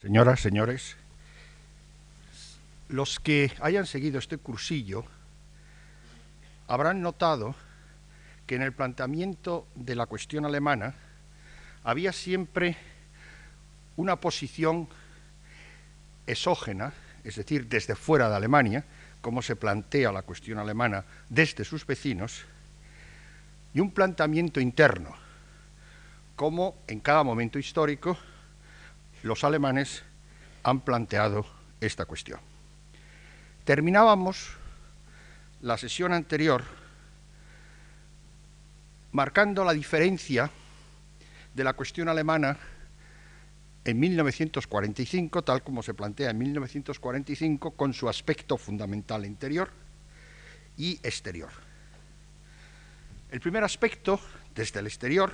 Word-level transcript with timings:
Señoras, 0.00 0.40
señores, 0.40 0.96
los 2.88 3.20
que 3.20 3.52
hayan 3.60 3.84
seguido 3.84 4.18
este 4.18 4.38
cursillo 4.38 5.04
habrán 6.68 7.02
notado 7.02 7.54
que 8.46 8.54
en 8.54 8.62
el 8.62 8.72
planteamiento 8.72 9.66
de 9.74 9.94
la 9.94 10.06
cuestión 10.06 10.46
alemana 10.46 10.94
había 11.84 12.14
siempre 12.14 12.78
una 13.96 14.16
posición 14.16 14.88
exógena, 16.26 16.94
es 17.22 17.36
decir, 17.36 17.68
desde 17.68 17.94
fuera 17.94 18.30
de 18.30 18.36
Alemania, 18.36 18.86
como 19.20 19.42
se 19.42 19.54
plantea 19.54 20.12
la 20.12 20.22
cuestión 20.22 20.58
alemana 20.58 21.04
desde 21.28 21.62
sus 21.62 21.84
vecinos, 21.84 22.46
y 23.74 23.80
un 23.80 23.90
planteamiento 23.90 24.60
interno, 24.60 25.14
como 26.36 26.78
en 26.86 27.00
cada 27.00 27.22
momento 27.22 27.58
histórico 27.58 28.16
los 29.22 29.44
alemanes 29.44 30.02
han 30.62 30.80
planteado 30.80 31.46
esta 31.80 32.04
cuestión. 32.04 32.40
Terminábamos 33.64 34.56
la 35.60 35.76
sesión 35.76 36.12
anterior 36.12 36.64
marcando 39.12 39.64
la 39.64 39.72
diferencia 39.72 40.50
de 41.54 41.64
la 41.64 41.74
cuestión 41.74 42.08
alemana 42.08 42.58
en 43.84 43.98
1945, 43.98 45.42
tal 45.42 45.62
como 45.62 45.82
se 45.82 45.94
plantea 45.94 46.30
en 46.30 46.38
1945, 46.38 47.72
con 47.72 47.92
su 47.92 48.08
aspecto 48.08 48.56
fundamental 48.56 49.24
interior 49.24 49.70
y 50.76 50.94
exterior. 51.02 51.50
El 53.30 53.40
primer 53.40 53.64
aspecto, 53.64 54.20
desde 54.54 54.80
el 54.80 54.86
exterior, 54.86 55.32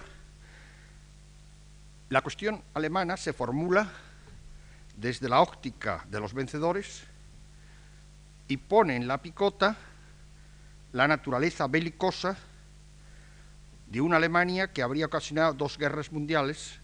la 2.08 2.22
cuestión 2.22 2.62
alemana 2.74 3.16
se 3.16 3.32
formula 3.32 3.90
desde 4.96 5.28
la 5.28 5.40
óptica 5.40 6.04
de 6.08 6.20
los 6.20 6.34
vencedores 6.34 7.02
y 8.48 8.56
pone 8.56 8.96
en 8.96 9.08
la 9.08 9.18
picota 9.18 9.76
la 10.92 11.08
naturaleza 11.08 11.66
belicosa 11.66 12.36
de 13.88 14.00
una 14.00 14.16
Alemania 14.16 14.72
que 14.72 14.82
habría 14.82 15.06
ocasionado 15.06 15.54
dos 15.54 15.78
guerras 15.78 16.12
mundiales 16.12 16.78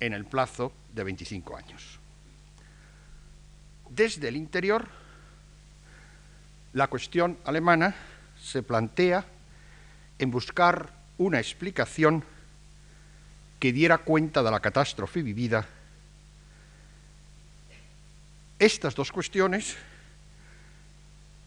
en 0.00 0.12
el 0.12 0.24
plazo 0.24 0.72
de 0.92 1.04
25 1.04 1.56
años. 1.56 1.98
Desde 3.88 4.28
el 4.28 4.36
interior, 4.36 4.88
la 6.72 6.88
cuestión 6.88 7.38
alemana 7.44 7.94
se 8.40 8.62
plantea 8.62 9.24
en 10.18 10.30
buscar 10.30 10.92
una 11.18 11.38
explicación 11.38 12.24
que 13.60 13.72
diera 13.72 13.98
cuenta 13.98 14.42
de 14.42 14.50
la 14.50 14.58
catástrofe 14.60 15.22
vivida. 15.22 15.66
Estas 18.58 18.94
dos 18.94 19.12
cuestiones 19.12 19.76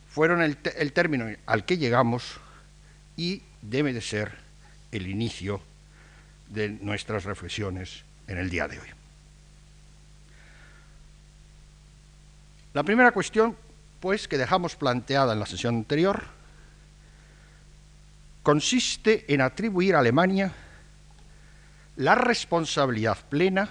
fueron 0.09 0.41
el, 0.43 0.57
término 0.93 1.25
al 1.47 1.65
que 1.65 1.77
llegamos 1.77 2.39
y 3.17 3.41
debe 3.63 3.93
de 3.93 4.01
ser 4.01 4.31
el 4.91 5.07
inicio 5.07 5.59
de 6.49 6.69
nuestras 6.69 7.23
reflexiones 7.23 8.03
en 8.27 8.37
el 8.37 8.49
día 8.51 8.67
de 8.67 8.79
hoy. 8.79 8.87
La 12.75 12.83
primera 12.83 13.11
cuestión, 13.11 13.57
pues, 13.99 14.27
que 14.27 14.37
dejamos 14.37 14.75
planteada 14.75 15.33
en 15.33 15.39
la 15.39 15.45
sesión 15.47 15.75
anterior, 15.75 16.23
consiste 18.43 19.25
en 19.33 19.41
atribuir 19.41 19.95
a 19.95 19.99
Alemania 19.99 20.53
la 21.97 22.15
responsabilidad 22.15 23.17
plena 23.29 23.69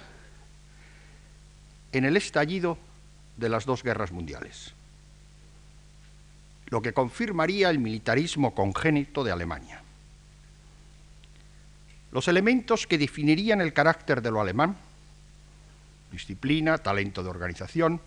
en 1.91 2.05
el 2.05 2.17
estallido 2.17 2.77
de 3.37 3.49
las 3.49 3.65
dos 3.65 3.83
guerras 3.83 4.11
mundiales, 4.11 4.73
lo 6.67 6.81
que 6.81 6.93
confirmaría 6.93 7.69
el 7.69 7.79
militarismo 7.79 8.55
congénito 8.55 9.23
de 9.23 9.31
Alemania. 9.31 9.81
Los 12.11 12.27
elementos 12.27 12.85
que 12.87 12.97
definirían 12.97 13.59
el 13.61 13.73
carácter 13.73 14.21
de 14.21 14.31
lo 14.31 14.39
alemán, 14.39 14.77
disciplina, 16.11 16.77
talento 16.77 17.23
de 17.23 17.29
organización, 17.29 17.99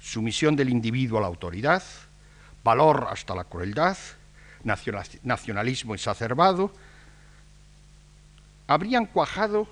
sumisión 0.00 0.56
del 0.56 0.70
individuo 0.70 1.18
a 1.18 1.20
la 1.20 1.26
autoridad, 1.26 1.82
valor 2.64 3.08
hasta 3.10 3.34
la 3.34 3.44
crueldad, 3.44 3.96
nacionalismo 4.64 5.94
exacerbado, 5.94 6.72
habrían 8.70 9.06
cuajado 9.06 9.66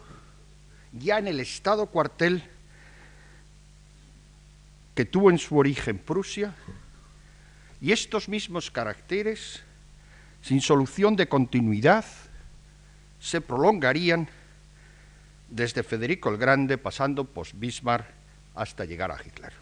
ya 0.92 1.18
en 1.18 1.28
el 1.28 1.38
estado 1.38 1.86
cuartel 1.86 2.42
que 4.96 5.04
tuvo 5.04 5.30
en 5.30 5.38
su 5.38 5.56
origen 5.56 5.98
Prusia, 5.98 6.52
y 7.80 7.92
estos 7.92 8.28
mismos 8.28 8.72
caracteres, 8.72 9.62
sin 10.42 10.60
solución 10.60 11.14
de 11.14 11.28
continuidad, 11.28 12.04
se 13.20 13.40
prolongarían 13.40 14.28
desde 15.48 15.84
Federico 15.84 16.30
el 16.30 16.36
Grande, 16.36 16.76
pasando 16.76 17.22
por 17.22 17.46
Bismarck 17.52 18.04
hasta 18.56 18.84
llegar 18.84 19.12
a 19.12 19.22
Hitler. 19.24 19.52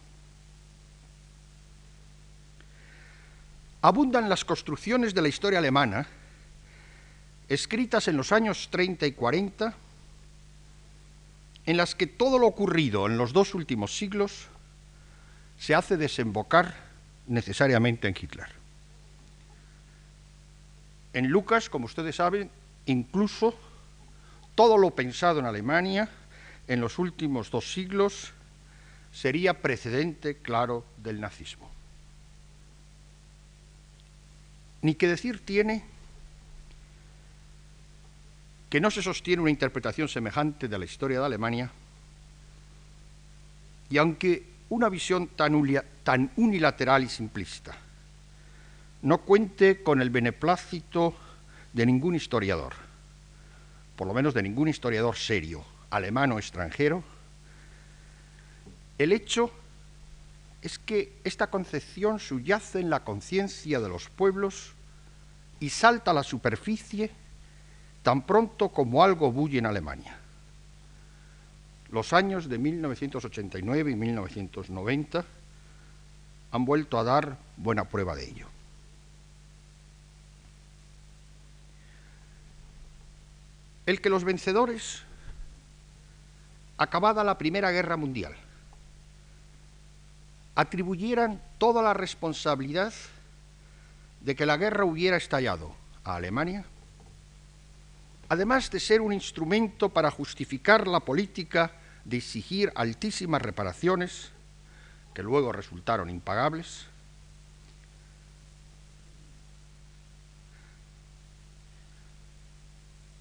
Abundan 3.82 4.30
las 4.30 4.46
construcciones 4.46 5.12
de 5.12 5.20
la 5.20 5.28
historia 5.28 5.58
alemana 5.58 6.06
escritas 7.48 8.08
en 8.08 8.16
los 8.16 8.32
años 8.32 8.68
30 8.70 9.06
y 9.06 9.12
40, 9.12 9.74
en 11.66 11.76
las 11.76 11.94
que 11.94 12.06
todo 12.06 12.38
lo 12.38 12.46
ocurrido 12.46 13.06
en 13.06 13.18
los 13.18 13.32
dos 13.32 13.54
últimos 13.54 13.96
siglos 13.96 14.46
se 15.58 15.74
hace 15.74 15.96
desembocar 15.96 16.74
necesariamente 17.26 18.08
en 18.08 18.14
Hitler. 18.20 18.48
En 21.12 21.28
Lucas, 21.28 21.70
como 21.70 21.86
ustedes 21.86 22.16
saben, 22.16 22.50
incluso 22.84 23.54
todo 24.54 24.78
lo 24.78 24.90
pensado 24.90 25.40
en 25.40 25.46
Alemania 25.46 26.08
en 26.68 26.80
los 26.80 26.98
últimos 26.98 27.50
dos 27.50 27.72
siglos 27.72 28.32
sería 29.12 29.62
precedente 29.62 30.36
claro 30.36 30.84
del 30.98 31.20
nazismo. 31.20 31.70
Ni 34.82 34.94
que 34.94 35.08
decir 35.08 35.44
tiene 35.44 35.84
que 38.68 38.80
no 38.80 38.90
se 38.90 39.02
sostiene 39.02 39.42
una 39.42 39.50
interpretación 39.50 40.08
semejante 40.08 40.68
de 40.68 40.78
la 40.78 40.84
historia 40.84 41.20
de 41.20 41.26
Alemania, 41.26 41.70
y 43.88 43.98
aunque 43.98 44.44
una 44.68 44.88
visión 44.88 45.28
tan, 45.28 46.30
unilateral 46.36 47.04
y 47.04 47.08
simplista 47.08 47.76
no 49.02 49.18
cuente 49.18 49.82
con 49.82 50.00
el 50.00 50.10
beneplácito 50.10 51.14
de 51.72 51.86
ningún 51.86 52.16
historiador, 52.16 52.74
por 53.94 54.08
lo 54.08 54.14
menos 54.14 54.34
de 54.34 54.42
ningún 54.42 54.68
historiador 54.68 55.16
serio, 55.16 55.64
alemán 55.90 56.32
o 56.32 56.38
extranjero, 56.38 57.04
el 58.98 59.12
hecho 59.12 59.52
es 60.62 60.78
que 60.78 61.12
esta 61.22 61.48
concepción 61.48 62.18
subyace 62.18 62.80
en 62.80 62.90
la 62.90 63.04
conciencia 63.04 63.78
de 63.78 63.88
los 63.88 64.08
pueblos 64.08 64.72
y 65.60 65.68
salta 65.68 66.10
a 66.10 66.14
la 66.14 66.24
superficie 66.24 67.10
tan 68.06 68.22
pronto 68.22 68.68
como 68.68 69.02
algo 69.02 69.32
bulle 69.32 69.58
en 69.58 69.66
Alemania. 69.66 70.16
Los 71.90 72.12
años 72.12 72.48
de 72.48 72.56
1989 72.56 73.90
y 73.90 73.96
1990 73.96 75.24
han 76.52 76.64
vuelto 76.64 77.00
a 77.00 77.02
dar 77.02 77.36
buena 77.56 77.82
prueba 77.82 78.14
de 78.14 78.30
ello. 78.30 78.46
El 83.86 84.00
que 84.00 84.08
los 84.08 84.22
vencedores, 84.22 85.02
acabada 86.78 87.24
la 87.24 87.38
Primera 87.38 87.72
Guerra 87.72 87.96
Mundial, 87.96 88.36
atribuyeran 90.54 91.42
toda 91.58 91.82
la 91.82 91.92
responsabilidad 91.92 92.94
de 94.20 94.36
que 94.36 94.46
la 94.46 94.56
guerra 94.56 94.84
hubiera 94.84 95.16
estallado 95.16 95.74
a 96.04 96.14
Alemania, 96.14 96.64
además 98.28 98.70
de 98.70 98.80
ser 98.80 99.00
un 99.00 99.12
instrumento 99.12 99.88
para 99.88 100.10
justificar 100.10 100.86
la 100.86 101.00
política 101.00 101.72
de 102.04 102.18
exigir 102.18 102.72
altísimas 102.74 103.42
reparaciones, 103.42 104.30
que 105.14 105.22
luego 105.22 105.52
resultaron 105.52 106.10
impagables, 106.10 106.86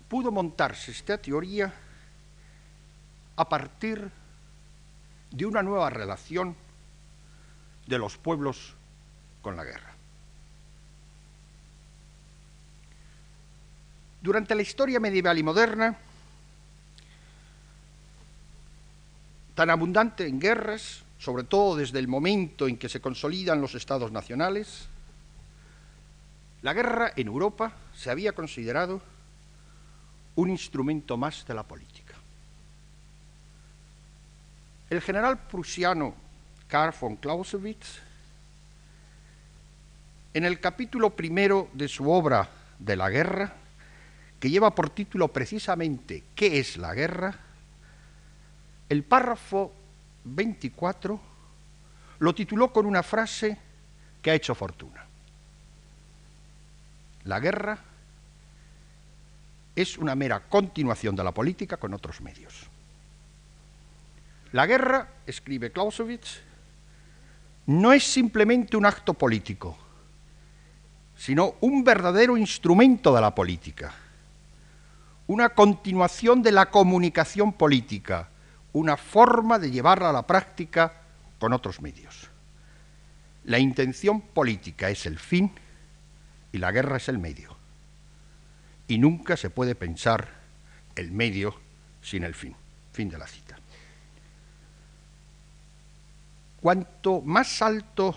pudo 0.07 0.31
montarse 0.31 0.91
esta 0.91 1.17
teoría 1.17 1.73
a 3.35 3.49
partir 3.49 4.11
de 5.31 5.45
una 5.45 5.61
nueva 5.61 5.89
relación 5.89 6.55
de 7.87 7.97
los 7.97 8.17
pueblos 8.17 8.73
con 9.41 9.55
la 9.55 9.63
guerra. 9.63 9.94
Durante 14.25 14.55
la 14.55 14.63
historia 14.63 14.99
medieval 14.99 15.37
y 15.37 15.43
moderna, 15.43 15.95
tan 19.53 19.69
abundante 19.69 20.25
en 20.25 20.39
guerras, 20.39 21.03
sobre 21.19 21.43
todo 21.43 21.75
desde 21.75 21.99
el 21.99 22.07
momento 22.07 22.67
en 22.67 22.75
que 22.75 22.89
se 22.89 22.99
consolidan 22.99 23.61
los 23.61 23.75
estados 23.75 24.11
nacionales, 24.11 24.87
la 26.63 26.73
guerra 26.73 27.13
en 27.15 27.27
Europa 27.27 27.73
se 27.95 28.09
había 28.09 28.31
considerado 28.31 28.99
un 30.33 30.49
instrumento 30.49 31.17
más 31.17 31.45
de 31.45 31.53
la 31.53 31.61
política. 31.61 32.15
El 34.89 35.01
general 35.01 35.37
prusiano 35.37 36.15
Karl 36.67 36.95
von 36.99 37.17
Clausewitz, 37.17 37.99
en 40.33 40.45
el 40.45 40.59
capítulo 40.59 41.11
primero 41.11 41.69
de 41.73 41.87
su 41.87 42.09
obra 42.09 42.49
de 42.79 42.95
la 42.95 43.11
guerra, 43.11 43.57
que 44.45 44.51
lleva 44.51 44.75
por 44.75 44.91
título 44.91 45.29
precisamente 45.29 46.23
¿Qué 46.35 46.59
es 46.59 46.77
la 46.77 46.93
guerra?, 46.93 47.33
el 48.87 49.03
párrafo 49.03 49.73
24 50.23 51.19
lo 52.19 52.35
tituló 52.35 52.71
con 52.71 52.85
una 52.85 53.01
frase 53.01 53.57
que 54.21 54.29
ha 54.29 54.35
hecho 54.35 54.53
fortuna. 54.53 55.03
La 57.23 57.39
guerra 57.39 57.79
es 59.75 59.97
una 59.97 60.13
mera 60.13 60.41
continuación 60.41 61.15
de 61.15 61.23
la 61.23 61.31
política 61.31 61.77
con 61.77 61.95
otros 61.95 62.21
medios. 62.21 62.67
La 64.51 64.67
guerra, 64.67 65.07
escribe 65.25 65.71
Clausewitz, 65.71 66.41
no 67.65 67.91
es 67.91 68.03
simplemente 68.03 68.77
un 68.77 68.85
acto 68.85 69.15
político, 69.15 69.75
sino 71.17 71.55
un 71.61 71.83
verdadero 71.83 72.37
instrumento 72.37 73.15
de 73.15 73.21
la 73.21 73.33
política, 73.33 74.04
una 75.27 75.49
continuación 75.49 76.43
de 76.43 76.51
la 76.51 76.69
comunicación 76.69 77.53
política, 77.53 78.29
una 78.73 78.97
forma 78.97 79.57
de 79.59 79.71
llevarla 79.71 80.09
a 80.09 80.13
la 80.13 80.27
práctica 80.27 81.01
con 81.39 81.53
otros 81.53 81.81
medios. 81.81 82.29
La 83.45 83.59
intención 83.59 84.21
política 84.21 84.89
es 84.89 85.05
el 85.05 85.19
fin 85.19 85.51
y 86.51 86.57
la 86.57 86.71
guerra 86.71 86.97
es 86.97 87.09
el 87.09 87.17
medio. 87.17 87.55
Y 88.87 88.97
nunca 88.97 89.35
se 89.37 89.49
puede 89.49 89.75
pensar 89.75 90.27
el 90.95 91.11
medio 91.11 91.55
sin 92.01 92.23
el 92.23 92.35
fin. 92.35 92.55
Fin 92.93 93.09
de 93.09 93.17
la 93.17 93.27
cita. 93.27 93.57
Cuanto 96.61 97.21
más 97.21 97.61
alto 97.61 98.15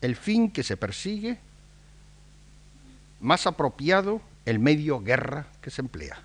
el 0.00 0.14
fin 0.14 0.50
que 0.50 0.62
se 0.62 0.76
persigue, 0.76 1.38
más 3.20 3.46
apropiado 3.46 4.20
el 4.48 4.58
medio 4.58 5.02
guerra 5.02 5.44
que 5.60 5.70
se 5.70 5.82
emplea. 5.82 6.18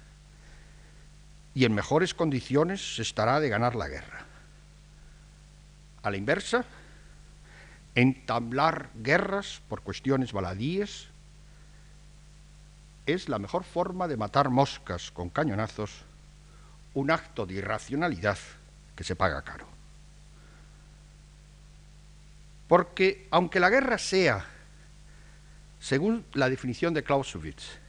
Y 1.53 1.65
en 1.65 1.75
mejores 1.75 2.13
condiciones 2.13 2.95
se 2.95 3.01
estará 3.01 3.41
de 3.41 3.49
ganar 3.49 3.75
la 3.75 3.89
guerra. 3.89 4.25
A 6.03 6.09
la 6.09 6.15
inversa, 6.15 6.63
entablar 7.95 8.91
guerras 8.95 9.61
por 9.67 9.81
cuestiones 9.81 10.31
baladíes 10.31 11.09
es 13.07 13.27
la 13.27 13.39
mejor 13.39 13.65
forma 13.65 14.07
de 14.07 14.15
matar 14.15 14.49
moscas 14.49 15.11
con 15.11 15.29
cañonazos, 15.29 15.91
un 16.93 17.11
acto 17.11 17.45
de 17.45 17.55
irracionalidad 17.55 18.37
que 18.95 19.03
se 19.03 19.17
paga 19.17 19.41
caro. 19.41 19.67
Porque 22.69 23.27
aunque 23.31 23.59
la 23.59 23.69
guerra 23.69 23.97
sea, 23.97 24.45
según 25.81 26.25
la 26.31 26.47
definición 26.47 26.93
de 26.93 27.03
Clausewitz, 27.03 27.82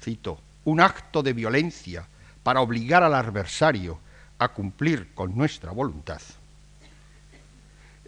cito, 0.00 0.40
un 0.64 0.80
acto 0.80 1.22
de 1.22 1.32
violencia 1.32 2.06
para 2.42 2.60
obligar 2.60 3.02
al 3.02 3.14
adversario 3.14 3.98
a 4.38 4.48
cumplir 4.48 5.14
con 5.14 5.36
nuestra 5.36 5.72
voluntad, 5.72 6.20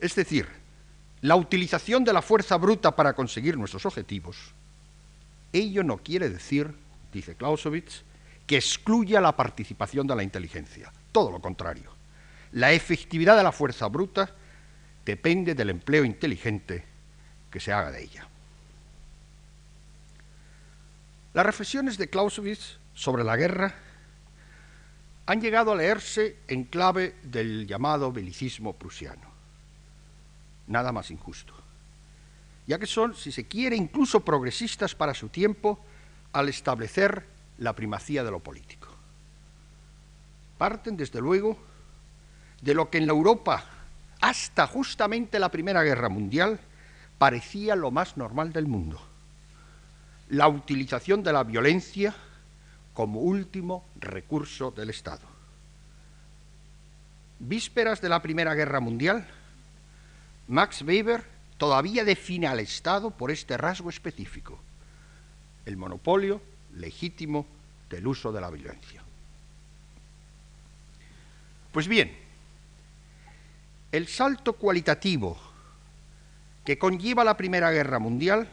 es 0.00 0.14
decir, 0.14 0.48
la 1.20 1.36
utilización 1.36 2.04
de 2.04 2.12
la 2.12 2.22
fuerza 2.22 2.56
bruta 2.56 2.96
para 2.96 3.12
conseguir 3.12 3.58
nuestros 3.58 3.84
objetivos, 3.84 4.36
ello 5.52 5.82
no 5.82 5.98
quiere 5.98 6.30
decir, 6.30 6.72
dice 7.12 7.34
Clausewitz, 7.34 8.02
que 8.46 8.56
excluya 8.56 9.20
la 9.20 9.36
participación 9.36 10.06
de 10.06 10.16
la 10.16 10.22
inteligencia. 10.22 10.92
Todo 11.12 11.30
lo 11.30 11.40
contrario. 11.40 11.90
La 12.52 12.72
efectividad 12.72 13.36
de 13.36 13.42
la 13.42 13.52
fuerza 13.52 13.86
bruta 13.88 14.34
depende 15.04 15.54
del 15.54 15.70
empleo 15.70 16.04
inteligente 16.04 16.84
que 17.50 17.60
se 17.60 17.72
haga 17.72 17.90
de 17.90 18.02
ella. 18.02 18.29
Las 21.32 21.46
reflexiones 21.46 21.96
de 21.98 22.08
Clausewitz 22.08 22.78
sobre 22.94 23.24
la 23.24 23.36
guerra 23.36 23.74
han 25.26 25.40
llegado 25.40 25.72
a 25.72 25.76
leerse 25.76 26.38
en 26.48 26.64
clave 26.64 27.14
del 27.22 27.66
llamado 27.66 28.12
belicismo 28.12 28.74
prusiano. 28.74 29.30
Nada 30.66 30.92
más 30.92 31.10
injusto 31.10 31.60
ya 32.70 32.78
que 32.78 32.86
son, 32.86 33.16
si 33.16 33.32
se 33.32 33.48
quiere, 33.48 33.74
incluso 33.74 34.20
progresistas 34.20 34.94
para 34.94 35.12
su 35.12 35.28
tiempo 35.28 35.80
al 36.32 36.48
establecer 36.48 37.26
la 37.58 37.74
primacía 37.74 38.22
de 38.22 38.30
lo 38.30 38.38
político. 38.38 38.86
Parten, 40.56 40.96
desde 40.96 41.20
luego, 41.20 41.58
de 42.62 42.74
lo 42.74 42.88
que 42.88 42.98
en 42.98 43.08
la 43.08 43.12
Europa, 43.12 43.64
hasta 44.20 44.68
justamente 44.68 45.40
la 45.40 45.48
Primera 45.48 45.82
Guerra 45.82 46.08
Mundial, 46.08 46.60
parecía 47.18 47.74
lo 47.74 47.90
más 47.90 48.16
normal 48.16 48.52
del 48.52 48.68
mundo, 48.68 49.02
la 50.30 50.48
utilización 50.48 51.22
de 51.22 51.32
la 51.32 51.44
violencia 51.44 52.14
como 52.94 53.20
último 53.20 53.84
recurso 53.96 54.70
del 54.70 54.90
Estado. 54.90 55.26
Vísperas 57.40 58.00
de 58.00 58.08
la 58.08 58.22
Primera 58.22 58.54
Guerra 58.54 58.80
Mundial, 58.80 59.26
Max 60.48 60.82
Weber 60.82 61.24
todavía 61.58 62.04
define 62.04 62.46
al 62.46 62.60
Estado 62.60 63.10
por 63.10 63.30
este 63.30 63.56
rasgo 63.56 63.90
específico, 63.90 64.58
el 65.66 65.76
monopolio 65.76 66.40
legítimo 66.74 67.46
del 67.88 68.06
uso 68.06 68.30
de 68.30 68.40
la 68.40 68.50
violencia. 68.50 69.02
Pues 71.72 71.88
bien, 71.88 72.16
el 73.90 74.06
salto 74.06 74.52
cualitativo 74.52 75.36
que 76.64 76.78
conlleva 76.78 77.24
la 77.24 77.36
Primera 77.36 77.70
Guerra 77.72 77.98
Mundial 77.98 78.48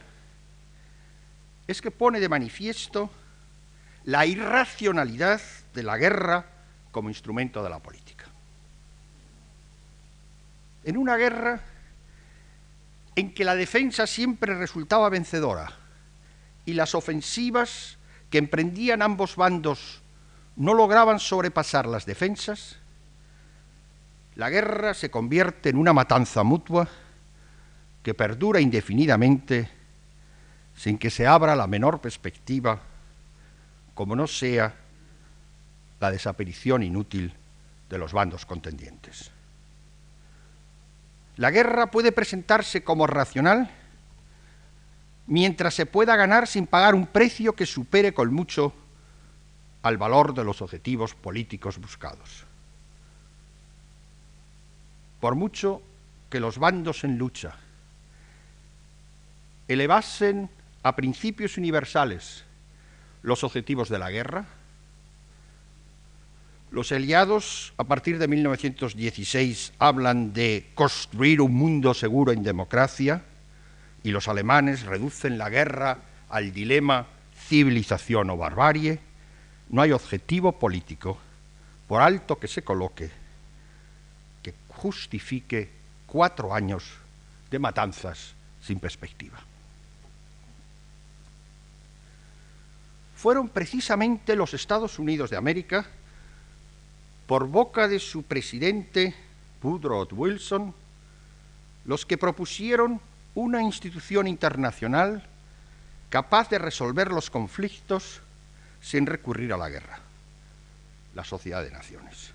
es 1.67 1.81
que 1.81 1.91
pone 1.91 2.19
de 2.19 2.29
manifiesto 2.29 3.09
la 4.05 4.25
irracionalidad 4.25 5.41
de 5.73 5.83
la 5.83 5.97
guerra 5.97 6.45
como 6.91 7.09
instrumento 7.09 7.61
de 7.61 7.69
la 7.69 7.79
política. 7.79 8.25
En 10.83 10.97
una 10.97 11.17
guerra 11.17 11.61
en 13.15 13.33
que 13.33 13.43
la 13.43 13.55
defensa 13.55 14.07
siempre 14.07 14.55
resultaba 14.55 15.09
vencedora 15.09 15.71
y 16.65 16.73
las 16.73 16.95
ofensivas 16.95 17.97
que 18.29 18.37
emprendían 18.37 19.01
ambos 19.01 19.35
bandos 19.35 20.01
no 20.55 20.73
lograban 20.73 21.19
sobrepasar 21.19 21.85
las 21.85 22.05
defensas, 22.05 22.77
la 24.35 24.49
guerra 24.49 24.93
se 24.93 25.11
convierte 25.11 25.69
en 25.69 25.77
una 25.77 25.93
matanza 25.93 26.43
mutua 26.43 26.87
que 28.03 28.13
perdura 28.13 28.61
indefinidamente 28.61 29.76
sin 30.77 30.97
que 30.97 31.09
se 31.09 31.27
abra 31.27 31.55
la 31.55 31.67
menor 31.67 31.99
perspectiva, 31.99 32.79
como 33.95 34.15
no 34.15 34.27
sea 34.27 34.75
la 35.99 36.11
desaparición 36.11 36.83
inútil 36.83 37.33
de 37.89 37.97
los 37.97 38.13
bandos 38.13 38.45
contendientes. 38.45 39.31
La 41.35 41.49
guerra 41.51 41.89
puede 41.89 42.11
presentarse 42.11 42.83
como 42.83 43.07
racional 43.07 43.69
mientras 45.25 45.73
se 45.73 45.87
pueda 45.87 46.15
ganar 46.15 46.47
sin 46.47 46.67
pagar 46.67 46.93
un 46.93 47.07
precio 47.07 47.53
que 47.53 47.65
supere 47.65 48.13
con 48.13 48.33
mucho 48.33 48.71
al 49.81 49.97
valor 49.97 50.33
de 50.33 50.43
los 50.43 50.61
objetivos 50.61 51.15
políticos 51.15 51.79
buscados. 51.79 52.45
Por 55.19 55.33
mucho 55.33 55.81
que 56.29 56.39
los 56.39 56.59
bandos 56.59 57.03
en 57.03 57.17
lucha 57.17 57.55
elevasen 59.67 60.49
a 60.83 60.95
principios 60.95 61.57
universales 61.57 62.43
los 63.23 63.43
objetivos 63.43 63.89
de 63.89 63.99
la 63.99 64.09
guerra, 64.09 64.45
los 66.69 66.91
aliados, 66.91 67.73
a 67.77 67.85
partir 67.85 68.19
de 68.19 68.27
1916, 68.27 69.73
hablan 69.79 70.33
de 70.33 70.69
construir 70.75 71.39
un 71.41 71.53
mundo 71.53 71.93
seguro 71.93 72.33
en 72.33 72.43
democracia 72.43 73.23
y 74.03 74.11
los 74.11 74.27
alemanes 74.27 74.83
reducen 74.83 75.37
la 75.37 75.49
guerra 75.49 75.99
al 76.29 76.51
dilema 76.51 77.07
civilización 77.47 78.29
o 78.29 78.37
barbarie. 78.37 78.99
No 79.69 79.81
hay 79.81 79.93
objetivo 79.93 80.59
político, 80.59 81.17
por 81.87 82.01
alto 82.01 82.37
que 82.37 82.49
se 82.49 82.63
coloque, 82.63 83.09
que 84.43 84.53
justifique 84.67 85.69
cuatro 86.05 86.53
años 86.53 86.83
de 87.49 87.59
matanzas 87.59 88.35
sin 88.61 88.79
perspectiva. 88.79 89.46
Fueron 93.17 93.49
precisamente 93.49 94.35
los 94.35 94.53
Estados 94.53 94.99
Unidos 94.99 95.31
de 95.31 95.37
América 95.37 95.87
por 97.25 97.47
boca 97.47 97.87
de 97.87 97.99
su 97.99 98.23
presidente 98.23 99.15
Woodrow 99.63 100.07
Wilson, 100.11 100.73
los 101.85 102.05
que 102.05 102.17
propusieron 102.17 103.01
una 103.33 103.61
institución 103.61 104.27
internacional 104.27 105.23
capaz 106.09 106.49
de 106.49 106.59
resolver 106.59 107.11
los 107.11 107.29
conflictos 107.29 108.21
sin 108.81 109.07
recurrir 109.07 109.51
a 109.51 109.57
la 109.57 109.69
guerra, 109.69 109.99
la 111.15 111.23
Sociedad 111.23 111.63
de 111.63 111.71
Naciones. 111.71 112.31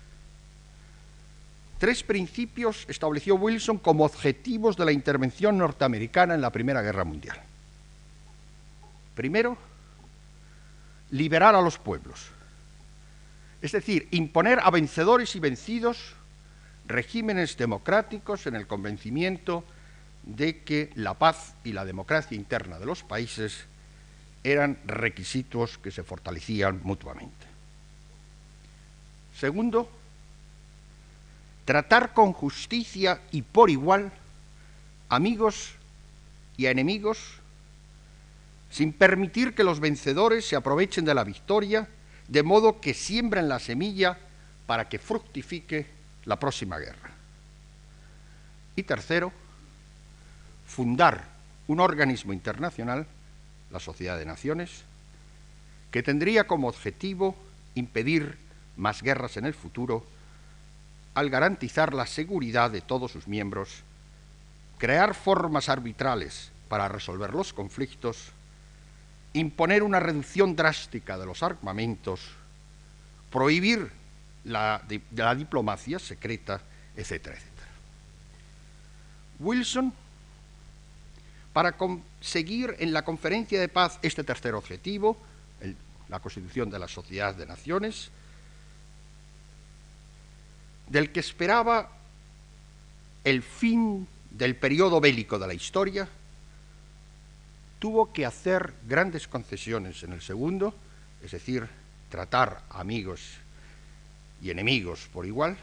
Tres 1.79 2.03
principios 2.03 2.85
estableció 2.89 3.35
Wilson 3.35 3.77
como 3.77 4.03
objetivos 4.03 4.75
de 4.75 4.85
la 4.85 4.91
intervención 4.91 5.57
norteamericana 5.57 6.35
en 6.35 6.41
la 6.41 6.51
Primera 6.51 6.81
Guerra 6.81 7.03
Mundial. 7.03 7.37
Primero, 9.15 9.57
liberar 11.13 11.53
a 11.53 11.61
los 11.61 11.77
pueblos, 11.77 12.25
es 13.61 13.71
decir, 13.71 14.07
imponer 14.09 14.59
a 14.63 14.71
vencedores 14.71 15.35
y 15.35 15.39
vencidos 15.39 16.15
regímenes 16.87 17.55
democráticos 17.55 18.47
en 18.47 18.55
el 18.55 18.65
convencimiento 18.65 19.63
de 20.23 20.63
que 20.63 20.89
la 20.95 21.13
paz 21.13 21.53
y 21.63 21.71
la 21.73 21.85
democracia 21.85 22.35
interna 22.35 22.79
de 22.79 22.87
los 22.87 23.03
países 23.03 23.65
eran 24.43 24.79
requisitos 24.85 25.77
que 25.77 25.91
se 25.91 26.03
fortalecían 26.03 26.81
mutuamente. 26.83 27.45
Segundo, 29.37 29.87
tratar 31.63 32.13
con 32.13 32.33
justicia 32.33 33.21
y 33.31 33.43
por 33.43 33.69
igual 33.69 34.11
amigos 35.09 35.73
y 36.57 36.65
a 36.65 36.71
enemigos, 36.71 37.19
sin 38.73 38.91
permitir 38.91 39.53
que 39.53 39.63
los 39.63 39.79
vencedores 39.79 40.47
se 40.47 40.55
aprovechen 40.55 41.05
de 41.05 41.13
la 41.13 41.23
victoria, 41.23 41.87
de 42.27 42.41
modo 42.41 42.81
que 42.81 42.95
siembren 42.95 43.47
la 43.47 43.59
semilla 43.59 44.17
para 44.65 44.89
que 44.89 44.97
fructifique 44.97 45.85
la 46.25 46.39
próxima 46.39 46.79
guerra. 46.79 47.11
Y 48.75 48.81
tercero, 48.81 49.31
fundar 50.65 51.23
un 51.67 51.81
organismo 51.81 52.33
internacional, 52.33 53.05
la 53.69 53.79
Sociedad 53.79 54.17
de 54.17 54.25
Naciones, 54.25 54.85
que 55.91 56.01
tendría 56.01 56.47
como 56.47 56.67
objetivo 56.67 57.35
impedir 57.75 58.39
más 58.75 59.03
guerras 59.03 59.37
en 59.37 59.45
el 59.45 59.53
futuro 59.53 60.03
al 61.13 61.29
garantizar 61.29 61.93
la 61.93 62.07
seguridad 62.07 62.71
de 62.71 62.81
todos 62.81 63.11
sus 63.11 63.27
miembros, 63.27 63.83
crear 64.79 65.13
formas 65.13 65.69
arbitrales 65.69 66.51
para 66.69 66.87
resolver 66.87 67.35
los 67.35 67.53
conflictos, 67.53 68.31
imponer 69.33 69.83
una 69.83 69.99
reducción 69.99 70.55
drástica 70.55 71.17
de 71.17 71.25
los 71.25 71.41
armamentos, 71.43 72.21
prohibir 73.31 73.91
la, 74.45 74.81
diplomacia 75.35 75.99
secreta, 75.99 76.61
etcétera, 76.95 77.35
etcétera. 77.35 77.67
Wilson, 79.39 79.93
para 81.51 81.71
conseguir 81.73 82.75
en 82.79 82.93
la 82.93 83.03
conferencia 83.03 83.59
de 83.59 83.67
paz 83.67 83.99
este 84.01 84.23
tercer 84.23 84.53
objetivo, 84.53 85.17
la 86.09 86.19
constitución 86.19 86.69
de 86.69 86.79
la 86.79 86.87
Sociedad 86.87 87.33
de 87.33 87.45
Naciones, 87.45 88.11
del 90.89 91.11
que 91.11 91.19
esperaba 91.19 91.89
el 93.23 93.41
fin 93.41 94.07
del 94.29 94.55
periodo 94.55 94.99
bélico 94.99 95.39
de 95.39 95.47
la 95.47 95.53
historia, 95.53 96.07
tuvo 97.83 98.13
que 98.13 98.25
hacer 98.25 98.73
grandes 98.87 99.27
concesiones 99.27 100.03
en 100.03 100.13
el 100.13 100.21
segundo, 100.21 100.73
es 101.21 101.31
decir, 101.31 101.67
tratar 102.09 102.61
amigos 102.69 103.19
y 104.41 104.51
enemigos 104.51 105.09
por 105.11 105.25
igual, 105.25 105.57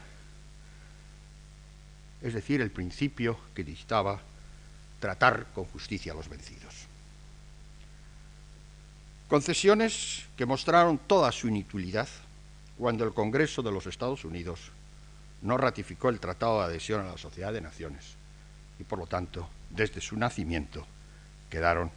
es 2.21 2.35
decir, 2.35 2.61
el 2.61 2.69
principio 2.69 3.39
que 3.55 3.63
dictaba 3.63 4.21
tratar 4.99 5.47
con 5.55 5.65
justicia 5.65 6.11
a 6.11 6.15
los 6.15 6.29
vencidos. 6.29 6.85
Concesiones 9.27 10.27
que 10.37 10.45
mostraron 10.45 10.99
toda 10.99 11.31
su 11.31 11.47
inutilidad 11.47 12.07
cuando 12.77 13.03
el 13.03 13.15
Congreso 13.15 13.63
de 13.63 13.71
los 13.71 13.87
Estados 13.87 14.25
Unidos 14.25 14.69
no 15.41 15.57
ratificó 15.57 16.09
el 16.09 16.19
Tratado 16.19 16.59
de 16.59 16.65
Adhesión 16.65 17.01
a 17.01 17.13
la 17.13 17.17
Sociedad 17.17 17.51
de 17.51 17.61
Naciones 17.61 18.13
y 18.77 18.83
por 18.83 18.99
lo 18.99 19.07
tanto, 19.07 19.49
desde 19.71 20.01
su 20.01 20.15
nacimiento, 20.17 20.85
quedaron 21.49 21.89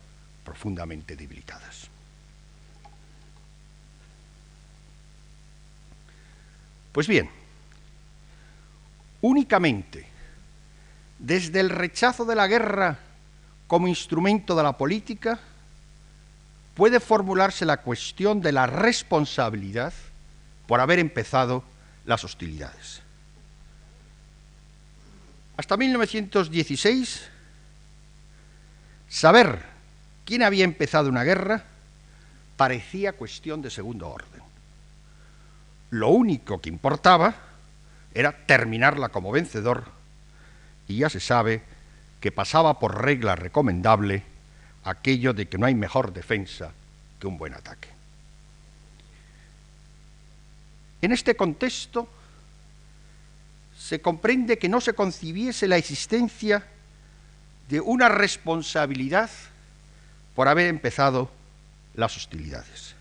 profundamente 0.45 1.17
debilitadas. 1.17 1.89
Pues 6.93 7.09
bien, 7.09 7.29
únicamente 9.21 10.07
desde 11.19 11.61
el 11.61 11.71
rechazo 11.71 12.25
de 12.25 12.35
la 12.35 12.47
guerra 12.47 12.99
como 13.67 13.89
instrumento 13.89 14.55
de 14.55 14.63
la 14.63 14.77
política, 14.77 15.41
puede 16.75 17.01
formularse 17.01 17.65
la 17.65 17.79
cuestión 17.79 18.41
de 18.41 18.53
la 18.53 18.67
responsabilidad 18.67 19.93
por 20.67 20.81
haber 20.81 20.99
empezado 20.99 21.65
las 22.05 22.25
hostilidades. 22.25 23.01
Hasta 25.57 25.77
1916, 25.77 27.29
saber 29.09 29.74
quién 30.25 30.43
había 30.43 30.65
empezado 30.65 31.09
una 31.09 31.25
guerra 31.25 31.65
parecía 32.57 33.13
cuestión 33.13 33.63
de 33.63 33.71
segundo 33.71 34.09
orden 34.09 34.45
lo 35.95 36.09
único 36.09 36.61
que 36.61 36.69
importaba 36.69 37.37
era 38.13 38.33
terminarla 38.47 39.11
como 39.11 39.31
vencedor 39.31 39.85
y 40.89 40.99
ya 40.99 41.09
se 41.09 41.21
sabe 41.21 41.63
que 42.21 42.33
pasaba 42.33 42.81
por 42.81 43.01
regla 43.01 43.37
recomendable 43.37 44.25
aquello 44.83 45.33
de 45.33 45.47
que 45.47 45.57
no 45.57 45.67
hay 45.67 45.77
mejor 45.77 46.13
defensa 46.13 46.73
que 47.21 47.29
un 47.29 47.39
buen 47.39 47.55
ataque. 47.55 47.89
En 51.01 51.13
este 51.13 51.37
contexto 51.37 52.09
se 53.79 54.01
comprende 54.01 54.59
que 54.59 54.69
no 54.69 54.81
se 54.81 54.95
concibiese 54.95 55.69
la 55.69 55.77
existencia 55.77 56.67
de 57.69 57.81
una 57.81 58.09
responsabilidad 58.09 59.31
por 60.35 60.49
haber 60.49 60.67
empezado 60.67 61.31
las 61.95 62.17
hostilidades 62.17 62.95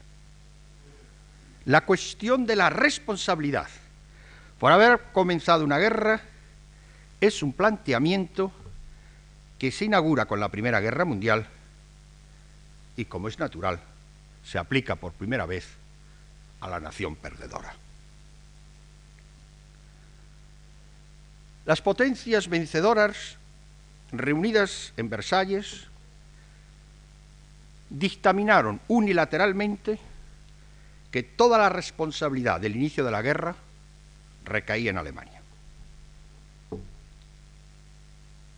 la 1.66 1.82
cuestión 1.86 2.46
de 2.46 2.56
la 2.56 2.70
responsabilidad 2.70 3.68
por 4.60 4.72
haber 4.72 5.02
comenzado 5.14 5.64
una 5.64 5.78
guerra 5.78 6.22
es 7.22 7.42
un 7.42 7.54
planteamiento 7.54 8.52
que 9.58 9.72
se 9.72 9.86
inaugura 9.86 10.26
con 10.26 10.40
la 10.40 10.50
Primera 10.50 10.82
Guerra 10.82 11.06
Mundial 11.06 11.48
y, 12.98 13.06
como 13.06 13.30
es 13.30 13.40
natural, 13.40 13.80
se 14.44 14.58
aplica 14.58 14.96
por 14.96 15.14
primera 15.14 15.46
vez 15.46 15.68
a 16.60 16.68
la 16.68 16.82
nación 16.82 17.16
perdedora. 17.16 17.74
Las 21.66 21.82
potencias 21.82 22.50
vencedoras 22.50 23.38
reunidas 24.12 24.92
en 24.98 25.10
Versalles 25.10 25.88
dictaminaron 27.94 28.82
unilateralmente 28.88 30.00
que 31.12 31.24
toda 31.24 31.60
la 31.60 31.70
responsabilidad 31.70 32.60
del 32.60 32.76
inicio 32.76 33.06
de 33.06 33.12
la 33.12 33.22
guerra 33.22 33.56
recaía 34.46 34.90
en 34.90 34.98
Alemania. 34.98 35.42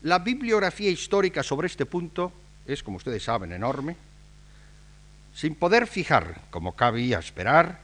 La 0.04 0.20
bibliografía 0.20 0.90
histórica 0.90 1.44
sobre 1.44 1.68
este 1.68 1.86
punto 1.86 2.32
es, 2.66 2.82
como 2.82 2.98
ustedes 2.98 3.24
saben, 3.24 3.52
enorme, 3.52 3.98
sin 5.34 5.56
poder 5.56 5.86
fijar, 5.86 6.42
como 6.50 6.76
cabía 6.76 7.20
esperar, 7.20 7.80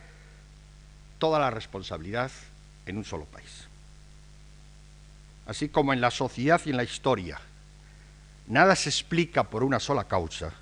toda 1.20 1.38
la 1.38 1.50
responsabilidad 1.50 2.32
en 2.86 2.98
un 2.98 3.04
solo 3.04 3.26
país. 3.26 3.68
Así 5.48 5.68
como 5.68 5.92
en 5.92 6.00
la 6.00 6.12
sociedad 6.12 6.62
y 6.66 6.70
en 6.70 6.78
la 6.78 6.84
historia 6.84 7.42
nada 8.48 8.76
se 8.76 8.90
explica 8.90 9.44
por 9.44 9.64
una 9.64 9.80
sola 9.80 10.06
causa, 10.06 10.54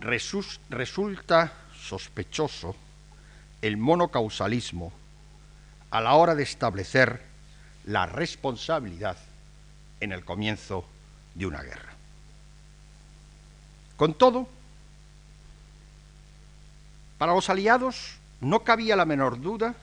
resulta 0.00 1.52
sospechoso 1.78 2.76
el 3.62 3.76
monocausalismo 3.76 4.92
a 5.90 6.00
la 6.00 6.14
hora 6.14 6.34
de 6.34 6.42
establecer 6.42 7.22
la 7.86 8.06
responsabilidad 8.06 9.16
en 10.00 10.12
el 10.12 10.24
comienzo 10.24 10.84
de 11.34 11.46
una 11.46 11.62
guerra. 11.62 11.94
Con 13.96 14.14
todo, 14.14 14.48
para 17.18 17.32
los 17.32 17.48
aliados 17.48 18.16
no 18.40 18.60
cabía 18.60 18.96
la 18.96 19.06
menor 19.06 19.40
duda 19.40 19.74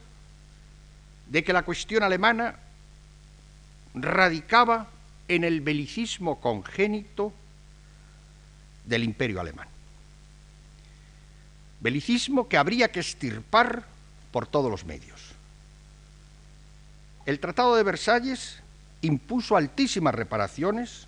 de 1.26 1.42
que 1.42 1.52
la 1.52 1.62
cuestión 1.62 2.02
alemana 2.02 2.56
radicaba 3.94 4.88
en 5.26 5.42
el 5.42 5.60
belicismo 5.60 6.40
congénito 6.40 7.32
del 8.84 9.04
imperio 9.04 9.40
alemán. 9.40 9.73
Belicismo 11.84 12.48
que 12.48 12.56
habría 12.56 12.90
que 12.90 13.00
estirpar 13.00 13.84
por 14.32 14.46
todos 14.46 14.70
los 14.70 14.86
medios. 14.86 15.20
El 17.26 17.38
Tratado 17.40 17.76
de 17.76 17.82
Versalles 17.82 18.62
impuso 19.02 19.54
altísimas 19.54 20.14
reparaciones, 20.14 21.06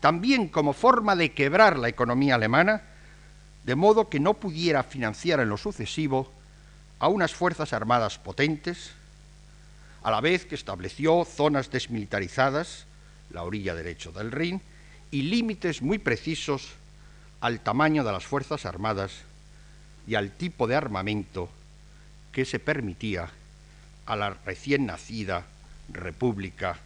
también 0.00 0.48
como 0.48 0.72
forma 0.72 1.14
de 1.14 1.30
quebrar 1.30 1.78
la 1.78 1.88
economía 1.88 2.34
alemana, 2.34 2.82
de 3.62 3.76
modo 3.76 4.08
que 4.08 4.18
no 4.18 4.34
pudiera 4.34 4.82
financiar 4.82 5.38
en 5.38 5.50
lo 5.50 5.56
sucesivo 5.56 6.32
a 6.98 7.06
unas 7.06 7.32
fuerzas 7.32 7.72
armadas 7.72 8.18
potentes, 8.18 8.90
a 10.02 10.10
la 10.10 10.20
vez 10.20 10.46
que 10.46 10.56
estableció 10.56 11.24
zonas 11.26 11.70
desmilitarizadas, 11.70 12.86
la 13.30 13.44
orilla 13.44 13.76
derecha 13.76 14.10
del 14.10 14.32
Rin, 14.32 14.60
y 15.12 15.22
límites 15.22 15.80
muy 15.80 15.98
precisos 15.98 16.70
al 17.40 17.60
tamaño 17.60 18.02
de 18.02 18.10
las 18.10 18.26
fuerzas 18.26 18.66
armadas 18.66 19.27
y 20.08 20.14
al 20.14 20.30
tipo 20.30 20.66
de 20.66 20.74
armamento 20.74 21.50
que 22.32 22.46
se 22.46 22.58
permitía 22.58 23.28
a 24.06 24.16
la 24.16 24.30
recién 24.30 24.86
nacida 24.86 25.44
República 25.92 26.78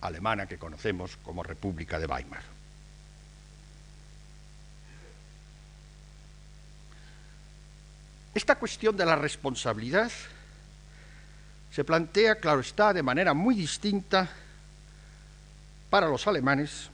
Alemana 0.00 0.46
que 0.46 0.56
conocemos 0.56 1.18
como 1.18 1.42
República 1.42 1.98
de 1.98 2.06
Weimar. 2.06 2.42
Esta 8.34 8.54
cuestión 8.54 8.96
de 8.96 9.04
la 9.04 9.16
responsabilidad 9.16 10.10
se 11.70 11.84
plantea, 11.84 12.36
claro 12.36 12.60
está, 12.60 12.94
de 12.94 13.02
manera 13.02 13.34
muy 13.34 13.54
distinta 13.56 14.30
para 15.90 16.08
los 16.08 16.26
alemanes, 16.26 16.88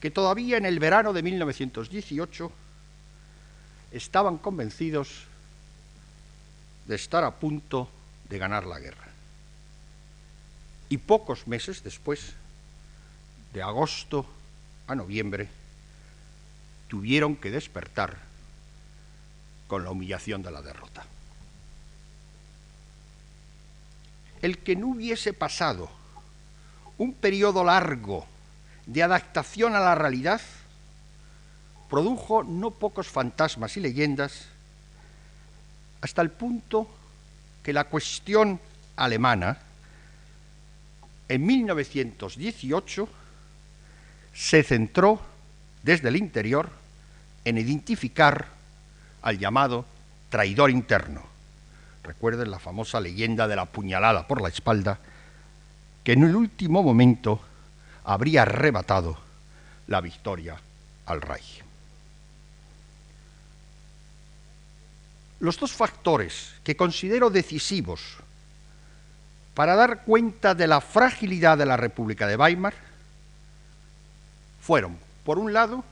que 0.00 0.10
todavía 0.10 0.56
en 0.56 0.66
el 0.66 0.80
verano 0.80 1.12
de 1.12 1.22
1918 1.22 2.52
estaban 3.92 4.38
convencidos 4.38 5.24
de 6.86 6.96
estar 6.96 7.24
a 7.24 7.30
punto 7.30 7.88
de 8.28 8.38
ganar 8.38 8.66
la 8.66 8.78
guerra. 8.78 9.08
Y 10.88 10.98
pocos 10.98 11.46
meses 11.46 11.82
después, 11.82 12.32
de 13.52 13.62
agosto 13.62 14.26
a 14.86 14.94
noviembre, 14.94 15.48
tuvieron 16.88 17.36
que 17.36 17.50
despertar 17.50 18.18
con 19.68 19.84
la 19.84 19.90
humillación 19.90 20.42
de 20.42 20.50
la 20.50 20.60
derrota. 20.60 21.04
El 24.42 24.58
que 24.58 24.76
no 24.76 24.88
hubiese 24.88 25.32
pasado 25.32 25.88
un 26.98 27.14
periodo 27.14 27.64
largo 27.64 28.26
de 28.86 29.02
adaptación 29.02 29.74
a 29.74 29.80
la 29.80 29.94
realidad 29.94 30.40
produjo 31.92 32.42
no 32.42 32.70
pocos 32.70 33.06
fantasmas 33.06 33.76
y 33.76 33.80
leyendas 33.80 34.46
hasta 36.00 36.22
el 36.22 36.30
punto 36.30 36.88
que 37.62 37.74
la 37.74 37.84
cuestión 37.84 38.58
alemana 38.96 39.58
en 41.28 41.44
1918 41.44 43.08
se 44.32 44.62
centró 44.62 45.20
desde 45.82 46.08
el 46.08 46.16
interior 46.16 46.70
en 47.44 47.58
identificar 47.58 48.46
al 49.20 49.38
llamado 49.38 49.84
traidor 50.30 50.70
interno. 50.70 51.22
Recuerden 52.04 52.50
la 52.50 52.58
famosa 52.58 53.00
leyenda 53.00 53.46
de 53.46 53.56
la 53.56 53.66
puñalada 53.66 54.26
por 54.26 54.40
la 54.40 54.48
espalda, 54.48 54.98
que 56.04 56.12
en 56.12 56.22
el 56.22 56.36
último 56.36 56.82
momento 56.82 57.38
habría 58.04 58.42
arrebatado 58.42 59.18
la 59.88 60.00
victoria 60.00 60.58
al 61.04 61.20
Reich. 61.20 61.61
Los 65.42 65.58
dos 65.58 65.72
factores 65.72 66.52
que 66.62 66.76
considero 66.76 67.28
decisivos 67.28 68.00
para 69.54 69.74
dar 69.74 70.04
cuenta 70.04 70.54
de 70.54 70.68
la 70.68 70.80
fragilidad 70.80 71.58
de 71.58 71.66
la 71.66 71.76
República 71.76 72.28
de 72.28 72.36
Weimar 72.36 72.74
fueron, 74.60 74.96
por 75.24 75.40
un 75.40 75.52
lado, 75.52 75.84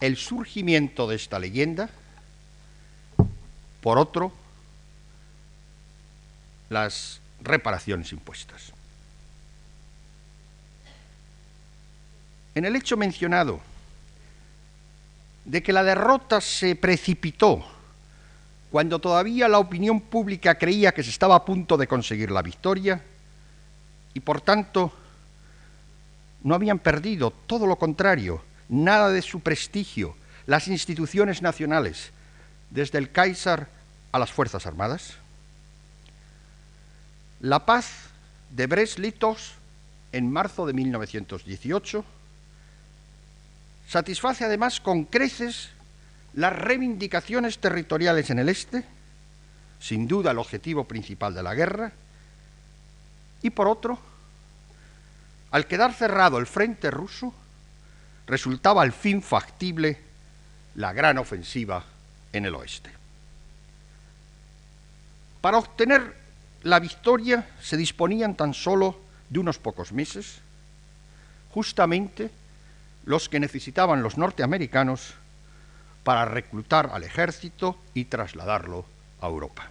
el 0.00 0.18
surgimiento 0.18 1.08
de 1.08 1.16
esta 1.16 1.38
leyenda, 1.38 1.88
por 3.80 3.98
otro, 3.98 4.30
las 6.68 7.22
reparaciones 7.40 8.12
impuestas. 8.12 8.72
En 12.54 12.66
el 12.66 12.76
hecho 12.76 12.98
mencionado 12.98 13.58
de 15.46 15.62
que 15.62 15.72
la 15.72 15.82
derrota 15.82 16.42
se 16.42 16.76
precipitó 16.76 17.72
cuando 18.76 18.98
todavía 18.98 19.48
la 19.48 19.58
opinión 19.58 20.02
pública 20.02 20.58
creía 20.58 20.92
que 20.92 21.02
se 21.02 21.08
estaba 21.08 21.34
a 21.34 21.46
punto 21.46 21.78
de 21.78 21.86
conseguir 21.86 22.30
la 22.30 22.42
victoria 22.42 23.02
y 24.12 24.20
por 24.20 24.42
tanto 24.42 24.92
no 26.42 26.54
habían 26.54 26.78
perdido, 26.78 27.30
todo 27.30 27.66
lo 27.66 27.76
contrario, 27.76 28.42
nada 28.68 29.08
de 29.08 29.22
su 29.22 29.40
prestigio, 29.40 30.14
las 30.44 30.68
instituciones 30.68 31.40
nacionales, 31.40 32.10
desde 32.68 32.98
el 32.98 33.10
Kaiser 33.10 33.66
a 34.12 34.18
las 34.18 34.30
Fuerzas 34.30 34.66
Armadas. 34.66 35.14
La 37.40 37.64
paz 37.64 38.10
de 38.50 38.68
Brest-Litovsk 38.68 39.54
en 40.12 40.30
marzo 40.30 40.66
de 40.66 40.74
1918 40.74 42.04
satisface 43.88 44.44
además 44.44 44.82
con 44.82 45.04
creces 45.04 45.70
las 46.36 46.52
reivindicaciones 46.54 47.58
territoriales 47.58 48.30
en 48.30 48.38
el 48.38 48.48
este, 48.48 48.84
sin 49.80 50.06
duda 50.06 50.30
el 50.30 50.38
objetivo 50.38 50.84
principal 50.84 51.34
de 51.34 51.42
la 51.42 51.54
guerra, 51.54 51.92
y 53.42 53.50
por 53.50 53.68
otro, 53.68 53.98
al 55.50 55.66
quedar 55.66 55.94
cerrado 55.94 56.38
el 56.38 56.46
frente 56.46 56.90
ruso, 56.90 57.34
resultaba 58.26 58.82
al 58.82 58.92
fin 58.92 59.22
factible 59.22 59.98
la 60.74 60.92
gran 60.92 61.18
ofensiva 61.18 61.84
en 62.32 62.44
el 62.44 62.54
oeste. 62.54 62.90
Para 65.40 65.58
obtener 65.58 66.16
la 66.64 66.80
victoria 66.80 67.48
se 67.62 67.76
disponían 67.76 68.34
tan 68.34 68.52
solo 68.52 69.00
de 69.30 69.38
unos 69.38 69.58
pocos 69.58 69.92
meses, 69.92 70.40
justamente 71.50 72.30
los 73.06 73.28
que 73.28 73.40
necesitaban 73.40 74.02
los 74.02 74.18
norteamericanos 74.18 75.14
para 76.06 76.24
reclutar 76.24 76.90
al 76.92 77.02
ejército 77.02 77.76
y 77.92 78.04
trasladarlo 78.04 78.86
a 79.20 79.26
Europa. 79.26 79.68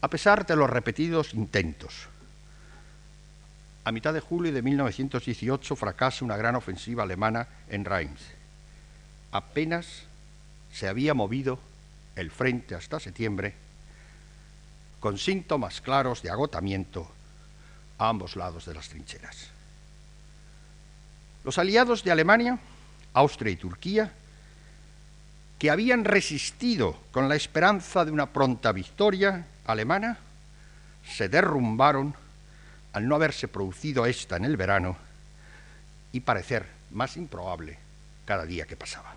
A 0.00 0.08
pesar 0.08 0.46
de 0.46 0.54
los 0.54 0.70
repetidos 0.70 1.34
intentos, 1.34 2.06
a 3.82 3.90
mitad 3.90 4.14
de 4.14 4.20
julio 4.20 4.52
de 4.52 4.62
1918 4.62 5.74
fracasa 5.74 6.24
una 6.24 6.36
gran 6.36 6.54
ofensiva 6.54 7.02
alemana 7.02 7.48
en 7.68 7.84
Reims. 7.84 8.20
Apenas 9.32 10.04
se 10.72 10.86
había 10.86 11.12
movido 11.12 11.58
el 12.14 12.30
frente 12.30 12.76
hasta 12.76 13.00
septiembre, 13.00 13.54
con 15.00 15.18
síntomas 15.18 15.80
claros 15.80 16.22
de 16.22 16.30
agotamiento 16.30 17.10
a 17.98 18.08
ambos 18.08 18.36
lados 18.36 18.66
de 18.66 18.74
las 18.74 18.88
trincheras. 18.88 19.48
Los 21.42 21.58
aliados 21.58 22.04
de 22.04 22.12
Alemania 22.12 22.60
Austria 23.14 23.52
y 23.52 23.56
Turquía, 23.56 24.12
que 25.58 25.70
habían 25.70 26.04
resistido 26.04 26.96
con 27.12 27.28
la 27.28 27.36
esperanza 27.36 28.04
de 28.04 28.10
una 28.10 28.26
pronta 28.26 28.72
victoria 28.72 29.46
alemana, 29.66 30.18
se 31.04 31.28
derrumbaron 31.28 32.14
al 32.92 33.06
no 33.06 33.14
haberse 33.14 33.48
producido 33.48 34.06
esta 34.06 34.36
en 34.36 34.44
el 34.44 34.56
verano 34.56 34.96
y 36.12 36.20
parecer 36.20 36.66
más 36.90 37.16
improbable 37.16 37.78
cada 38.24 38.46
día 38.46 38.66
que 38.66 38.76
pasaba. 38.76 39.14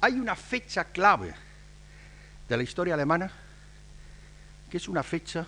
Hay 0.00 0.14
una 0.14 0.36
fecha 0.36 0.84
clave 0.84 1.34
de 2.48 2.56
la 2.56 2.62
historia 2.62 2.94
alemana 2.94 3.30
que 4.70 4.76
es 4.76 4.88
una 4.88 5.02
fecha 5.02 5.46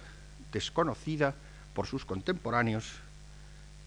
desconocida 0.53 1.35
por 1.75 1.87
sus 1.87 2.05
contemporáneos 2.05 3.01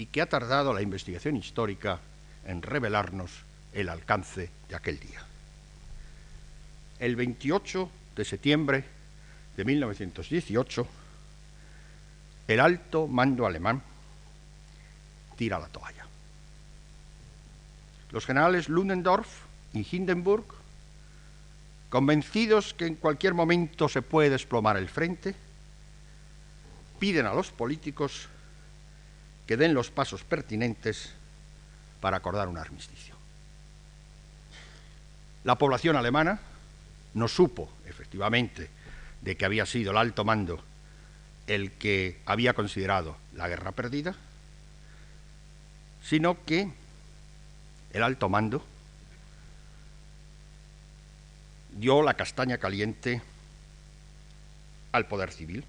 y 0.01 0.07
que 0.07 0.19
ha 0.19 0.25
tardado 0.25 0.73
la 0.73 0.81
investigación 0.81 1.37
histórica 1.37 1.99
en 2.47 2.63
revelarnos 2.63 3.29
el 3.71 3.87
alcance 3.87 4.49
de 4.67 4.75
aquel 4.75 4.99
día. 4.99 5.23
El 6.97 7.15
28 7.15 7.87
de 8.15 8.25
septiembre 8.25 8.83
de 9.55 9.63
1918, 9.63 10.87
el 12.47 12.59
alto 12.59 13.07
mando 13.07 13.45
alemán 13.45 13.83
tira 15.37 15.59
la 15.59 15.67
toalla. 15.67 16.07
Los 18.09 18.25
generales 18.25 18.69
Ludendorff 18.69 19.43
y 19.71 19.85
Hindenburg, 19.87 20.45
convencidos 21.91 22.73
que 22.73 22.87
en 22.87 22.95
cualquier 22.95 23.35
momento 23.35 23.87
se 23.87 24.01
puede 24.01 24.31
desplomar 24.31 24.77
el 24.77 24.89
frente, 24.89 25.35
piden 26.97 27.27
a 27.27 27.35
los 27.35 27.51
políticos 27.51 28.27
que 29.51 29.57
den 29.57 29.73
los 29.73 29.91
pasos 29.91 30.23
pertinentes 30.23 31.11
para 31.99 32.15
acordar 32.15 32.47
un 32.47 32.57
armisticio. 32.57 33.15
La 35.43 35.57
población 35.57 35.97
alemana 35.97 36.39
no 37.15 37.27
supo 37.27 37.69
efectivamente, 37.85 38.69
de 39.19 39.35
que 39.35 39.43
había 39.43 39.65
sido 39.65 39.91
el 39.91 39.97
alto 39.97 40.23
mando 40.23 40.63
el 41.47 41.73
que 41.73 42.21
había 42.25 42.53
considerado 42.53 43.17
la 43.35 43.49
guerra 43.49 43.73
perdida, 43.73 44.15
sino 46.01 46.45
que 46.45 46.71
el 47.91 48.03
alto 48.03 48.29
mando 48.29 48.63
dio 51.73 52.03
la 52.03 52.13
castaña 52.13 52.57
caliente 52.57 53.21
al 54.93 55.07
poder 55.07 55.29
civil. 55.33 55.65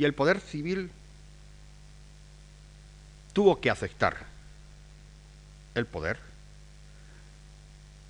Y 0.00 0.06
el 0.06 0.14
poder 0.14 0.40
civil 0.40 0.90
tuvo 3.34 3.60
que 3.60 3.68
aceptar 3.68 4.16
el 5.74 5.84
poder 5.84 6.18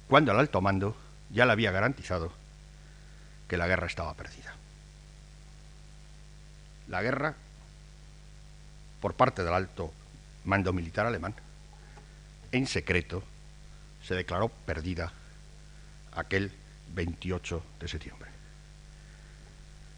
cuando 0.07 0.31
el 0.31 0.39
alto 0.39 0.61
mando 0.61 0.97
ya 1.31 1.47
le 1.47 1.51
había 1.51 1.73
garantizado 1.73 2.33
que 3.49 3.57
la 3.57 3.67
guerra 3.67 3.89
estaba 3.89 4.15
perdida. 4.15 4.55
La 6.87 7.03
guerra, 7.03 7.35
por 9.01 9.15
parte 9.15 9.43
del 9.43 9.53
alto 9.53 9.93
mando 10.45 10.73
militar 10.73 11.07
alemán, 11.07 11.35
en 12.53 12.69
secreto, 12.69 13.25
se 14.05 14.15
declaró 14.15 14.49
perdida 14.49 15.13
aquel 16.15 16.53
28 16.95 17.61
de 17.81 17.89
septiembre. 17.89 18.31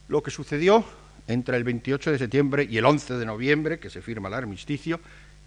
Lo 0.09 0.22
que 0.22 0.31
sucedió 0.31 0.87
entre 1.28 1.56
el 1.56 1.64
28 1.64 2.12
de 2.12 2.18
septiembre 2.18 2.66
y 2.68 2.78
el 2.78 2.85
11 2.85 3.14
de 3.14 3.26
noviembre, 3.26 3.78
que 3.78 3.90
se 3.90 4.02
firma 4.02 4.28
el 4.28 4.35
armisticio, 4.35 5.00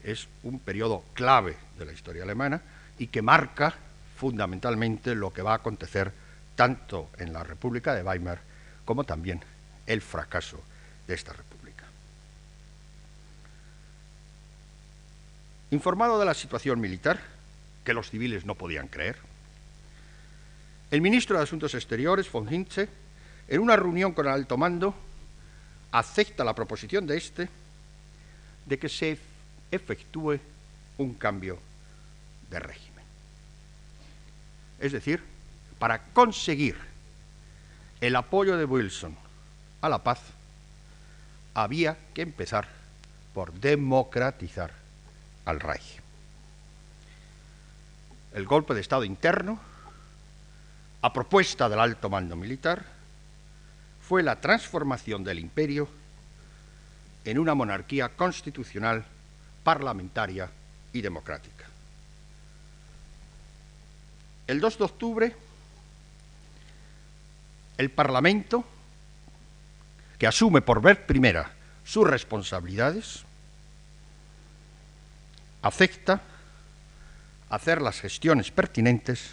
es 0.04 0.28
un 0.44 0.60
periodo 0.60 1.04
clave 1.14 1.58
de 1.78 1.86
la 1.86 1.94
historia 1.94 2.24
alemana 2.24 2.62
y 2.98 3.08
que 3.08 3.22
marca 3.22 3.74
fundamentalmente 4.18 5.16
lo 5.16 5.34
que 5.34 5.42
va 5.42 5.54
a 5.54 5.58
acontecer 5.58 6.12
tanto 6.56 7.10
en 7.18 7.34
la 7.34 7.44
República 7.44 7.94
de 7.94 8.04
Weimar 8.04 8.40
como 8.86 9.04
también 9.04 9.42
el 9.88 10.02
fracaso 10.02 10.62
de 11.08 11.14
esta 11.16 11.34
República. 11.34 11.84
Informado 15.72 16.20
de 16.20 16.26
la 16.26 16.34
situación 16.34 16.80
militar, 16.80 17.20
que 17.84 17.94
los 17.94 18.10
civiles 18.10 18.46
no 18.46 18.56
podían 18.56 18.88
creer, 18.88 19.18
el 20.92 21.02
ministro 21.02 21.38
de 21.38 21.44
Asuntos 21.44 21.74
Exteriores, 21.74 22.32
von 22.32 22.52
Hintze, 22.52 22.88
en 23.48 23.60
una 23.60 23.76
reunión 23.76 24.14
con 24.14 24.28
el 24.28 24.32
alto 24.32 24.56
mando, 24.56 24.96
acepta 26.00 26.44
la 26.44 26.54
proposición 26.54 27.08
de 27.08 27.18
este 27.18 27.50
de 28.66 28.78
que 28.78 28.90
se 28.90 29.18
efectúe 29.72 30.40
un 30.98 31.14
cambio 31.14 31.58
de 32.50 32.60
régimen. 32.60 33.06
Es 34.80 34.92
decir, 34.92 35.24
para 35.80 36.04
conseguir 36.14 36.76
el 38.02 38.16
apoyo 38.16 38.58
de 38.58 38.66
Wilson 38.66 39.16
a 39.82 39.88
la 39.88 40.04
paz, 40.04 40.20
había 41.54 41.98
que 42.14 42.24
empezar 42.24 42.68
por 43.34 43.54
democratizar 43.54 44.72
al 45.46 45.62
Reich. 45.62 46.02
El 48.34 48.46
golpe 48.46 48.74
de 48.74 48.82
Estado 48.82 49.06
interno, 49.06 49.60
a 51.02 51.14
propuesta 51.14 51.70
del 51.70 51.80
alto 51.80 52.10
mando 52.10 52.36
militar, 52.36 52.95
fue 54.08 54.22
la 54.22 54.40
transformación 54.40 55.24
del 55.24 55.40
imperio 55.40 55.90
en 57.24 57.40
una 57.40 57.56
monarquía 57.56 58.10
constitucional, 58.10 59.04
parlamentaria 59.64 60.48
y 60.94 61.02
democrática. 61.02 61.66
El 64.46 64.60
2 64.60 64.78
de 64.78 64.84
octubre, 64.84 65.36
el 67.78 67.90
Parlamento, 67.90 68.64
que 70.20 70.28
asume 70.28 70.62
por 70.62 70.82
vez 70.82 71.00
primera 71.00 71.52
sus 71.84 72.08
responsabilidades, 72.08 73.24
acepta 75.64 76.22
hacer 77.50 77.82
las 77.82 78.00
gestiones 78.00 78.52
pertinentes 78.52 79.32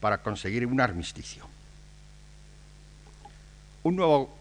para 0.00 0.22
conseguir 0.22 0.66
un 0.66 0.80
armisticio 0.80 1.51
un 3.82 3.96
nuevo 3.96 4.34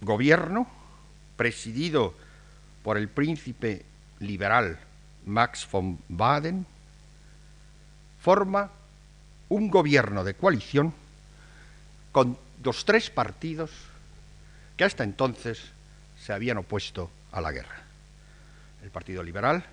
gobierno 0.00 0.66
presidido 1.36 2.14
por 2.82 2.96
el 2.96 3.08
príncipe 3.08 3.84
liberal 4.20 4.78
Max 5.26 5.68
von 5.70 5.98
Baden 6.08 6.66
forma 8.20 8.70
un 9.48 9.70
gobierno 9.70 10.24
de 10.24 10.34
coalición 10.34 10.94
con 12.12 12.38
los 12.62 12.84
tres 12.84 13.10
partidos 13.10 13.70
que 14.76 14.84
hasta 14.84 15.04
entonces 15.04 15.60
se 16.20 16.32
habían 16.32 16.58
opuesto 16.58 17.10
a 17.32 17.40
la 17.40 17.52
guerra. 17.52 17.82
El 18.82 18.90
Partido 18.90 19.22
Liberal, 19.22 19.64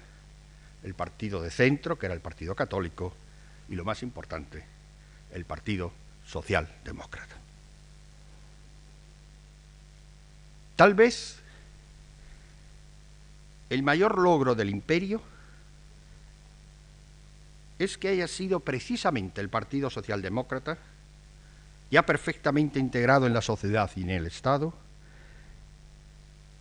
el 0.83 0.93
Partido 0.93 1.41
de 1.41 1.51
Centro, 1.51 1.97
que 1.97 2.07
era 2.07 2.15
el 2.15 2.21
Partido 2.21 2.55
Católico, 2.55 3.13
y 3.69 3.75
lo 3.75 3.85
más 3.85 4.01
importante, 4.01 4.63
el 5.33 5.45
Partido 5.45 5.91
Socialdemócrata. 6.25 7.38
Tal 10.79 10.93
vez 10.93 11.35
el 13.69 13.83
mayor 13.83 14.17
logro 14.17 14.55
del 14.55 14.69
imperio 14.69 15.21
es 17.77 17.97
que 17.97 18.07
haya 18.07 18.29
sido 18.29 18.61
precisamente 18.61 19.41
el 19.41 19.49
Partido 19.49 19.89
Socialdemócrata, 19.89 20.77
ya 21.91 22.05
perfectamente 22.05 22.79
integrado 22.79 23.27
en 23.27 23.33
la 23.33 23.41
sociedad 23.41 23.91
y 23.97 24.03
en 24.03 24.11
el 24.11 24.25
Estado, 24.25 24.73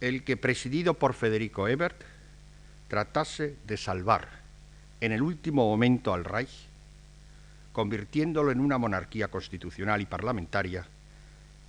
el 0.01 0.25
que, 0.25 0.37
presidido 0.37 0.95
por 0.95 1.15
Federico 1.15 1.69
Ebert, 1.69 2.03
tratase 2.89 3.55
de 3.69 3.77
salvar 3.77 4.27
en 5.01 5.13
el 5.13 5.23
último 5.23 5.65
momento 5.65 6.13
al 6.13 6.25
Reich, 6.25 6.67
convirtiéndolo 7.73 8.51
en 8.51 8.59
una 8.59 8.79
monarquía 8.79 9.29
constitucional 9.29 10.01
y 10.01 10.07
parlamentaria 10.07 10.85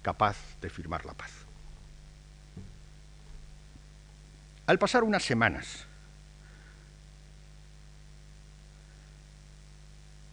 capaz 0.02 0.36
de 0.64 0.72
firmar 0.72 1.06
la 1.06 1.14
paz. 1.14 1.39
Al 4.70 4.78
pasar 4.78 5.04
unas 5.04 5.24
semanas, 5.24 5.88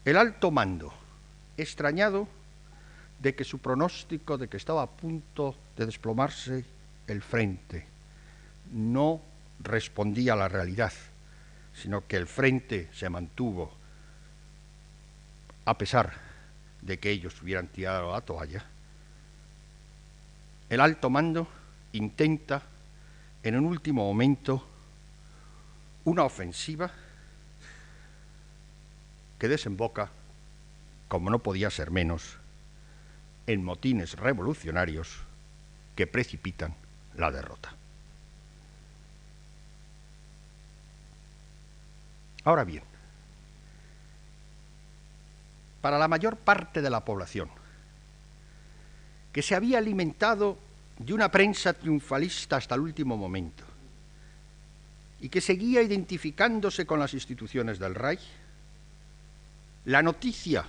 el 0.05 0.15
alto 0.19 0.51
mando, 0.51 0.93
extrañado 1.57 2.29
de 3.19 3.35
que 3.35 3.45
su 3.45 3.61
pronóstico 3.61 4.37
de 4.37 4.49
que 4.49 4.59
estaba 4.59 4.83
a 4.83 4.91
punto 4.91 5.57
de 5.75 5.87
desplomarse 5.87 6.67
el 7.07 7.23
frente 7.23 7.87
no 8.73 9.23
respondía 9.61 10.35
a 10.35 10.37
la 10.37 10.49
realidad, 10.49 10.93
sino 11.73 12.07
que 12.07 12.19
el 12.19 12.27
frente 12.27 12.91
se 12.93 13.09
mantuvo 13.09 13.73
a 15.65 15.79
pesar 15.79 16.13
de 16.83 16.99
que 16.99 17.11
ellos 17.11 17.41
hubieran 17.41 17.69
tirado 17.69 18.13
la 18.13 18.21
toalla, 18.21 18.67
el 20.69 20.81
alto 20.83 21.09
mando 21.09 21.49
intenta 21.93 22.76
en 23.47 23.55
un 23.55 23.67
último 23.67 24.05
momento 24.05 24.67
una 26.05 26.25
ofensiva 26.25 26.91
que 29.39 29.47
desemboca, 29.47 30.11
como 31.07 31.31
no 31.31 31.39
podía 31.39 31.71
ser 31.71 31.93
menos, 31.93 32.39
en 33.47 33.63
motines 33.63 34.15
revolucionarios 34.15 35.21
que 35.95 36.09
precipitan 36.09 36.75
la 37.15 37.31
derrota. 37.31 37.73
Ahora 42.43 42.65
bien, 42.65 42.83
para 45.81 45.99
la 45.99 46.09
mayor 46.09 46.37
parte 46.37 46.83
de 46.83 46.91
la 46.91 47.05
población, 47.05 47.49
que 49.33 49.43
se 49.43 49.55
había 49.55 49.79
alimentado 49.79 50.59
de 50.99 51.13
una 51.13 51.31
prensa 51.31 51.73
triunfalista 51.73 52.57
hasta 52.57 52.75
el 52.75 52.81
último 52.81 53.17
momento 53.17 53.65
y 55.21 55.29
que 55.29 55.41
seguía 55.41 55.83
identificándose 55.83 56.87
con 56.87 57.01
las 57.01 57.15
instituciones 57.15 57.79
del 57.79 57.95
Reich, 57.95 58.21
la 59.85 60.03
noticia 60.03 60.65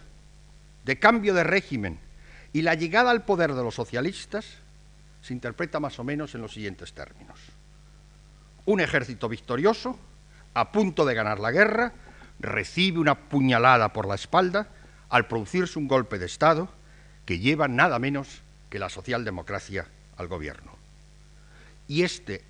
de 0.86 1.00
cambio 1.00 1.34
de 1.34 1.44
régimen 1.44 2.00
y 2.54 2.62
la 2.62 2.76
llegada 2.76 3.12
al 3.12 3.26
poder 3.26 3.54
de 3.54 3.64
los 3.64 3.76
socialistas 3.76 4.46
se 5.22 5.34
interpreta 5.34 5.80
más 5.80 6.00
o 6.00 6.04
menos 6.04 6.34
en 6.36 6.42
los 6.42 6.54
siguientes 6.54 6.94
términos. 6.94 7.40
Un 8.66 8.80
ejército 8.80 9.28
victorioso, 9.28 10.00
a 10.54 10.72
punto 10.72 11.06
de 11.06 11.14
ganar 11.14 11.40
la 11.40 11.52
guerra, 11.52 11.94
recibe 12.40 13.00
una 13.00 13.16
puñalada 13.16 13.92
por 13.92 14.08
la 14.08 14.16
espalda 14.16 14.70
al 15.10 15.28
producirse 15.28 15.80
un 15.80 15.88
golpe 15.88 16.20
de 16.20 16.26
Estado 16.26 16.70
que 17.26 17.40
lleva 17.40 17.68
nada 17.68 18.00
menos 18.00 18.42
que 18.70 18.80
la 18.80 18.90
socialdemocracia 18.90 19.88
al 20.18 20.28
gobierno. 20.28 20.72
Y 21.88 22.04
este 22.04 22.44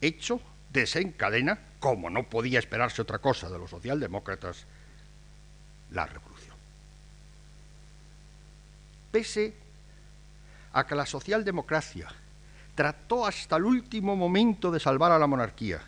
hecho 0.00 0.40
desencadena, 0.72 1.58
como 1.78 2.10
no 2.10 2.24
podía 2.24 2.58
esperarse 2.58 3.02
otra 3.02 3.18
cosa 3.18 3.48
de 3.48 3.58
los 3.58 3.70
socialdemócratas, 3.70 4.66
la 5.92 6.06
revolución. 6.06 6.56
Pese 9.10 9.54
a 10.72 10.86
que 10.86 10.94
la 10.94 11.06
socialdemocracia 11.06 12.08
trató 12.74 13.26
hasta 13.26 13.56
el 13.56 13.64
último 13.64 14.16
momento 14.16 14.70
de 14.70 14.80
salvar 14.80 15.12
a 15.12 15.18
la 15.18 15.26
monarquía, 15.26 15.80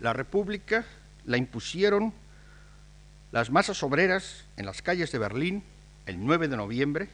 la 0.00 0.12
república 0.12 0.84
la 1.24 1.36
impusieron 1.36 2.12
las 3.32 3.50
masas 3.50 3.82
obreras 3.82 4.44
en 4.56 4.66
las 4.66 4.82
calles 4.82 5.12
de 5.12 5.18
Berlín 5.18 5.64
el 6.06 6.24
9 6.24 6.48
de 6.48 6.56
noviembre 6.56 7.08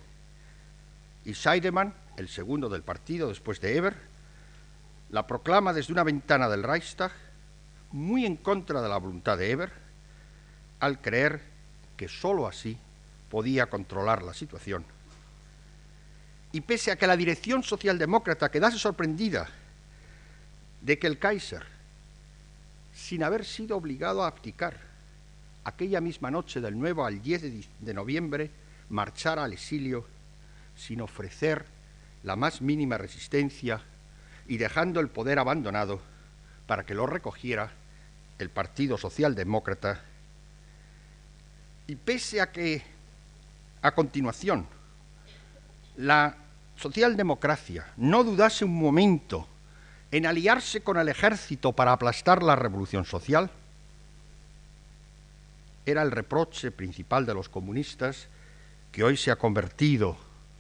y 1.24 1.33
Scheidemann, 1.33 1.94
el 2.16 2.29
segundo 2.29 2.68
del 2.68 2.83
partido 2.83 3.29
después 3.29 3.61
de 3.61 3.77
Eber, 3.77 3.96
la 5.11 5.27
proclama 5.27 5.72
desde 5.72 5.92
una 5.92 6.05
ventana 6.05 6.48
del 6.48 6.62
Reichstag, 6.62 7.12
muy 7.92 8.27
en 8.27 8.37
contra 8.37 8.83
de 8.83 8.88
la 8.88 8.96
voluntad 8.96 9.38
de 9.38 9.50
Eber, 9.50 9.72
al 10.81 11.00
creer 11.00 11.40
que 11.96 12.09
sólo 12.09 12.46
así 12.46 12.77
podía 13.31 13.66
controlar 13.66 14.22
la 14.22 14.35
situación. 14.35 14.85
Y 16.53 16.61
pese 16.61 16.92
a 16.92 16.96
que 16.96 17.07
la 17.07 17.16
dirección 17.16 17.62
socialdemócrata 17.62 18.50
quedase 18.50 18.79
sorprendida 18.79 19.48
de 20.81 20.98
que 20.98 21.07
el 21.07 21.18
Kaiser, 21.18 21.64
sin 22.94 23.24
haber 23.24 23.44
sido 23.44 23.77
obligado 23.77 24.22
a 24.22 24.29
abdicar, 24.29 24.79
aquella 25.64 26.00
misma 26.00 26.31
noche 26.31 26.61
del 26.61 26.79
9 26.79 27.03
al 27.03 27.22
10 27.22 27.81
de 27.81 27.94
noviembre, 27.94 28.50
marchara 28.90 29.44
al 29.44 29.53
exilio 29.53 30.07
sin 30.77 31.00
ofrecer 31.00 31.74
la 32.25 32.37
más 32.37 32.61
mínima 32.61 32.99
resistencia 32.99 33.81
y 34.49 34.57
dejando 34.57 35.01
el 35.01 35.09
poder 35.09 35.39
abandonado 35.39 36.01
para 36.67 36.85
que 36.85 36.95
lo 36.95 37.07
recogiera 37.07 37.71
el 38.39 38.51
Partido 38.51 38.99
Socialdemócrata. 38.99 40.01
Y 41.87 41.97
pese 41.97 42.41
a 42.41 42.51
que 42.51 42.83
a 43.83 43.95
continuación 43.95 44.67
la 45.97 46.37
socialdemocracia 46.77 47.87
no 47.99 48.25
dudase 48.25 48.65
un 48.65 48.75
momento 48.75 49.47
en 50.11 50.27
aliarse 50.27 50.81
con 50.81 50.97
el 50.97 51.09
ejército 51.09 51.73
para 51.73 51.93
aplastar 51.93 52.43
la 52.43 52.57
revolución 52.57 53.05
social, 53.05 53.51
era 55.87 56.03
el 56.03 56.11
reproche 56.11 56.71
principal 56.71 57.27
de 57.27 57.35
los 57.35 57.49
comunistas 57.49 58.29
que 58.91 59.05
hoy 59.05 59.17
se 59.17 59.31
ha 59.31 59.37
convertido 59.37 60.17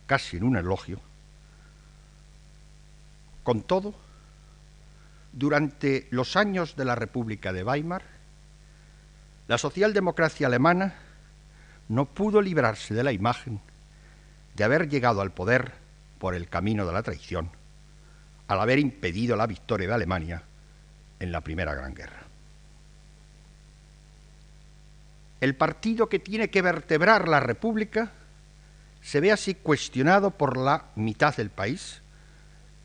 casi 0.06 0.36
en 0.36 0.44
un 0.44 0.56
elogio. 0.56 1.00
Con 3.44 3.62
todo, 3.62 3.94
durante 5.32 6.08
los 6.10 6.34
años 6.34 6.74
de 6.74 6.84
la 6.84 6.96
República 6.96 7.52
de 7.52 7.62
Weimar, 7.62 8.02
la 9.46 9.58
socialdemocracia 9.58 10.46
alemana 10.46 10.94
no 11.88 12.06
pudo 12.06 12.40
librarse 12.40 12.94
de 12.94 13.04
la 13.04 13.12
imagen 13.12 13.60
de 14.56 14.64
haber 14.64 14.88
llegado 14.88 15.20
al 15.20 15.32
poder 15.32 15.72
por 16.18 16.34
el 16.34 16.48
camino 16.48 16.86
de 16.86 16.92
la 16.92 17.02
traición, 17.02 17.50
al 18.48 18.60
haber 18.60 18.78
impedido 18.78 19.36
la 19.36 19.46
victoria 19.46 19.88
de 19.88 19.94
Alemania 19.94 20.42
en 21.20 21.30
la 21.30 21.42
Primera 21.42 21.74
Gran 21.74 21.94
Guerra. 21.94 22.22
El 25.40 25.54
partido 25.54 26.08
que 26.08 26.18
tiene 26.18 26.48
que 26.48 26.62
vertebrar 26.62 27.28
la 27.28 27.40
República 27.40 28.12
se 29.02 29.20
ve 29.20 29.32
así 29.32 29.54
cuestionado 29.54 30.30
por 30.30 30.56
la 30.56 30.86
mitad 30.94 31.36
del 31.36 31.50
país, 31.50 32.00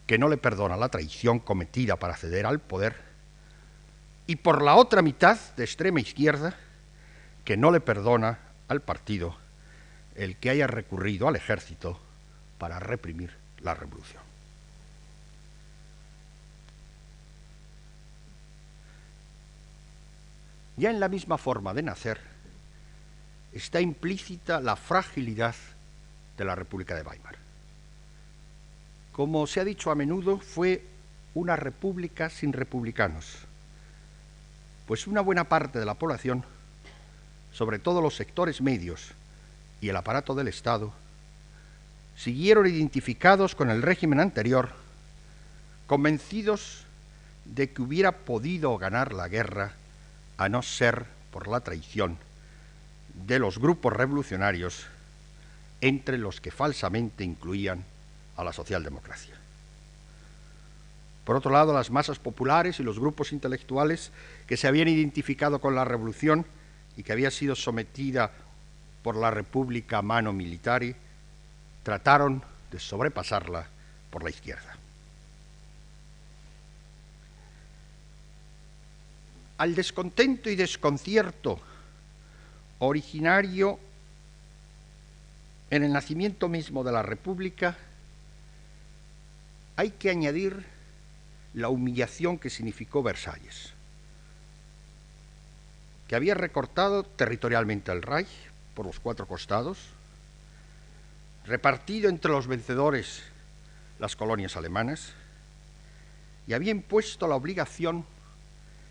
que 0.09 0.17
no 0.17 0.27
le 0.27 0.37
perdona 0.37 0.75
la 0.75 0.89
traición 0.89 1.37
cometida 1.37 1.95
para 1.97 2.17
ceder 2.17 2.47
al 2.47 2.57
poder, 2.57 2.95
y 4.25 4.37
por 4.37 4.63
la 4.63 4.73
otra 4.73 5.03
mitad 5.03 5.37
de 5.55 5.63
extrema 5.63 5.99
izquierda, 5.99 6.55
que 7.45 7.57
no 7.57 7.69
le 7.69 7.79
perdona 7.79 8.39
al 8.69 8.81
partido 8.81 9.37
el 10.15 10.35
que 10.37 10.49
haya 10.49 10.65
recurrido 10.65 11.27
al 11.27 11.35
ejército 11.35 11.99
para 12.57 12.79
reprimir 12.79 13.35
la 13.59 13.75
revolución. 13.75 14.23
Ya 20.77 20.89
en 20.89 20.99
la 20.99 21.07
misma 21.07 21.37
forma 21.37 21.75
de 21.75 21.83
nacer 21.83 22.19
está 23.53 23.79
implícita 23.79 24.59
la 24.59 24.75
fragilidad 24.75 25.53
de 26.35 26.45
la 26.45 26.55
República 26.55 26.95
de 26.95 27.03
Weimar. 27.03 27.48
Como 29.19 29.45
se 29.47 29.59
ha 29.59 29.65
dicho 29.65 29.91
a 29.91 29.95
menudo, 29.95 30.39
fue 30.39 30.81
una 31.33 31.57
república 31.57 32.29
sin 32.29 32.53
republicanos, 32.53 33.25
pues 34.87 35.07
una 35.07 35.19
buena 35.19 35.49
parte 35.49 35.77
de 35.77 35.85
la 35.85 35.95
población, 35.95 36.45
sobre 37.51 37.79
todo 37.79 37.99
los 37.99 38.15
sectores 38.15 38.61
medios 38.61 39.11
y 39.81 39.89
el 39.89 39.97
aparato 39.97 40.35
del 40.35 40.47
Estado, 40.47 40.93
siguieron 42.15 42.65
identificados 42.65 43.55
con 43.55 43.69
el 43.69 43.81
régimen 43.81 44.21
anterior, 44.21 44.69
convencidos 45.85 46.85
de 47.43 47.73
que 47.73 47.81
hubiera 47.81 48.19
podido 48.19 48.77
ganar 48.77 49.11
la 49.11 49.27
guerra 49.27 49.73
a 50.37 50.47
no 50.47 50.61
ser 50.61 51.07
por 51.33 51.49
la 51.49 51.59
traición 51.59 52.17
de 53.27 53.37
los 53.37 53.59
grupos 53.59 53.91
revolucionarios 53.91 54.85
entre 55.81 56.17
los 56.17 56.39
que 56.39 56.51
falsamente 56.51 57.25
incluían 57.25 57.83
a 58.39 58.43
la 58.43 58.53
socialdemocracia. 58.53 59.35
Por 61.25 61.35
otro 61.35 61.51
lado, 61.51 61.73
las 61.73 61.91
masas 61.91 62.19
populares 62.19 62.79
y 62.79 62.83
los 62.83 62.97
grupos 62.97 63.33
intelectuales 63.33 64.11
que 64.47 64.55
se 64.55 64.67
habían 64.67 64.87
identificado 64.87 65.59
con 65.59 65.75
la 65.75 65.83
revolución 65.83 66.45
y 66.95 67.03
que 67.03 67.11
había 67.11 67.31
sido 67.31 67.55
sometida 67.55 68.31
por 69.03 69.17
la 69.17 69.29
República 69.29 70.01
mano 70.01 70.31
militari, 70.31 70.95
trataron 71.83 72.41
de 72.71 72.79
sobrepasarla 72.79 73.67
por 74.09 74.23
la 74.23 74.29
izquierda. 74.29 74.77
Al 79.57 79.75
descontento 79.75 80.49
y 80.49 80.55
desconcierto 80.55 81.59
originario 82.79 83.77
en 85.69 85.83
el 85.83 85.91
nacimiento 85.91 86.47
mismo 86.47 86.85
de 86.85 86.93
la 86.93 87.03
República 87.03 87.77
hay 89.79 89.91
que 89.91 90.09
añadir 90.09 90.65
la 91.53 91.69
humillación 91.69 92.37
que 92.37 92.49
significó 92.49 93.01
Versalles, 93.01 93.71
que 96.05 96.17
había 96.17 96.33
recortado 96.33 97.03
territorialmente 97.03 97.89
el 97.93 98.01
Reich 98.01 98.27
por 98.73 98.85
los 98.85 98.99
cuatro 98.99 99.25
costados, 99.25 99.77
repartido 101.45 102.09
entre 102.09 102.29
los 102.29 102.47
vencedores 102.47 103.23
las 103.99 104.17
colonias 104.17 104.57
alemanas 104.57 105.13
y 106.45 106.51
había 106.51 106.71
impuesto 106.71 107.25
la 107.29 107.35
obligación 107.35 108.03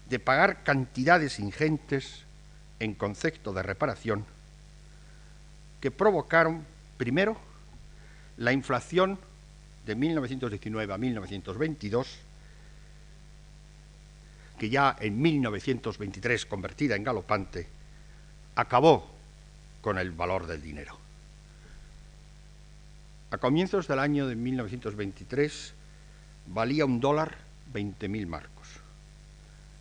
de 0.09 0.18
pagar 0.18 0.62
cantidades 0.62 1.38
ingentes 1.38 2.22
en 2.81 2.94
concepto 2.94 3.53
de 3.53 3.62
reparación 3.62 4.24
que 5.83 5.90
provocaron, 5.90 6.64
primero, 6.96 7.37
la 8.38 8.55
inflación 8.55 9.18
de 9.88 9.94
1919 9.94 10.92
a 10.92 10.98
1922, 10.98 12.18
que 14.59 14.68
ya 14.68 14.94
en 15.01 15.20
1923, 15.20 16.44
convertida 16.44 16.94
en 16.94 17.05
galopante, 17.05 17.66
acabó 18.55 19.09
con 19.81 19.96
el 19.96 20.11
valor 20.11 20.46
del 20.46 20.61
dinero. 20.61 20.98
A 23.31 23.38
comienzos 23.38 23.88
del 23.88 23.98
año 23.98 24.27
de 24.27 24.37
1923 24.37 25.72
valía 26.48 26.85
un 26.85 27.01
dólar 27.01 27.38
20.000 27.72 28.27
marcos. 28.27 28.68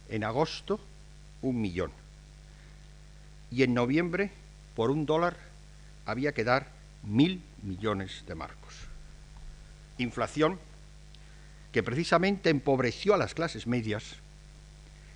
En 0.07 0.23
agosto, 0.23 0.79
un 1.41 1.59
millón. 1.59 1.91
Y 3.51 3.63
en 3.63 3.73
noviembre, 3.73 4.31
por 4.73 4.89
un 4.89 5.05
dólar, 5.05 5.35
había 6.05 6.31
que 6.31 6.45
dar 6.45 6.67
mil 7.03 7.41
millones 7.61 8.23
de 8.25 8.35
marcos. 8.35 8.66
Inflación 9.97 10.59
que 11.71 11.83
precisamente 11.83 12.49
empobreció 12.49 13.13
a 13.13 13.17
las 13.17 13.33
clases 13.33 13.67
medias, 13.67 14.03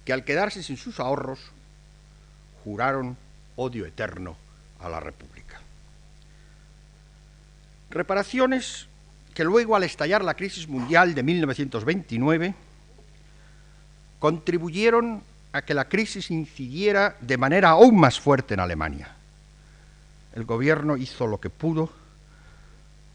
que 0.05 0.13
al 0.13 0.23
quedarse 0.23 0.63
sin 0.63 0.77
sus 0.77 0.99
ahorros, 0.99 1.39
juraron 2.63 3.17
odio 3.55 3.85
eterno 3.85 4.35
a 4.79 4.89
la 4.89 4.99
República. 4.99 5.59
Reparaciones 7.89 8.87
que 9.33 9.43
luego, 9.43 9.75
al 9.75 9.83
estallar 9.83 10.23
la 10.23 10.35
crisis 10.35 10.67
mundial 10.67 11.15
de 11.15 11.23
1929, 11.23 12.53
contribuyeron 14.19 15.23
a 15.53 15.61
que 15.61 15.73
la 15.73 15.87
crisis 15.87 16.31
incidiera 16.31 17.15
de 17.21 17.37
manera 17.37 17.69
aún 17.69 17.99
más 17.99 18.19
fuerte 18.19 18.53
en 18.53 18.59
Alemania 18.59 19.15
el 20.33 20.45
gobierno 20.45 20.97
hizo 20.97 21.27
lo 21.27 21.39
que 21.39 21.49
pudo 21.49 21.89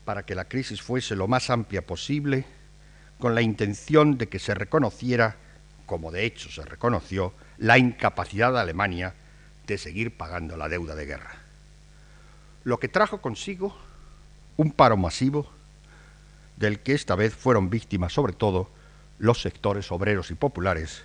para 0.07 0.25
que 0.25 0.37
la 0.37 0.47
crisis 0.47 0.81
fuese 0.81 1.17
lo 1.17 1.27
más 1.27 1.51
amplia 1.51 1.85
posible, 1.85 2.47
con 3.19 3.35
la 3.35 3.43
intención 3.43 4.17
de 4.17 4.29
que 4.29 4.39
se 4.39 4.55
reconociera, 4.55 5.37
como 5.85 6.13
de 6.13 6.25
hecho 6.25 6.49
se 6.49 6.63
reconoció, 6.63 7.35
la 7.59 7.77
incapacidad 7.77 8.53
de 8.53 8.61
Alemania 8.61 9.15
de 9.67 9.77
seguir 9.77 10.17
pagando 10.17 10.57
la 10.57 10.69
deuda 10.69 10.95
de 10.95 11.07
guerra. 11.07 11.35
Lo 12.63 12.79
que 12.79 12.89
trajo 12.89 13.21
consigo 13.21 13.77
un 14.57 14.71
paro 14.71 14.97
masivo 14.97 15.51
del 16.57 16.81
que 16.81 16.95
esta 16.95 17.17
vez 17.17 17.35
fueron 17.35 17.69
víctimas 17.69 18.13
sobre 18.13 18.33
todo 18.33 18.71
los 19.19 19.43
sectores 19.43 19.91
obreros 19.91 20.31
y 20.31 20.35
populares, 20.35 21.03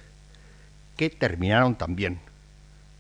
que 0.96 1.10
terminaron 1.10 1.76
también 1.76 2.20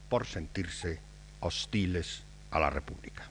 por 0.10 0.26
sentirse 0.26 1.00
hostiles 1.42 2.24
a 2.50 2.60
la 2.60 2.72
República. 2.72 3.31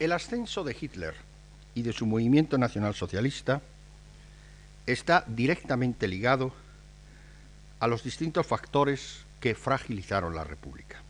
El 0.00 0.12
ascenso 0.12 0.64
de 0.64 0.74
Hitler 0.80 1.14
y 1.74 1.82
de 1.82 1.92
su 1.92 2.06
movimiento 2.06 2.56
nacionalsocialista 2.56 3.60
está 4.86 5.24
directamente 5.26 6.08
ligado 6.08 6.54
a 7.80 7.86
los 7.86 8.02
distintos 8.02 8.46
factores 8.46 9.26
que 9.40 9.54
fragilizaron 9.54 10.34
la 10.34 10.42
República. 10.42 11.02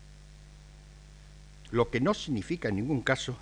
Lo 1.71 1.89
que 1.89 2.01
no 2.01 2.13
significa 2.13 2.67
en 2.67 2.75
ningún 2.75 3.01
caso 3.01 3.37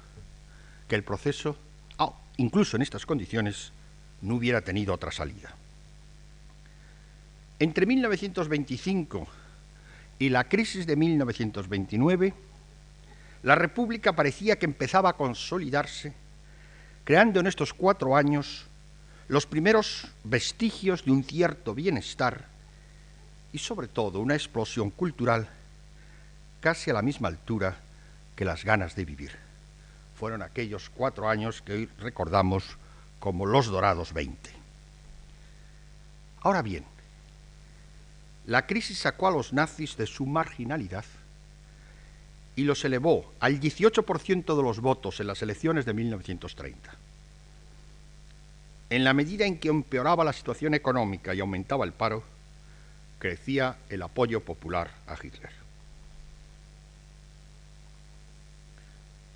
que 0.87 0.95
el 0.95 1.03
proceso, 1.03 1.57
ah, 1.97 2.13
incluso 2.37 2.75
en 2.75 2.83
estas 2.83 3.07
condiciones, 3.07 3.71
no 4.21 4.35
hubiera 4.35 4.61
tenido 4.61 4.93
otra 4.93 5.11
salida. 5.11 5.55
Entre 7.57 7.87
1925 7.87 9.27
y 10.19 10.29
la 10.29 10.43
crisis 10.43 10.85
de 10.85 10.95
1929, 10.95 12.35
la 13.43 13.55
República 13.55 14.13
parecía 14.13 14.59
que 14.59 14.65
empezaba 14.65 15.09
a 15.09 15.17
consolidarse, 15.17 16.13
creando 17.03 17.39
en 17.39 17.47
estos 17.47 17.73
cuatro 17.73 18.15
años 18.15 18.65
los 19.27 19.45
primeros 19.45 20.07
vestigios 20.23 21.05
de 21.05 21.11
un 21.11 21.23
cierto 21.23 21.73
bienestar 21.73 22.45
y 23.53 23.59
sobre 23.59 23.87
todo 23.87 24.19
una 24.19 24.35
explosión 24.35 24.89
cultural 24.89 25.47
casi 26.59 26.91
a 26.91 26.93
la 26.93 27.01
misma 27.01 27.29
altura 27.29 27.77
que 28.35 28.45
las 28.45 28.65
ganas 28.65 28.95
de 28.95 29.05
vivir. 29.05 29.31
Fueron 30.15 30.41
aquellos 30.41 30.89
cuatro 30.89 31.29
años 31.29 31.61
que 31.61 31.73
hoy 31.73 31.89
recordamos 31.99 32.77
como 33.19 33.45
los 33.45 33.67
dorados 33.67 34.13
20. 34.13 34.51
Ahora 36.41 36.61
bien, 36.61 36.83
la 38.45 38.65
crisis 38.65 38.99
sacó 38.99 39.27
a 39.27 39.31
los 39.31 39.53
nazis 39.53 39.95
de 39.95 40.07
su 40.07 40.25
marginalidad 40.25 41.05
y 42.59 42.63
los 42.63 42.83
elevó 42.83 43.31
al 43.39 43.57
18% 43.57 44.57
de 44.57 44.63
los 44.63 44.81
votos 44.81 45.21
en 45.21 45.27
las 45.27 45.41
elecciones 45.41 45.85
de 45.85 45.93
1930. 45.93 46.91
En 48.89 49.03
la 49.05 49.13
medida 49.13 49.45
en 49.45 49.59
que 49.59 49.69
empeoraba 49.69 50.25
la 50.25 50.33
situación 50.33 50.73
económica 50.73 51.33
y 51.33 51.39
aumentaba 51.39 51.85
el 51.85 51.93
paro, 51.93 52.21
crecía 53.17 53.77
el 53.87 54.01
apoyo 54.01 54.41
popular 54.41 54.91
a 55.07 55.13
Hitler. 55.13 55.51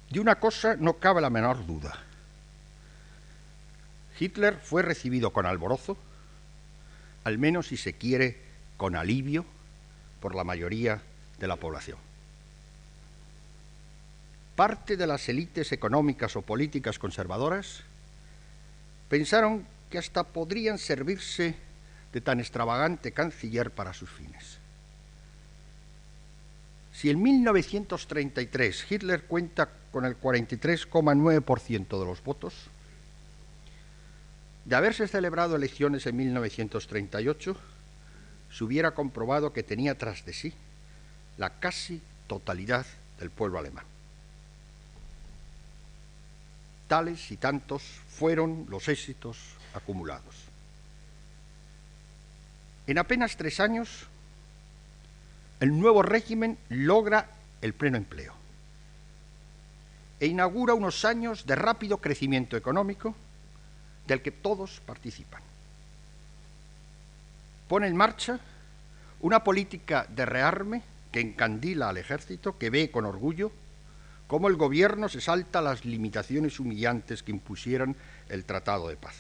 De 0.10 0.20
una 0.20 0.36
cosa 0.36 0.76
no 0.76 0.96
cabe 0.96 1.22
la 1.22 1.30
menor 1.30 1.66
duda. 1.66 1.98
Hitler 4.20 4.60
fue 4.62 4.82
recibido 4.82 5.30
con 5.30 5.46
alborozo, 5.46 5.96
al 7.24 7.38
menos 7.38 7.68
si 7.68 7.78
se 7.78 7.94
quiere, 7.94 8.42
con 8.76 8.98
alivio, 8.98 9.46
por 10.20 10.36
la 10.36 10.44
mayoría 10.44 11.02
de 11.40 11.48
la 11.48 11.56
población 11.56 11.98
parte 14.56 14.98
de 14.98 15.08
las 15.08 15.28
élites 15.30 15.72
económicas 15.72 16.36
o 16.36 16.42
políticas 16.42 17.00
conservadoras 17.00 17.82
pensaron 19.10 19.66
que 19.90 19.98
hasta 19.98 20.24
podrían 20.24 20.78
servirse 20.78 21.56
de 22.12 22.22
tan 22.22 22.40
extravagante 22.40 23.12
canciller 23.12 23.72
para 23.72 23.94
sus 23.94 24.10
fines. 24.10 24.60
Si 26.94 27.10
en 27.10 27.22
1933 27.22 28.92
Hitler 28.92 29.24
cuenta 29.24 29.70
con 29.92 30.06
el 30.06 30.20
43,9% 30.20 32.00
de 32.00 32.06
los 32.06 32.24
votos, 32.24 32.54
de 34.66 34.76
haberse 34.76 35.08
celebrado 35.08 35.56
elecciones 35.56 36.06
en 36.06 36.16
1938, 36.16 37.58
se 38.52 38.64
hubiera 38.64 38.92
comprobado 38.92 39.52
que 39.52 39.64
tenía 39.64 39.98
tras 39.98 40.26
de 40.26 40.34
sí 40.34 40.54
la 41.38 41.50
casi 41.60 42.02
totalidad 42.28 42.86
del 43.20 43.32
pueblo 43.32 43.58
alemán. 43.58 43.93
Tales 46.94 47.32
y 47.32 47.38
tantos 47.38 47.82
fueron 47.82 48.68
los 48.70 48.88
éxitos 48.88 49.36
acumulados. 49.74 50.36
En 52.86 53.00
apenas 53.00 53.36
tres 53.36 53.60
años, 53.60 54.06
el 55.60 55.76
nuevo 55.80 56.04
régimen 56.04 56.56
logra 56.70 57.32
el 57.64 57.74
pleno 57.74 57.98
empleo 57.98 58.36
e 60.20 60.28
inaugura 60.28 60.76
unos 60.76 61.04
años 61.04 61.48
de 61.48 61.56
rápido 61.56 61.98
crecimiento 61.98 62.58
económico 62.58 63.16
del 64.06 64.22
que 64.22 64.30
todos 64.30 64.80
participan. 64.86 65.42
Pone 67.70 67.88
en 67.88 67.98
marcha 67.98 68.40
una 69.22 69.44
política 69.44 70.06
de 70.10 70.28
rearme 70.28 70.84
que 71.12 71.22
encandila 71.22 71.90
al 71.90 71.98
ejército, 71.98 72.60
que 72.60 72.70
ve 72.70 72.92
con 72.92 73.06
orgullo 73.06 73.52
cómo 74.28 74.48
el 74.48 74.56
gobierno 74.56 75.10
se 75.10 75.22
salta 75.22 75.62
las 75.62 75.86
limitaciones 75.86 76.60
humillantes 76.60 77.24
que 77.24 77.32
impusieron 77.32 77.96
el 78.30 78.46
Tratado 78.46 78.88
de 78.88 78.96
Paz. 78.96 79.16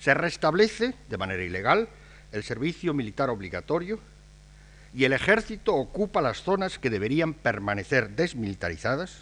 Se 0.00 0.14
restablece, 0.14 0.94
de 1.08 1.18
manera 1.18 1.42
ilegal, 1.42 1.88
el 2.32 2.42
servicio 2.42 2.94
militar 2.94 3.30
obligatorio 3.30 3.98
y 4.94 5.04
el 5.04 5.12
ejército 5.12 5.74
ocupa 5.74 6.20
las 6.20 6.42
zonas 6.42 6.78
que 6.78 6.90
deberían 6.90 7.34
permanecer 7.34 8.10
desmilitarizadas 8.10 9.18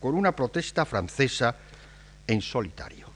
con 0.00 0.14
una 0.14 0.32
protesta 0.32 0.84
francesa 0.84 1.56
en 2.26 2.42
solitario. 2.42 3.10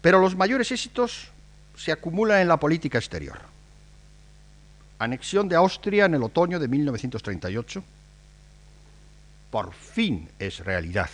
Pero 0.00 0.20
los 0.20 0.36
mayores 0.36 0.70
éxitos 0.70 1.28
se 1.76 1.92
acumulan 1.92 2.40
en 2.40 2.48
la 2.48 2.58
política 2.58 2.98
exterior 2.98 3.38
anexión 4.98 5.48
de 5.48 5.56
Austria 5.56 6.06
en 6.06 6.14
el 6.14 6.22
otoño 6.22 6.58
de 6.58 6.68
1938, 6.68 7.84
por 9.50 9.72
fin 9.72 10.28
es 10.38 10.58
realidad 10.60 11.10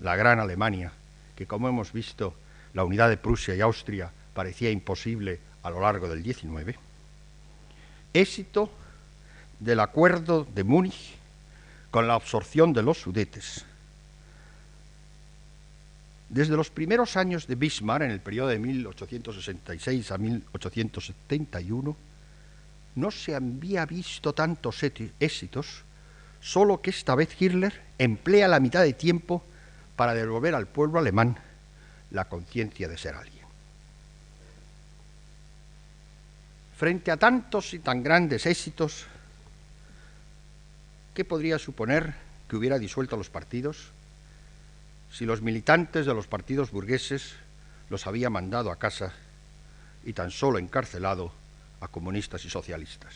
la 0.00 0.16
gran 0.16 0.40
Alemania, 0.40 0.92
que 1.36 1.46
como 1.46 1.68
hemos 1.68 1.92
visto, 1.92 2.34
la 2.74 2.84
unidad 2.84 3.08
de 3.08 3.16
Prusia 3.16 3.54
y 3.54 3.60
Austria 3.60 4.10
parecía 4.34 4.70
imposible 4.70 5.38
a 5.62 5.70
lo 5.70 5.80
largo 5.80 6.08
del 6.08 6.22
19. 6.22 6.76
Éxito 8.12 8.70
del 9.58 9.80
acuerdo 9.80 10.46
de 10.54 10.64
Múnich 10.64 11.14
con 11.90 12.08
la 12.08 12.14
absorción 12.14 12.72
de 12.72 12.82
los 12.82 12.98
Sudetes. 12.98 13.64
Desde 16.28 16.56
los 16.56 16.70
primeros 16.70 17.16
años 17.16 17.46
de 17.46 17.56
Bismarck, 17.56 18.04
en 18.04 18.12
el 18.12 18.20
periodo 18.20 18.48
de 18.48 18.58
1866 18.58 20.12
a 20.12 20.18
1871, 20.18 21.96
no 22.94 23.10
se 23.10 23.34
había 23.34 23.86
visto 23.86 24.32
tantos 24.32 24.82
éxitos, 24.82 25.82
solo 26.40 26.80
que 26.80 26.90
esta 26.90 27.14
vez 27.14 27.40
Hitler 27.40 27.80
emplea 27.98 28.48
la 28.48 28.60
mitad 28.60 28.82
de 28.82 28.92
tiempo 28.92 29.42
para 29.96 30.14
devolver 30.14 30.54
al 30.54 30.66
pueblo 30.66 30.98
alemán 30.98 31.36
la 32.10 32.24
conciencia 32.24 32.88
de 32.88 32.98
ser 32.98 33.14
alguien. 33.14 33.44
Frente 36.76 37.10
a 37.10 37.18
tantos 37.18 37.74
y 37.74 37.78
tan 37.78 38.02
grandes 38.02 38.46
éxitos, 38.46 39.04
¿qué 41.14 41.24
podría 41.24 41.58
suponer 41.58 42.14
que 42.48 42.56
hubiera 42.56 42.78
disuelto 42.78 43.16
los 43.16 43.28
partidos 43.28 43.92
si 45.12 45.26
los 45.26 45.42
militantes 45.42 46.06
de 46.06 46.14
los 46.14 46.26
partidos 46.26 46.70
burgueses 46.70 47.34
los 47.90 48.06
había 48.06 48.30
mandado 48.30 48.70
a 48.70 48.78
casa 48.78 49.12
y 50.04 50.12
tan 50.12 50.30
solo 50.30 50.58
encarcelado 50.58 51.32
a 51.80 51.88
comunistas 51.88 52.44
y 52.44 52.50
socialistas. 52.50 53.14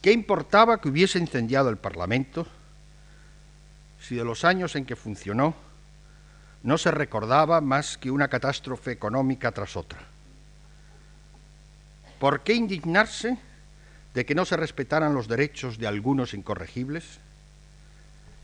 ¿Qué 0.00 0.12
importaba 0.12 0.80
que 0.80 0.88
hubiese 0.88 1.18
incendiado 1.18 1.68
el 1.68 1.76
Parlamento 1.76 2.46
si 4.00 4.16
de 4.16 4.24
los 4.24 4.44
años 4.44 4.74
en 4.74 4.84
que 4.84 4.96
funcionó 4.96 5.54
no 6.64 6.78
se 6.78 6.90
recordaba 6.90 7.60
más 7.60 7.98
que 7.98 8.10
una 8.10 8.28
catástrofe 8.28 8.90
económica 8.90 9.52
tras 9.52 9.76
otra? 9.76 10.00
¿Por 12.18 12.42
qué 12.42 12.54
indignarse 12.54 13.38
de 14.14 14.26
que 14.26 14.34
no 14.34 14.44
se 14.44 14.56
respetaran 14.56 15.14
los 15.14 15.28
derechos 15.28 15.78
de 15.78 15.86
algunos 15.86 16.34
incorregibles? 16.34 17.18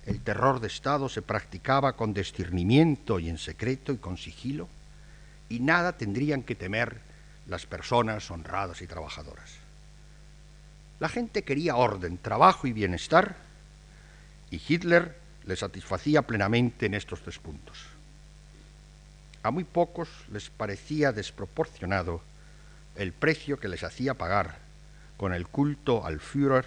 El 0.06 0.20
terror 0.20 0.60
de 0.60 0.68
Estado 0.68 1.08
se 1.08 1.22
practicaba 1.22 1.94
con 1.94 2.14
discernimiento 2.14 3.18
y 3.18 3.28
en 3.28 3.38
secreto 3.38 3.92
y 3.92 3.98
con 3.98 4.16
sigilo, 4.16 4.68
y 5.48 5.60
nada 5.60 5.96
tendrían 5.96 6.42
que 6.42 6.54
temer 6.54 7.07
las 7.48 7.66
personas 7.66 8.30
honradas 8.30 8.82
y 8.82 8.86
trabajadoras. 8.86 9.56
La 11.00 11.08
gente 11.08 11.42
quería 11.42 11.76
orden, 11.76 12.18
trabajo 12.18 12.66
y 12.66 12.72
bienestar, 12.72 13.36
y 14.50 14.60
Hitler 14.66 15.16
le 15.44 15.56
satisfacía 15.56 16.22
plenamente 16.22 16.86
en 16.86 16.94
estos 16.94 17.22
tres 17.22 17.38
puntos. 17.38 17.78
A 19.42 19.50
muy 19.50 19.64
pocos 19.64 20.08
les 20.32 20.50
parecía 20.50 21.12
desproporcionado 21.12 22.22
el 22.96 23.12
precio 23.12 23.58
que 23.58 23.68
les 23.68 23.84
hacía 23.84 24.14
pagar 24.14 24.58
con 25.16 25.32
el 25.32 25.46
culto 25.46 26.04
al 26.04 26.20
Führer 26.20 26.66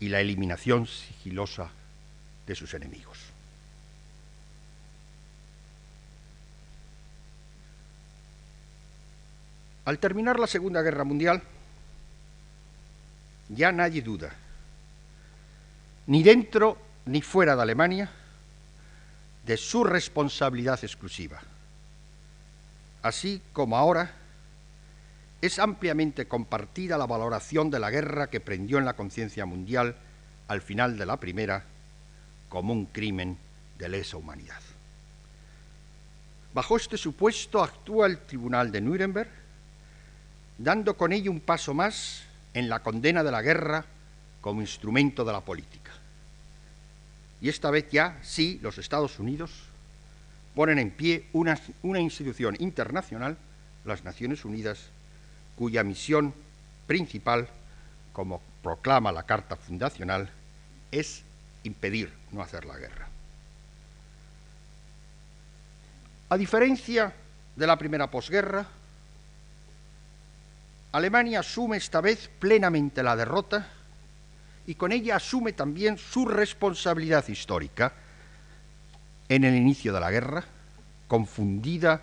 y 0.00 0.08
la 0.08 0.20
eliminación 0.20 0.86
sigilosa 0.86 1.70
de 2.46 2.54
sus 2.54 2.74
enemigos. 2.74 3.31
Al 9.84 9.98
terminar 9.98 10.38
la 10.38 10.46
Segunda 10.46 10.82
Guerra 10.82 11.04
Mundial, 11.04 11.42
ya 13.48 13.72
nadie 13.72 14.02
duda, 14.02 14.32
ni 16.06 16.22
dentro 16.22 16.78
ni 17.06 17.20
fuera 17.20 17.56
de 17.56 17.62
Alemania, 17.62 18.10
de 19.44 19.56
su 19.56 19.82
responsabilidad 19.82 20.78
exclusiva. 20.82 21.40
Así 23.02 23.42
como 23.52 23.76
ahora 23.76 24.12
es 25.40 25.58
ampliamente 25.58 26.28
compartida 26.28 26.96
la 26.96 27.06
valoración 27.06 27.68
de 27.70 27.80
la 27.80 27.90
guerra 27.90 28.30
que 28.30 28.38
prendió 28.38 28.78
en 28.78 28.84
la 28.84 28.94
conciencia 28.94 29.44
mundial 29.44 29.96
al 30.46 30.60
final 30.62 30.96
de 30.96 31.06
la 31.06 31.16
primera 31.16 31.64
como 32.48 32.72
un 32.72 32.86
crimen 32.86 33.36
de 33.78 33.88
lesa 33.88 34.16
humanidad. 34.16 34.60
Bajo 36.54 36.76
este 36.76 36.96
supuesto 36.96 37.64
actúa 37.64 38.06
el 38.06 38.18
Tribunal 38.18 38.70
de 38.70 38.80
Nuremberg, 38.80 39.41
dando 40.62 40.96
con 40.96 41.12
ello 41.12 41.30
un 41.30 41.40
paso 41.40 41.74
más 41.74 42.22
en 42.54 42.68
la 42.68 42.80
condena 42.80 43.24
de 43.24 43.32
la 43.32 43.42
guerra 43.42 43.84
como 44.40 44.60
instrumento 44.60 45.24
de 45.24 45.32
la 45.32 45.40
política. 45.40 45.90
Y 47.40 47.48
esta 47.48 47.70
vez 47.70 47.88
ya 47.90 48.18
sí 48.22 48.60
los 48.62 48.78
Estados 48.78 49.18
Unidos 49.18 49.50
ponen 50.54 50.78
en 50.78 50.92
pie 50.92 51.26
una, 51.32 51.58
una 51.82 51.98
institución 51.98 52.56
internacional, 52.60 53.36
las 53.84 54.04
Naciones 54.04 54.44
Unidas, 54.44 54.78
cuya 55.56 55.82
misión 55.82 56.32
principal, 56.86 57.48
como 58.12 58.40
proclama 58.62 59.10
la 59.10 59.24
Carta 59.24 59.56
Fundacional, 59.56 60.30
es 60.92 61.22
impedir 61.64 62.12
no 62.30 62.40
hacer 62.40 62.64
la 62.66 62.76
guerra. 62.76 63.08
A 66.28 66.36
diferencia 66.36 67.12
de 67.56 67.66
la 67.66 67.76
primera 67.76 68.10
posguerra, 68.10 68.66
Alemania 70.92 71.40
asume 71.40 71.78
esta 71.78 72.02
vez 72.02 72.28
plenamente 72.38 73.02
la 73.02 73.16
derrota 73.16 73.66
y 74.66 74.74
con 74.74 74.92
ella 74.92 75.16
asume 75.16 75.54
también 75.54 75.96
su 75.96 76.26
responsabilidad 76.26 77.26
histórica 77.28 77.94
en 79.30 79.44
el 79.44 79.56
inicio 79.56 79.94
de 79.94 80.00
la 80.00 80.10
guerra, 80.10 80.44
confundida 81.08 82.02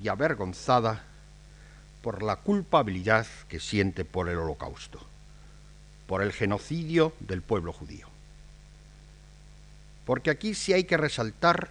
y 0.00 0.06
avergonzada 0.06 1.02
por 2.00 2.22
la 2.22 2.36
culpabilidad 2.36 3.26
que 3.48 3.58
siente 3.58 4.04
por 4.04 4.28
el 4.28 4.38
holocausto, 4.38 5.04
por 6.06 6.22
el 6.22 6.32
genocidio 6.32 7.14
del 7.18 7.42
pueblo 7.42 7.72
judío. 7.72 8.06
Porque 10.06 10.30
aquí 10.30 10.54
sí 10.54 10.72
hay 10.72 10.84
que 10.84 10.96
resaltar 10.96 11.70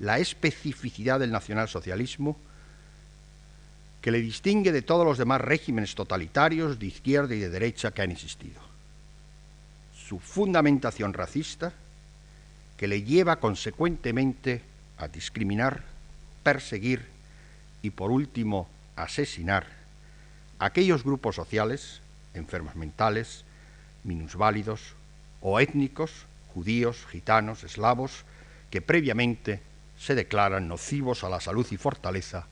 la 0.00 0.18
especificidad 0.18 1.20
del 1.20 1.30
nacionalsocialismo 1.30 2.36
que 4.00 4.10
le 4.10 4.20
distingue 4.20 4.72
de 4.72 4.82
todos 4.82 5.04
los 5.04 5.18
demás 5.18 5.40
regímenes 5.40 5.94
totalitarios 5.94 6.78
de 6.78 6.86
izquierda 6.86 7.34
y 7.34 7.40
de 7.40 7.50
derecha 7.50 7.92
que 7.92 8.02
han 8.02 8.10
existido. 8.10 8.60
Su 9.94 10.18
fundamentación 10.18 11.12
racista 11.12 11.72
que 12.76 12.88
le 12.88 13.02
lleva 13.02 13.36
consecuentemente 13.36 14.62
a 14.96 15.08
discriminar, 15.08 15.82
perseguir 16.42 17.04
y 17.82 17.90
por 17.90 18.10
último 18.10 18.68
asesinar 18.96 19.66
a 20.58 20.66
aquellos 20.66 21.04
grupos 21.04 21.36
sociales, 21.36 22.00
enfermos 22.32 22.76
mentales, 22.76 23.44
minusválidos 24.04 24.94
o 25.42 25.60
étnicos, 25.60 26.10
judíos, 26.54 27.06
gitanos, 27.10 27.64
eslavos, 27.64 28.24
que 28.70 28.80
previamente 28.80 29.60
se 29.98 30.14
declaran 30.14 30.68
nocivos 30.68 31.22
a 31.22 31.28
la 31.28 31.40
salud 31.40 31.66
y 31.70 31.76
fortaleza 31.76 32.46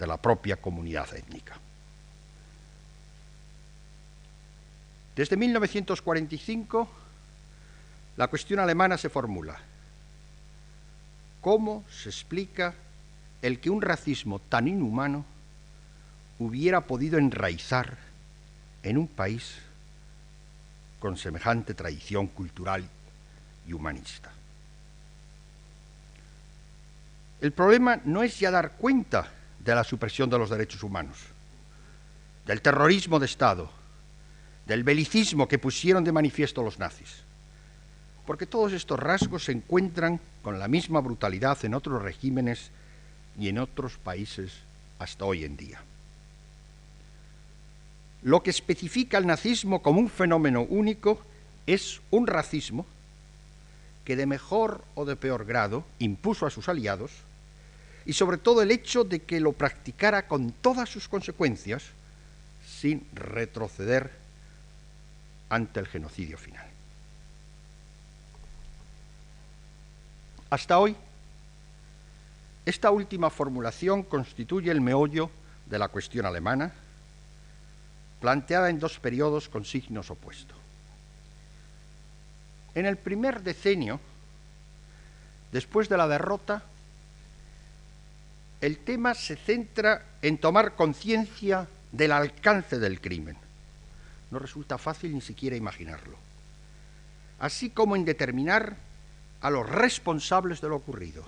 de 0.00 0.06
la 0.06 0.16
propia 0.16 0.56
comunidad 0.56 1.14
étnica. 1.14 1.58
Desde 5.14 5.36
1945, 5.36 6.88
la 8.16 8.28
cuestión 8.28 8.60
alemana 8.60 8.96
se 8.96 9.10
formula. 9.10 9.60
¿Cómo 11.42 11.84
se 11.90 12.08
explica 12.08 12.74
el 13.42 13.60
que 13.60 13.68
un 13.68 13.82
racismo 13.82 14.38
tan 14.38 14.68
inhumano 14.68 15.26
hubiera 16.38 16.80
podido 16.80 17.18
enraizar 17.18 17.98
en 18.82 18.96
un 18.96 19.06
país 19.06 19.56
con 20.98 21.18
semejante 21.18 21.74
tradición 21.74 22.26
cultural 22.28 22.88
y 23.68 23.74
humanista? 23.74 24.30
El 27.42 27.52
problema 27.52 28.00
no 28.04 28.22
es 28.22 28.38
ya 28.38 28.50
dar 28.50 28.72
cuenta 28.72 29.39
de 29.64 29.74
la 29.74 29.84
supresión 29.84 30.30
de 30.30 30.38
los 30.38 30.50
derechos 30.50 30.82
humanos, 30.82 31.18
del 32.46 32.62
terrorismo 32.62 33.18
de 33.18 33.26
Estado, 33.26 33.70
del 34.66 34.84
belicismo 34.84 35.48
que 35.48 35.58
pusieron 35.58 36.04
de 36.04 36.12
manifiesto 36.12 36.62
los 36.62 36.78
nazis, 36.78 37.22
porque 38.26 38.46
todos 38.46 38.72
estos 38.72 38.98
rasgos 38.98 39.44
se 39.44 39.52
encuentran 39.52 40.20
con 40.42 40.58
la 40.58 40.68
misma 40.68 41.00
brutalidad 41.00 41.62
en 41.64 41.74
otros 41.74 42.02
regímenes 42.02 42.70
y 43.38 43.48
en 43.48 43.58
otros 43.58 43.96
países 43.98 44.52
hasta 44.98 45.24
hoy 45.24 45.44
en 45.44 45.56
día. 45.56 45.80
Lo 48.22 48.42
que 48.42 48.50
especifica 48.50 49.18
el 49.18 49.26
nazismo 49.26 49.82
como 49.82 50.00
un 50.00 50.10
fenómeno 50.10 50.62
único 50.62 51.20
es 51.66 52.00
un 52.10 52.26
racismo 52.26 52.86
que 54.04 54.16
de 54.16 54.26
mejor 54.26 54.84
o 54.94 55.04
de 55.04 55.16
peor 55.16 55.44
grado 55.44 55.84
impuso 55.98 56.46
a 56.46 56.50
sus 56.50 56.68
aliados 56.68 57.10
y 58.06 58.12
sobre 58.12 58.38
todo 58.38 58.62
el 58.62 58.70
hecho 58.70 59.04
de 59.04 59.22
que 59.22 59.40
lo 59.40 59.52
practicara 59.52 60.26
con 60.26 60.52
todas 60.52 60.88
sus 60.88 61.08
consecuencias 61.08 61.84
sin 62.66 63.06
retroceder 63.12 64.10
ante 65.48 65.80
el 65.80 65.86
genocidio 65.86 66.38
final. 66.38 66.66
Hasta 70.48 70.78
hoy, 70.78 70.96
esta 72.66 72.90
última 72.90 73.30
formulación 73.30 74.02
constituye 74.02 74.70
el 74.70 74.80
meollo 74.80 75.30
de 75.66 75.78
la 75.78 75.88
cuestión 75.88 76.26
alemana, 76.26 76.72
planteada 78.20 78.68
en 78.68 78.78
dos 78.78 78.98
periodos 78.98 79.48
con 79.48 79.64
signos 79.64 80.10
opuestos. 80.10 80.56
En 82.74 82.86
el 82.86 82.96
primer 82.96 83.42
decenio, 83.42 84.00
después 85.52 85.88
de 85.88 85.96
la 85.96 86.06
derrota, 86.06 86.62
el 88.60 88.78
tema 88.78 89.14
se 89.14 89.36
centra 89.36 90.04
en 90.22 90.38
tomar 90.38 90.74
conciencia 90.74 91.66
del 91.92 92.12
alcance 92.12 92.78
del 92.78 93.00
crimen 93.00 93.36
no 94.30 94.38
resulta 94.38 94.78
fácil 94.78 95.12
ni 95.12 95.20
siquiera 95.20 95.56
imaginarlo. 95.56 96.16
Así 97.38 97.70
como 97.70 97.96
en 97.96 98.04
determinar 98.04 98.76
a 99.40 99.50
los 99.50 99.68
responsables 99.68 100.60
de 100.60 100.68
lo 100.68 100.76
ocurrido. 100.76 101.24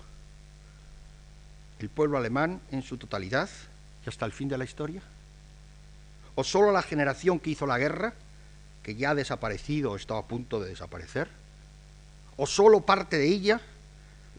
¿El 1.79 1.89
pueblo 1.89 2.19
alemán 2.19 2.61
en 2.71 2.83
su 2.83 2.97
totalidad 2.97 3.49
y 4.05 4.09
hasta 4.09 4.27
el 4.27 4.33
fin 4.33 4.49
de 4.49 4.59
la 4.59 4.65
historia? 4.65 5.03
¿O 6.35 6.45
solo 6.45 6.71
la 6.71 6.83
generación 6.83 7.41
que 7.41 7.51
hizo 7.51 7.67
la 7.67 7.79
guerra, 7.79 8.15
que 8.83 8.95
ya 8.95 9.11
ha 9.11 9.15
desaparecido 9.15 9.93
o 9.93 9.97
está 9.97 10.17
a 10.17 10.23
punto 10.23 10.61
de 10.61 10.71
desaparecer? 10.71 11.29
¿O 12.37 12.47
solo 12.47 12.83
parte 12.83 13.19
de 13.19 13.27
ella, 13.27 13.61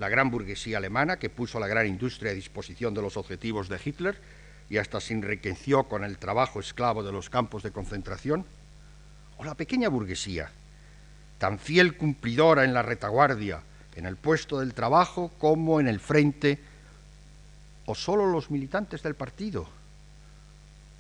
la 0.04 0.10
gran 0.10 0.30
burguesía 0.30 0.80
alemana 0.80 1.16
que 1.16 1.30
puso 1.30 1.62
la 1.62 1.68
gran 1.68 1.88
industria 1.88 2.32
a 2.32 2.36
disposición 2.36 2.94
de 2.94 3.02
los 3.02 3.16
objetivos 3.16 3.70
de 3.70 3.80
Hitler 3.82 4.20
y 4.70 4.76
hasta 4.76 5.00
se 5.00 5.14
enriqueció 5.14 5.86
con 5.86 6.04
el 6.04 6.18
trabajo 6.18 6.60
esclavo 6.60 7.04
de 7.04 7.14
los 7.14 7.30
campos 7.30 7.64
de 7.64 7.72
concentración, 7.72 8.44
o 9.38 9.46
la 9.46 9.56
pequeña 9.56 9.88
burguesía, 9.88 10.52
tan 11.38 11.58
fiel 11.58 11.96
cumplidora 11.96 12.66
en 12.66 12.74
la 12.74 12.82
retaguardia, 12.82 13.62
en 13.96 14.06
el 14.06 14.18
puesto 14.18 14.60
del 14.60 14.74
trabajo 14.74 15.32
como 15.40 15.80
en 15.80 15.88
el 15.88 16.02
frente, 16.02 16.60
o 17.86 17.96
solo 17.96 18.26
los 18.26 18.52
militantes 18.52 19.04
del 19.04 19.16
partido, 19.16 19.70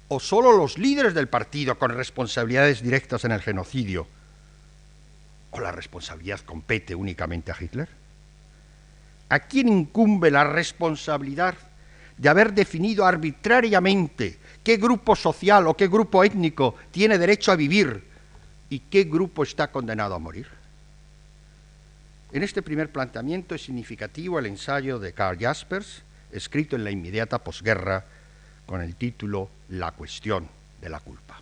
o 0.07 0.21
solo 0.21 0.55
los 0.55 0.77
líderes 0.77 1.13
del 1.13 1.27
partido 1.27 1.77
con 1.77 1.91
responsabilidades 1.91 2.81
directas 2.81 3.25
en 3.25 3.33
el 3.33 3.41
genocidio, 3.41 4.07
o 5.51 5.59
la 5.59 5.73
responsabilidad 5.73 6.39
compete 6.39 6.95
únicamente 6.95 7.51
a 7.51 7.57
Hitler. 7.59 8.02
¿A 9.33 9.39
quién 9.39 9.67
incumbe 9.67 10.29
la 10.29 10.43
responsabilidad 10.43 11.55
de 12.19 12.29
haber 12.29 12.53
definido 12.53 13.03
arbitrariamente 13.03 14.37
qué 14.63 14.77
grupo 14.77 15.15
social 15.15 15.65
o 15.65 15.75
qué 15.75 15.87
grupo 15.87 16.23
étnico 16.23 16.75
tiene 16.91 17.17
derecho 17.17 17.51
a 17.51 17.55
vivir 17.55 18.03
y 18.69 18.77
qué 18.77 19.05
grupo 19.05 19.41
está 19.41 19.71
condenado 19.71 20.13
a 20.13 20.19
morir? 20.19 20.45
En 22.31 22.43
este 22.43 22.61
primer 22.61 22.91
planteamiento 22.91 23.55
es 23.55 23.63
significativo 23.63 24.37
el 24.37 24.45
ensayo 24.45 24.99
de 24.99 25.13
Karl 25.13 25.39
Jaspers, 25.39 26.03
escrito 26.31 26.75
en 26.75 26.83
la 26.83 26.91
inmediata 26.91 27.43
posguerra 27.43 28.05
con 28.67 28.83
el 28.83 28.95
título 28.95 29.49
La 29.69 29.93
cuestión 29.93 30.47
de 30.79 30.89
la 30.89 30.99
culpa. 30.99 31.41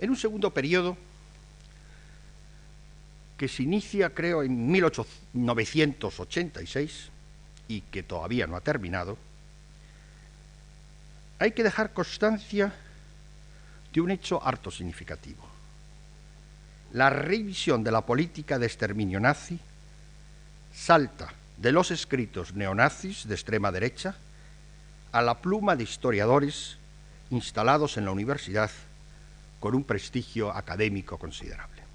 En 0.00 0.10
un 0.10 0.16
segundo 0.16 0.52
periodo, 0.52 0.96
que 3.36 3.48
se 3.48 3.62
inicia, 3.62 4.10
creo, 4.10 4.42
en 4.42 4.70
1986 4.70 7.10
y 7.68 7.80
que 7.82 8.02
todavía 8.02 8.46
no 8.46 8.56
ha 8.56 8.60
terminado, 8.60 9.18
hay 11.38 11.52
que 11.52 11.62
dejar 11.62 11.92
constancia 11.92 12.72
de 13.92 14.00
un 14.00 14.10
hecho 14.10 14.42
harto 14.42 14.70
significativo 14.70 15.56
la 16.92 17.10
revisión 17.10 17.84
de 17.84 17.90
la 17.90 18.02
política 18.02 18.58
de 18.58 18.66
exterminio 18.66 19.20
nazi 19.20 19.58
salta 20.72 21.32
de 21.56 21.72
los 21.72 21.90
escritos 21.90 22.54
neonazis 22.54 23.28
de 23.28 23.34
extrema 23.34 23.72
derecha 23.72 24.14
a 25.12 25.22
la 25.22 25.40
pluma 25.40 25.76
de 25.76 25.84
historiadores 25.84 26.76
instalados 27.30 27.96
en 27.96 28.04
la 28.04 28.12
universidad 28.12 28.70
con 29.60 29.74
un 29.74 29.84
prestigio 29.84 30.52
académico 30.52 31.18
considerable. 31.18 31.85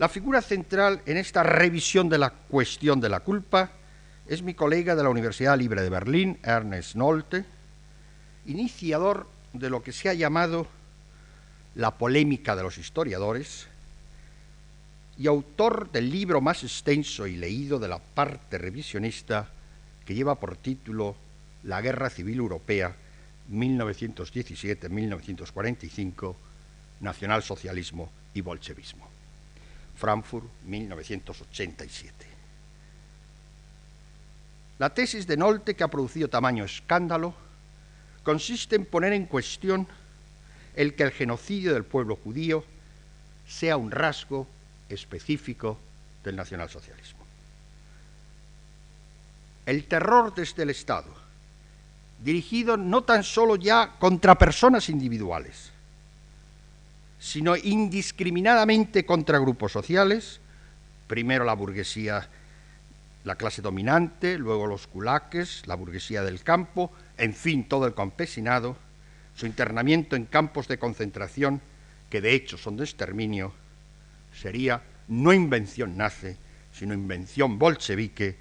La 0.00 0.08
figura 0.08 0.40
central 0.40 1.02
en 1.04 1.18
esta 1.18 1.42
revisión 1.42 2.08
de 2.08 2.16
la 2.16 2.30
cuestión 2.30 3.02
de 3.02 3.10
la 3.10 3.20
culpa 3.20 3.72
es 4.26 4.42
mi 4.42 4.54
colega 4.54 4.96
de 4.96 5.02
la 5.02 5.10
Universidad 5.10 5.58
Libre 5.58 5.82
de 5.82 5.90
Berlín, 5.90 6.38
Ernest 6.42 6.94
Nolte, 6.94 7.44
iniciador 8.46 9.26
de 9.52 9.68
lo 9.68 9.82
que 9.82 9.92
se 9.92 10.08
ha 10.08 10.14
llamado 10.14 10.66
la 11.74 11.98
polémica 11.98 12.56
de 12.56 12.62
los 12.62 12.78
historiadores, 12.78 13.66
y 15.18 15.26
autor 15.26 15.92
del 15.92 16.10
libro 16.10 16.40
más 16.40 16.64
extenso 16.64 17.26
y 17.26 17.36
leído 17.36 17.78
de 17.78 17.88
la 17.88 17.98
parte 17.98 18.56
revisionista 18.56 19.50
que 20.06 20.14
lleva 20.14 20.36
por 20.36 20.56
título 20.56 21.14
La 21.62 21.82
Guerra 21.82 22.08
Civil 22.08 22.38
Europea 22.38 22.96
1917-1945, 23.52 26.34
Nacionalsocialismo 27.00 28.10
y 28.32 28.40
Bolchevismo. 28.40 29.19
Frankfurt, 30.00 30.46
1987. 30.64 32.26
La 34.78 34.88
tesis 34.94 35.26
de 35.26 35.36
Nolte, 35.36 35.76
que 35.76 35.84
ha 35.84 35.88
producido 35.88 36.28
tamaño 36.28 36.64
escándalo, 36.64 37.34
consiste 38.22 38.76
en 38.76 38.86
poner 38.86 39.12
en 39.12 39.26
cuestión 39.26 39.86
el 40.74 40.94
que 40.94 41.02
el 41.02 41.10
genocidio 41.10 41.74
del 41.74 41.84
pueblo 41.84 42.16
judío 42.16 42.64
sea 43.46 43.76
un 43.76 43.90
rasgo 43.90 44.46
específico 44.88 45.78
del 46.24 46.36
nacionalsocialismo. 46.36 47.20
El 49.66 49.84
terror 49.84 50.34
desde 50.34 50.62
el 50.62 50.70
Estado, 50.70 51.12
dirigido 52.24 52.78
no 52.78 53.02
tan 53.02 53.22
solo 53.22 53.56
ya 53.56 53.98
contra 53.98 54.38
personas 54.38 54.88
individuales, 54.88 55.69
sino 57.20 57.54
indiscriminadamente 57.54 59.04
contra 59.04 59.38
grupos 59.38 59.70
sociales, 59.70 60.40
primero 61.06 61.44
la 61.44 61.52
burguesía, 61.52 62.28
la 63.24 63.36
clase 63.36 63.60
dominante, 63.60 64.38
luego 64.38 64.66
los 64.66 64.86
culaques, 64.86 65.62
la 65.66 65.74
burguesía 65.74 66.22
del 66.22 66.42
campo, 66.42 66.90
en 67.18 67.34
fin, 67.34 67.68
todo 67.68 67.86
el 67.86 67.94
campesinado, 67.94 68.74
su 69.36 69.44
internamiento 69.44 70.16
en 70.16 70.24
campos 70.24 70.66
de 70.66 70.78
concentración, 70.78 71.60
que 72.08 72.22
de 72.22 72.32
hecho 72.32 72.56
son 72.56 72.78
de 72.78 72.84
exterminio, 72.84 73.52
sería 74.34 74.82
no 75.08 75.34
invención 75.34 75.98
nazi, 75.98 76.34
sino 76.72 76.94
invención 76.94 77.58
bolchevique 77.58 78.36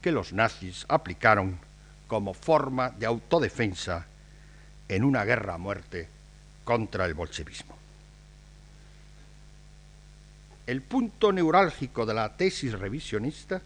que 0.00 0.12
los 0.12 0.32
nazis 0.32 0.86
aplicaron 0.88 1.58
como 2.06 2.32
forma 2.32 2.90
de 2.90 3.06
autodefensa 3.06 4.06
en 4.88 5.02
una 5.02 5.24
guerra 5.24 5.54
a 5.54 5.58
muerte 5.58 6.08
contra 6.64 7.06
el 7.06 7.14
bolchevismo. 7.14 7.79
El 10.66 10.82
punto 10.82 11.32
neurálgico 11.32 12.06
de 12.06 12.14
la 12.14 12.36
tesis 12.36 12.72
revisionista 12.72 13.60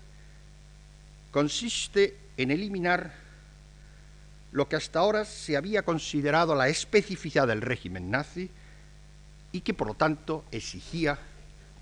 consiste 1.30 2.16
en 2.36 2.51
eliminar 2.51 3.12
lo 4.53 4.68
que 4.68 4.76
hasta 4.76 5.01
ahora 5.01 5.24
se 5.24 5.57
había 5.57 5.82
considerado 5.82 6.55
la 6.55 6.68
especificidad 6.68 7.49
del 7.49 7.61
régimen 7.61 8.11
nazi 8.11 8.49
y 9.51 9.61
que 9.61 9.74
por 9.74 9.88
lo 9.88 9.95
tanto 9.95 10.45
exigía 10.53 11.18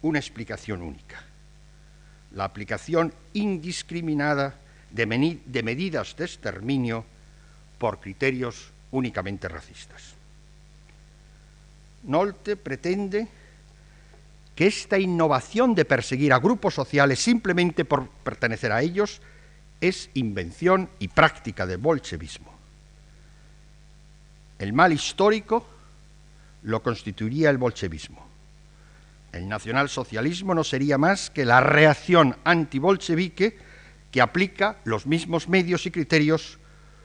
una 0.01 0.19
explicación 0.19 0.83
única. 0.83 1.23
La 2.35 2.45
aplicación 2.45 3.13
indiscriminada 3.35 4.59
de, 4.91 5.07
medidas 5.07 6.17
de 6.17 6.25
exterminio 6.25 7.05
por 7.79 8.01
criterios 8.01 8.71
únicamente 8.91 9.49
racistas. 9.49 10.15
Nolte 12.05 12.57
pretende 12.57 13.29
que 14.63 14.69
esta 14.69 14.97
innovación 14.97 15.75
de 15.75 15.85
perseguir 15.85 16.33
a 16.33 16.39
grupos 16.39 16.73
sociales 16.73 17.19
simplemente 17.19 17.85
por 17.85 18.09
pertenecer 18.09 18.71
a 18.71 18.81
ellos 18.81 19.21
es 19.81 20.09
invención 20.15 20.89
y 21.01 21.09
práctica 21.09 21.67
del 21.67 21.79
bolchevismo. 21.79 22.55
El 24.61 24.73
mal 24.73 24.93
histórico 24.93 25.67
lo 26.63 26.81
constituiría 26.81 27.51
el 27.51 27.59
bolchevismo. 27.59 28.25
El 29.33 29.49
nacionalsocialismo 29.49 30.55
no 30.55 30.63
sería 30.63 30.97
más 30.97 31.29
que 31.29 31.45
la 31.45 31.61
reacción 31.61 32.37
antibolchevique 32.45 33.59
que 34.13 34.21
aplica 34.21 34.77
los 34.85 35.09
mismos 35.09 35.49
medios 35.49 35.87
y 35.87 35.91
criterios, 35.91 36.61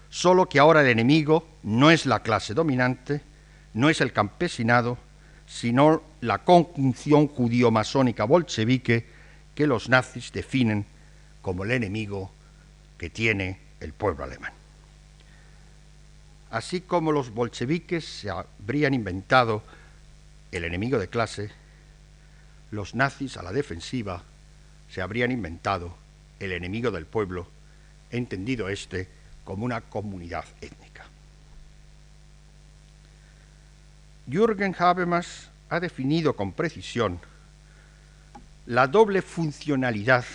solo 0.09 0.47
que 0.47 0.59
ahora 0.59 0.81
el 0.81 0.89
enemigo 0.89 1.47
no 1.63 1.89
es 1.89 2.05
la 2.05 2.21
clase 2.21 2.53
dominante, 2.53 3.23
no 3.73 3.89
es 3.89 3.99
el 3.99 4.13
campesinado, 4.13 4.99
sino 5.47 6.03
la 6.21 6.43
conjunción 6.43 7.27
judío-masónica 7.27 8.25
bolchevique 8.25 9.05
que 9.55 9.65
los 9.65 9.89
nazis 9.89 10.31
definen 10.31 10.85
como 11.41 11.63
el 11.63 11.71
enemigo 11.71 12.31
que 12.97 13.09
tiene 13.09 13.59
el 13.79 13.93
pueblo 13.93 14.23
alemán 14.23 14.53
así 16.51 16.81
como 16.81 17.11
los 17.11 17.33
bolcheviques 17.33 18.05
se 18.05 18.29
habrían 18.29 18.93
inventado 18.93 19.63
el 20.51 20.63
enemigo 20.63 20.97
de 20.97 21.07
clase, 21.07 21.51
los 22.71 22.95
nazis 22.95 23.37
a 23.37 23.43
la 23.43 23.51
defensiva 23.51 24.23
se 24.89 25.01
habrían 25.01 25.31
inventado 25.31 25.95
el 26.39 26.51
enemigo 26.53 26.91
del 26.91 27.05
pueblo, 27.05 27.47
entendido 28.11 28.69
éste 28.69 29.09
como 29.43 29.65
una 29.65 29.81
comunidad 29.81 30.45
étnica. 30.61 30.86
Jürgen 34.29 34.75
Habermas 34.77 35.49
ha 35.69 35.79
definido 35.79 36.35
con 36.35 36.51
precisión 36.51 37.19
la 38.65 38.87
doble 38.87 39.21
funcionalidad 39.21 40.25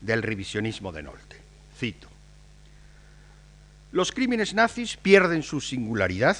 del 0.00 0.22
revisionismo 0.22 0.92
de 0.92 1.02
Nolte. 1.02 1.36
Cito. 1.78 2.08
Los 3.92 4.12
crímenes 4.12 4.54
nazis 4.54 4.96
pierden 4.96 5.42
su 5.42 5.60
singularidad 5.60 6.36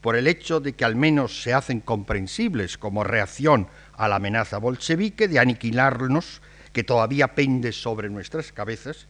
por 0.00 0.16
el 0.16 0.26
hecho 0.26 0.60
de 0.60 0.72
que 0.72 0.84
al 0.84 0.96
menos 0.96 1.42
se 1.42 1.54
hacen 1.54 1.80
comprensibles 1.80 2.76
como 2.76 3.04
reacción 3.04 3.68
a 3.94 4.08
la 4.08 4.16
amenaza 4.16 4.58
bolchevique 4.58 5.28
de 5.28 5.38
aniquilarnos, 5.38 6.42
que 6.72 6.84
todavía 6.84 7.34
pende 7.34 7.72
sobre 7.72 8.10
nuestras 8.10 8.52
cabezas. 8.52 9.06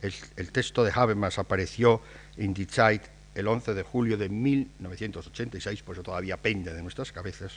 El, 0.00 0.50
texto 0.50 0.84
de 0.84 0.92
Habermas 0.94 1.38
apareció 1.38 2.00
en 2.36 2.54
Die 2.54 2.66
Zeit 2.66 3.02
el 3.34 3.48
11 3.48 3.74
de 3.74 3.82
julio 3.82 4.16
de 4.16 4.28
1986, 4.28 5.82
pues 5.82 6.02
todavía 6.02 6.36
pende 6.36 6.74
de 6.74 6.82
nuestras 6.82 7.12
cabezas. 7.12 7.52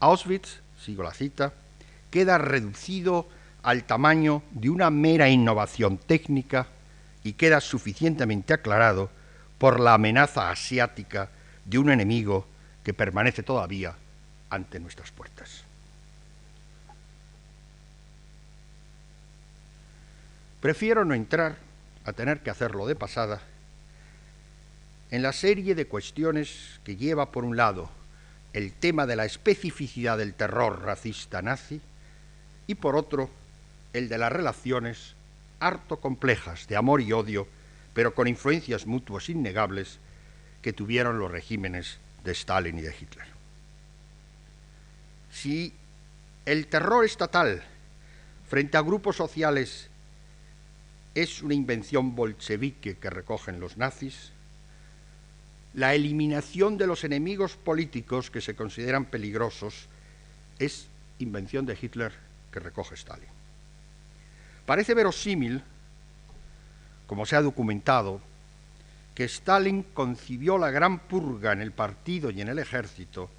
Auschwitz, 0.00 0.60
sigo 0.80 1.02
la 1.02 1.14
cita, 1.14 1.52
queda 2.10 2.38
reducido 2.38 3.28
al 3.62 3.84
tamaño 3.84 4.42
de 4.50 4.70
una 4.70 4.90
mera 4.90 5.28
innovación 5.28 5.98
técnica 5.98 6.66
y 7.24 7.34
queda 7.34 7.60
suficientemente 7.60 8.54
aclarado 8.54 9.10
por 9.58 9.80
la 9.80 9.94
amenaza 9.94 10.50
asiática 10.50 11.30
de 11.64 11.78
un 11.78 11.90
enemigo 11.90 12.46
que 12.84 12.94
permanece 12.94 13.42
todavía 13.42 13.94
ante 14.50 14.80
nuestras 14.80 15.10
puertas. 15.10 15.64
Prefiero 20.60 21.04
no 21.04 21.14
entrar, 21.14 21.56
a 22.04 22.12
tener 22.12 22.40
que 22.40 22.50
hacerlo 22.50 22.86
de 22.86 22.96
pasada, 22.96 23.40
en 25.10 25.22
la 25.22 25.32
serie 25.32 25.74
de 25.74 25.86
cuestiones 25.86 26.80
que 26.84 26.96
lleva 26.96 27.32
por 27.32 27.44
un 27.44 27.56
lado 27.56 27.90
el 28.52 28.72
tema 28.72 29.06
de 29.06 29.16
la 29.16 29.24
especificidad 29.24 30.18
del 30.18 30.34
terror 30.34 30.82
racista 30.82 31.42
nazi 31.42 31.80
y 32.66 32.74
por 32.74 32.96
otro 32.96 33.30
el 33.92 34.08
de 34.08 34.18
las 34.18 34.32
relaciones 34.32 35.14
harto 35.60 35.98
complejas 36.00 36.68
de 36.68 36.76
amor 36.76 37.00
y 37.00 37.12
odio, 37.12 37.48
pero 37.94 38.14
con 38.14 38.28
influencias 38.28 38.86
mutuas 38.86 39.28
innegables 39.28 39.98
que 40.62 40.72
tuvieron 40.72 41.18
los 41.18 41.30
regímenes 41.30 41.98
de 42.24 42.32
Stalin 42.32 42.78
y 42.78 42.82
de 42.82 42.94
Hitler. 42.98 43.26
Si 45.32 45.72
el 46.46 46.66
terror 46.66 47.04
estatal 47.04 47.62
frente 48.48 48.76
a 48.76 48.82
grupos 48.82 49.16
sociales 49.16 49.88
es 51.14 51.42
una 51.42 51.54
invención 51.54 52.14
bolchevique 52.14 52.96
que 52.96 53.10
recogen 53.10 53.60
los 53.60 53.76
nazis, 53.76 54.32
la 55.78 55.94
eliminación 55.94 56.76
de 56.76 56.88
los 56.88 57.04
enemigos 57.04 57.54
políticos 57.54 58.32
que 58.32 58.40
se 58.40 58.56
consideran 58.56 59.04
peligrosos 59.04 59.86
es 60.58 60.88
invención 61.20 61.66
de 61.66 61.78
Hitler 61.80 62.12
que 62.50 62.58
recoge 62.58 62.96
Stalin. 62.96 63.28
Parece 64.66 64.92
verosímil, 64.94 65.62
como 67.06 67.24
se 67.26 67.36
ha 67.36 67.42
documentado, 67.42 68.20
que 69.14 69.22
Stalin 69.22 69.84
concibió 69.94 70.58
la 70.58 70.72
gran 70.72 70.98
purga 70.98 71.52
en 71.52 71.60
el 71.60 71.70
partido 71.70 72.32
y 72.32 72.40
en 72.40 72.48
el 72.48 72.58
ejército 72.58 73.30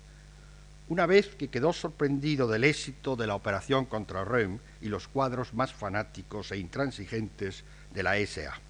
una 0.88 1.06
vez 1.06 1.36
que 1.36 1.50
quedó 1.50 1.74
sorprendido 1.74 2.48
del 2.48 2.64
éxito 2.64 3.18
de 3.18 3.28
la 3.28 3.36
operación 3.36 3.84
contra 3.84 4.24
Röhm 4.24 4.60
y 4.82 4.88
los 4.88 5.10
cuadros 5.10 5.54
más 5.54 5.74
fanáticos 5.74 6.54
e 6.54 6.58
intransigentes 6.58 7.66
de 7.94 8.02
la 8.02 8.16
SA. 8.26 8.69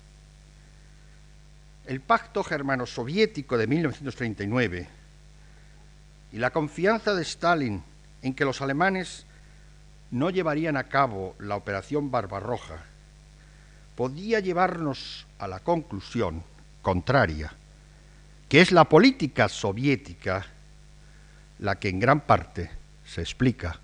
El 1.90 2.02
pacto 2.02 2.44
germano-soviético 2.44 3.58
de 3.58 3.66
1939 3.66 4.88
y 6.32 6.38
la 6.38 6.52
confianza 6.52 7.16
de 7.16 7.24
Stalin 7.24 7.82
en 8.22 8.36
que 8.36 8.46
los 8.46 8.62
alemanes 8.62 9.26
no 10.12 10.30
llevarían 10.30 10.78
a 10.78 10.84
cabo 10.84 11.36
la 11.40 11.56
operación 11.56 12.12
Barbarroja 12.12 12.84
podía 13.96 14.40
llevarnos 14.40 15.26
a 15.40 15.48
la 15.48 15.62
conclusión 15.62 16.44
contraria, 16.84 17.56
que 18.50 18.62
es 18.62 18.72
la 18.72 18.84
política 18.84 19.50
soviética 19.50 20.46
la 21.58 21.80
que 21.80 21.90
en 21.90 22.00
gran 22.00 22.22
parte 22.22 22.70
se 23.04 23.22
explica 23.22 23.80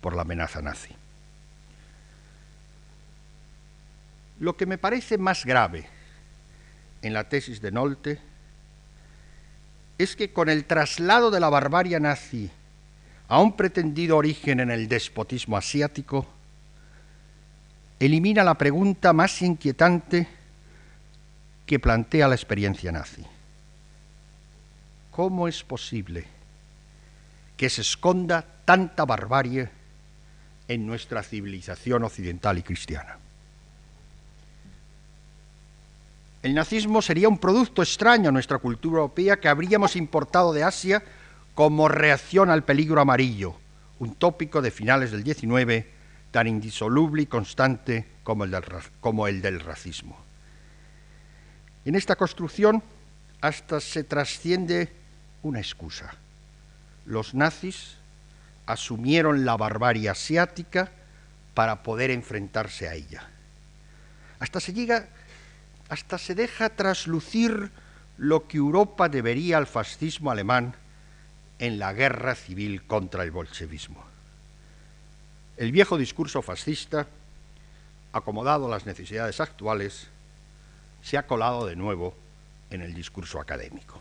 por 0.00 0.16
la 0.16 0.22
amenaza 0.22 0.62
nazi. 0.62 0.94
Lo 4.38 4.56
que 4.56 4.64
me 4.64 4.78
parece 4.78 5.18
más 5.18 5.44
grave 5.44 5.99
en 7.02 7.12
la 7.12 7.28
tesis 7.28 7.60
de 7.60 7.72
Nolte 7.72 8.18
es 9.98 10.16
que 10.16 10.32
con 10.32 10.48
el 10.48 10.64
traslado 10.64 11.30
de 11.30 11.40
la 11.40 11.48
barbarie 11.48 12.00
nazi 12.00 12.50
a 13.28 13.40
un 13.40 13.56
pretendido 13.56 14.16
origen 14.16 14.60
en 14.60 14.70
el 14.70 14.88
despotismo 14.88 15.56
asiático, 15.56 16.26
elimina 17.98 18.42
la 18.42 18.54
pregunta 18.54 19.12
más 19.12 19.40
inquietante 19.42 20.26
que 21.66 21.78
plantea 21.78 22.28
la 22.28 22.34
experiencia 22.34 22.90
nazi. 22.90 23.24
¿Cómo 25.10 25.46
es 25.46 25.62
posible 25.62 26.24
que 27.56 27.68
se 27.68 27.82
esconda 27.82 28.42
tanta 28.64 29.04
barbarie 29.04 29.68
en 30.66 30.86
nuestra 30.86 31.22
civilización 31.22 32.04
occidental 32.04 32.56
y 32.56 32.62
cristiana. 32.62 33.18
El 36.42 36.54
nazismo 36.54 37.02
sería 37.02 37.28
un 37.28 37.38
producto 37.38 37.82
extraño 37.82 38.28
a 38.28 38.32
nuestra 38.32 38.58
cultura 38.58 38.98
europea 38.98 39.38
que 39.38 39.48
habríamos 39.48 39.96
importado 39.96 40.52
de 40.52 40.64
Asia 40.64 41.02
como 41.54 41.88
reacción 41.88 42.50
al 42.50 42.64
peligro 42.64 43.00
amarillo, 43.00 43.54
un 43.98 44.14
tópico 44.14 44.62
de 44.62 44.70
finales 44.70 45.10
del 45.10 45.24
XIX 45.24 45.86
tan 46.30 46.46
indisoluble 46.46 47.22
y 47.22 47.26
constante 47.26 48.06
como 48.22 48.44
el 48.44 48.52
del, 48.52 48.64
como 49.00 49.26
el 49.26 49.42
del 49.42 49.60
racismo. 49.60 50.16
En 51.84 51.94
esta 51.94 52.16
construcción 52.16 52.82
hasta 53.40 53.80
se 53.80 54.04
trasciende 54.04 54.92
una 55.42 55.58
excusa 55.58 56.14
los 57.10 57.34
nazis 57.34 57.96
asumieron 58.66 59.44
la 59.44 59.56
barbarie 59.56 60.08
asiática 60.08 60.90
para 61.54 61.82
poder 61.82 62.10
enfrentarse 62.10 62.88
a 62.88 62.94
ella. 62.94 63.28
Hasta 64.38 64.60
se 64.60 64.72
llega, 64.72 65.08
hasta 65.90 66.18
se 66.18 66.36
deja 66.36 66.70
traslucir 66.70 67.70
lo 68.16 68.46
que 68.46 68.58
Europa 68.58 69.08
debería 69.08 69.58
al 69.58 69.66
fascismo 69.66 70.30
alemán 70.30 70.74
en 71.58 71.78
la 71.78 71.92
guerra 71.92 72.36
civil 72.36 72.86
contra 72.86 73.24
el 73.24 73.32
bolchevismo. 73.32 74.02
El 75.56 75.72
viejo 75.72 75.98
discurso 75.98 76.42
fascista, 76.42 77.08
acomodado 78.12 78.66
a 78.66 78.70
las 78.70 78.86
necesidades 78.86 79.40
actuales, 79.40 80.06
se 81.02 81.18
ha 81.18 81.26
colado 81.26 81.66
de 81.66 81.74
nuevo 81.74 82.14
en 82.70 82.82
el 82.82 82.94
discurso 82.94 83.40
académico. 83.40 84.00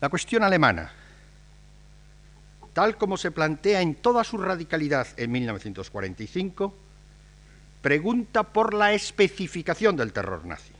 La 0.00 0.08
cuestión 0.08 0.42
alemana, 0.42 0.90
tal 2.72 2.96
como 2.96 3.16
se 3.16 3.30
plantea 3.30 3.80
en 3.80 3.94
toda 3.94 4.24
su 4.24 4.38
radicalidad 4.38 5.06
en 5.16 5.30
1945, 5.30 6.87
pregunta 7.82 8.42
por 8.42 8.74
la 8.74 8.92
especificación 8.92 9.96
del 9.96 10.12
terror 10.12 10.44
nazi. 10.44 10.72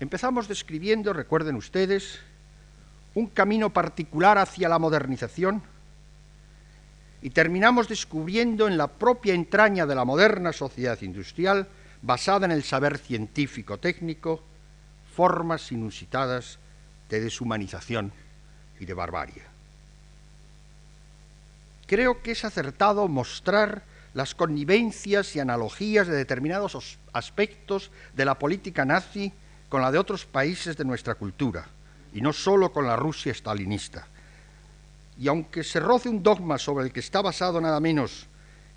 Empezamos 0.00 0.48
describiendo, 0.48 1.12
recuerden 1.12 1.56
ustedes, 1.56 2.18
un 3.14 3.26
camino 3.28 3.70
particular 3.70 4.38
hacia 4.38 4.68
la 4.68 4.78
modernización 4.78 5.62
y 7.20 7.30
terminamos 7.30 7.88
descubriendo 7.88 8.66
en 8.66 8.76
la 8.76 8.88
propia 8.88 9.34
entraña 9.34 9.86
de 9.86 9.94
la 9.94 10.04
moderna 10.04 10.52
sociedad 10.52 11.00
industrial, 11.02 11.68
basada 12.00 12.46
en 12.46 12.52
el 12.52 12.64
saber 12.64 12.98
científico 12.98 13.78
técnico, 13.78 14.42
formas 15.14 15.70
inusitadas 15.70 16.58
de 17.08 17.20
deshumanización 17.20 18.12
y 18.80 18.86
de 18.86 18.94
barbarie. 18.94 19.42
Creo 21.86 22.22
que 22.22 22.32
es 22.32 22.44
acertado 22.44 23.06
mostrar 23.06 23.84
las 24.14 24.34
connivencias 24.34 25.34
y 25.36 25.40
analogías 25.40 26.06
de 26.06 26.14
determinados 26.14 26.98
aspectos 27.12 27.90
de 28.14 28.24
la 28.24 28.38
política 28.38 28.84
nazi 28.84 29.32
con 29.68 29.80
la 29.80 29.90
de 29.90 29.98
otros 29.98 30.26
países 30.26 30.76
de 30.76 30.84
nuestra 30.84 31.14
cultura, 31.14 31.66
y 32.12 32.20
no 32.20 32.32
solo 32.32 32.72
con 32.72 32.86
la 32.86 32.96
Rusia 32.96 33.32
stalinista. 33.32 34.06
Y 35.18 35.28
aunque 35.28 35.64
se 35.64 35.80
roce 35.80 36.08
un 36.08 36.22
dogma 36.22 36.58
sobre 36.58 36.84
el 36.84 36.92
que 36.92 37.00
está 37.00 37.22
basado 37.22 37.60
nada 37.60 37.80
menos 37.80 38.26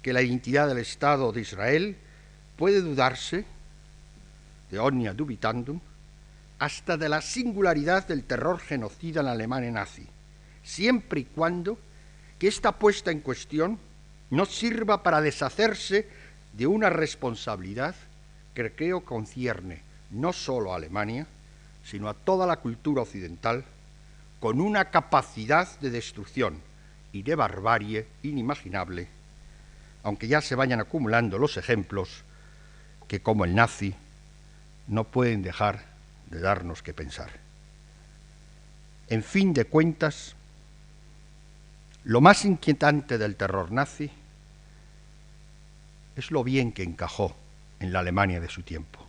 que 0.01 0.13
la 0.13 0.21
identidad 0.21 0.67
del 0.67 0.77
Estado 0.77 1.31
de 1.31 1.41
Israel, 1.41 1.97
puede 2.55 2.81
dudarse, 2.81 3.45
de 4.71 4.79
omnia 4.79 5.13
dubitandum, 5.13 5.79
hasta 6.59 6.95
de 6.95 7.09
la 7.09 7.21
singularidad 7.21 8.07
del 8.07 8.23
terror 8.23 8.59
genocida 8.59 9.21
en 9.21 9.27
Alemania 9.27 9.71
nazi, 9.71 10.07
siempre 10.63 11.21
y 11.21 11.25
cuando 11.25 11.77
que 12.39 12.47
esta 12.47 12.71
puesta 12.71 13.11
en 13.11 13.19
cuestión 13.19 13.79
no 14.30 14.45
sirva 14.45 15.03
para 15.03 15.21
deshacerse 15.21 16.07
de 16.53 16.67
una 16.67 16.89
responsabilidad 16.89 17.95
que 18.53 18.71
creo 18.71 19.01
concierne 19.03 19.82
no 20.11 20.34
solo 20.34 20.73
a 20.73 20.78
Alemania, 20.78 21.28
sino 21.84 22.09
a 22.09 22.13
toda 22.13 22.47
la 22.47 22.57
cultura 22.57 23.01
occidental, 23.01 23.63
con 24.39 24.61
una 24.61 24.86
capacidad 24.91 25.80
de 25.80 25.89
destrucción 25.89 26.61
y 27.11 27.23
de 27.23 27.36
barbarie 27.36 28.07
inimaginable, 28.23 29.07
aunque 30.03 30.28
ya 30.28 30.41
se 30.41 30.55
vayan 30.55 30.80
acumulando 30.80 31.38
los 31.38 31.57
ejemplos 31.57 32.23
que, 33.07 33.21
como 33.21 33.45
el 33.45 33.55
nazi, 33.55 33.95
no 34.88 35.03
pueden 35.03 35.41
dejar 35.41 35.84
de 36.30 36.39
darnos 36.39 36.82
que 36.82 36.93
pensar. 36.93 37.30
En 39.07 39.23
fin 39.23 39.53
de 39.53 39.65
cuentas, 39.65 40.36
lo 42.05 42.21
más 42.21 42.45
inquietante 42.45 43.17
del 43.17 43.35
terror 43.35 43.71
nazi 43.71 44.11
es 46.15 46.29
lo 46.29 46.43
bien 46.43 46.71
que 46.71 46.83
encajó 46.83 47.35
en 47.79 47.91
la 47.91 47.99
Alemania 47.99 48.39
de 48.39 48.47
su 48.47 48.61
tiempo. 48.61 48.99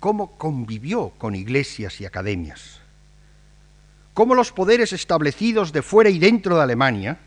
Cómo 0.00 0.36
convivió 0.36 1.10
con 1.10 1.36
iglesias 1.36 2.00
y 2.00 2.04
academias. 2.04 2.80
Cómo 4.12 4.34
los 4.34 4.50
poderes 4.52 4.92
establecidos 4.92 5.72
de 5.72 5.82
fuera 5.82 6.10
y 6.10 6.18
dentro 6.18 6.56
de 6.56 6.62
Alemania, 6.62 7.18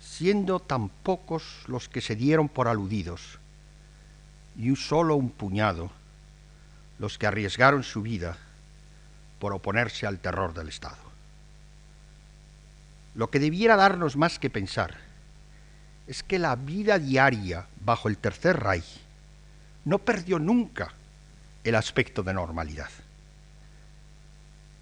siendo 0.00 0.60
tan 0.60 0.88
pocos 0.88 1.64
los 1.66 1.88
que 1.88 2.00
se 2.00 2.14
dieron 2.14 2.48
por 2.48 2.68
aludidos, 2.68 3.40
y 4.56 4.70
un 4.70 4.76
solo 4.76 5.16
un 5.16 5.30
puñado, 5.30 5.90
los 7.00 7.18
que 7.18 7.26
arriesgaron 7.26 7.82
su 7.82 8.02
vida 8.02 8.38
por 9.40 9.52
oponerse 9.52 10.06
al 10.06 10.20
terror 10.20 10.54
del 10.54 10.68
Estado. 10.68 11.03
Lo 13.14 13.30
que 13.30 13.38
debiera 13.38 13.76
darnos 13.76 14.16
más 14.16 14.38
que 14.38 14.50
pensar 14.50 14.96
es 16.06 16.22
que 16.22 16.38
la 16.38 16.56
vida 16.56 16.98
diaria 16.98 17.66
bajo 17.84 18.08
el 18.08 18.18
Tercer 18.18 18.58
Reich 18.60 19.00
no 19.84 19.98
perdió 19.98 20.38
nunca 20.38 20.92
el 21.62 21.74
aspecto 21.74 22.22
de 22.22 22.34
normalidad. 22.34 22.90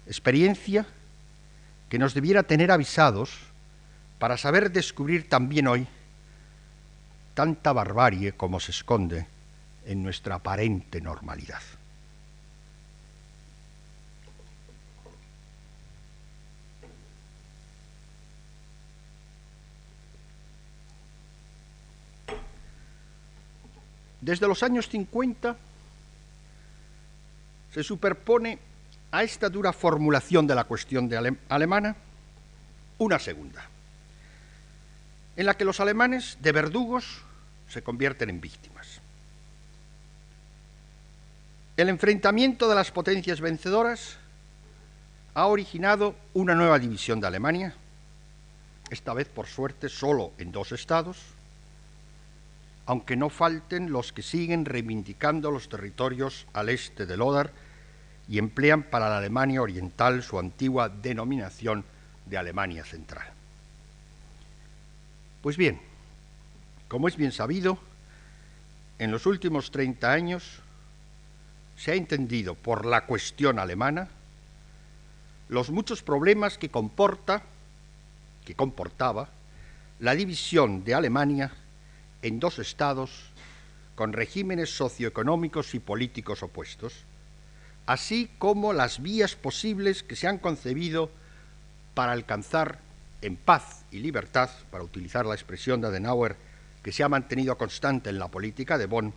Experiencia 0.07 0.85
que 1.89 1.99
nos 1.99 2.13
debiera 2.13 2.43
tener 2.43 2.71
avisados 2.71 3.39
para 4.19 4.37
saber 4.37 4.71
descubrir 4.71 5.29
también 5.29 5.67
hoy 5.67 5.87
tanta 7.33 7.73
barbarie 7.73 8.33
como 8.33 8.59
se 8.59 8.71
esconde 8.71 9.27
en 9.85 10.03
nuestra 10.03 10.35
aparente 10.35 11.01
normalidad. 11.01 11.61
Desde 24.23 24.47
los 24.47 24.63
años 24.63 24.87
50 24.87 25.57
se 27.73 27.83
superpone 27.83 28.57
a 29.11 29.21
esta 29.21 29.49
dura 29.49 29.73
formulación 29.73 30.47
de 30.47 30.55
la 30.55 30.63
cuestión 30.63 31.09
alemana 31.49 31.93
una 32.99 33.19
segunda, 33.19 33.67
en 35.35 35.45
la 35.45 35.57
que 35.57 35.65
los 35.65 35.81
alemanes 35.81 36.37
de 36.41 36.53
verdugos 36.53 37.21
se 37.67 37.81
convierten 37.81 38.29
en 38.29 38.39
víctimas. 38.39 39.01
El 41.75 41.89
enfrentamiento 41.89 42.69
de 42.69 42.75
las 42.75 42.91
potencias 42.91 43.41
vencedoras 43.41 44.15
ha 45.33 45.47
originado 45.47 46.15
una 46.33 46.55
nueva 46.55 46.79
división 46.79 47.19
de 47.19 47.27
Alemania, 47.27 47.75
esta 48.89 49.13
vez 49.13 49.27
por 49.27 49.47
suerte 49.47 49.89
solo 49.89 50.31
en 50.37 50.53
dos 50.53 50.71
estados, 50.71 51.32
aunque 52.85 53.15
no 53.15 53.29
falten 53.29 53.91
los 53.91 54.11
que 54.11 54.21
siguen 54.21 54.65
reivindicando 54.65 55.51
los 55.51 55.69
territorios 55.69 56.45
al 56.53 56.69
este 56.69 57.05
del 57.05 57.21
Oder 57.21 57.51
y 58.27 58.37
emplean 58.37 58.83
para 58.83 59.09
la 59.09 59.17
Alemania 59.17 59.61
Oriental 59.61 60.23
su 60.23 60.39
antigua 60.39 60.89
denominación 60.89 61.85
de 62.25 62.37
Alemania 62.37 62.83
Central. 62.83 63.27
Pues 65.41 65.57
bien, 65.57 65.79
como 66.87 67.07
es 67.07 67.17
bien 67.17 67.31
sabido, 67.31 67.77
en 68.99 69.11
los 69.11 69.25
últimos 69.25 69.71
30 69.71 70.11
años 70.11 70.59
se 71.75 71.91
ha 71.91 71.95
entendido 71.95 72.55
por 72.55 72.85
la 72.85 73.05
cuestión 73.05 73.59
alemana 73.59 74.07
los 75.49 75.69
muchos 75.69 76.01
problemas 76.01 76.57
que 76.57 76.69
comporta, 76.69 77.43
que 78.45 78.55
comportaba, 78.55 79.29
la 79.99 80.15
división 80.15 80.83
de 80.83 80.95
Alemania 80.95 81.51
en 82.23 82.39
dos 82.39 82.57
estados 82.57 83.11
con 83.95 84.13
regímenes 84.13 84.75
socioeconómicos 84.75 85.75
y 85.75 85.79
políticos 85.79 86.41
opuestos, 86.41 87.03
así 87.85 88.31
como 88.39 88.73
las 88.73 89.01
vías 89.01 89.35
posibles 89.35 90.01
que 90.01 90.15
se 90.15 90.27
han 90.27 90.39
concebido 90.39 91.11
para 91.93 92.13
alcanzar 92.13 92.79
en 93.21 93.35
paz 93.35 93.85
y 93.91 93.99
libertad, 93.99 94.49
para 94.71 94.83
utilizar 94.83 95.25
la 95.25 95.35
expresión 95.35 95.81
de 95.81 95.87
Adenauer 95.87 96.35
que 96.81 96.91
se 96.91 97.03
ha 97.03 97.09
mantenido 97.09 97.57
constante 97.57 98.09
en 98.09 98.19
la 98.19 98.29
política 98.29 98.77
de 98.77 98.87
Bonn 98.87 99.13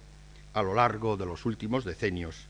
a 0.52 0.62
lo 0.62 0.74
largo 0.74 1.16
de 1.16 1.26
los 1.26 1.46
últimos 1.46 1.84
decenios, 1.84 2.46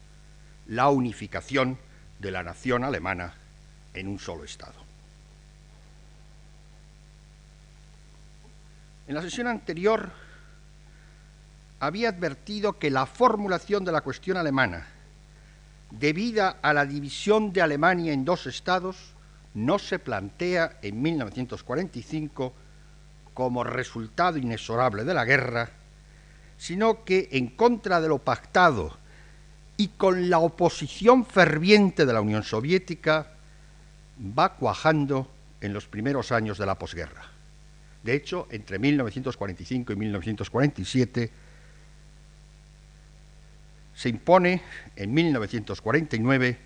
la 0.67 0.89
unificación 0.89 1.79
de 2.19 2.31
la 2.31 2.43
nación 2.43 2.83
alemana 2.83 3.35
en 3.95 4.09
un 4.09 4.19
solo 4.19 4.45
Estado. 4.45 4.75
En 9.09 9.15
la 9.15 9.23
sesión 9.23 9.47
anterior 9.47 10.11
había 11.81 12.09
advertido 12.09 12.79
que 12.79 12.91
la 12.91 13.07
formulación 13.07 13.85
de 13.85 13.93
la 13.93 14.01
cuestión 14.01 14.37
alemana, 14.37 14.87
debida 15.91 16.59
a 16.63 16.73
la 16.73 16.87
división 16.87 17.53
de 17.53 17.63
Alemania 17.63 18.13
en 18.13 18.25
dos 18.25 18.47
estados, 18.47 19.15
no 19.55 19.79
se 19.79 19.99
plantea 19.99 20.79
en 20.83 21.01
1945 21.01 22.55
como 23.35 23.65
resultado 23.65 24.39
inexorable 24.39 25.05
de 25.05 25.15
la 25.15 25.25
guerra, 25.25 25.71
sino 26.57 27.05
que 27.05 27.29
en 27.33 27.49
contra 27.49 28.01
de 28.01 28.09
lo 28.09 28.19
pactado 28.19 28.97
y 29.77 29.89
con 29.89 30.31
la 30.31 30.39
oposición 30.39 31.27
ferviente 31.27 32.07
de 32.07 32.13
la 32.13 32.23
Unión 32.23 32.43
Soviética, 32.43 33.33
va 34.19 34.55
cuajando 34.55 35.31
en 35.61 35.75
los 35.75 35.87
primeros 35.87 36.33
años 36.33 36.57
de 36.57 36.67
la 36.67 36.79
posguerra. 36.79 37.31
De 38.03 38.15
hecho, 38.15 38.47
entre 38.51 38.79
1945 38.79 39.93
y 39.93 39.97
1947, 39.97 41.31
se 43.97 44.11
impone 44.11 44.63
en 44.95 45.13
1949 45.15 46.59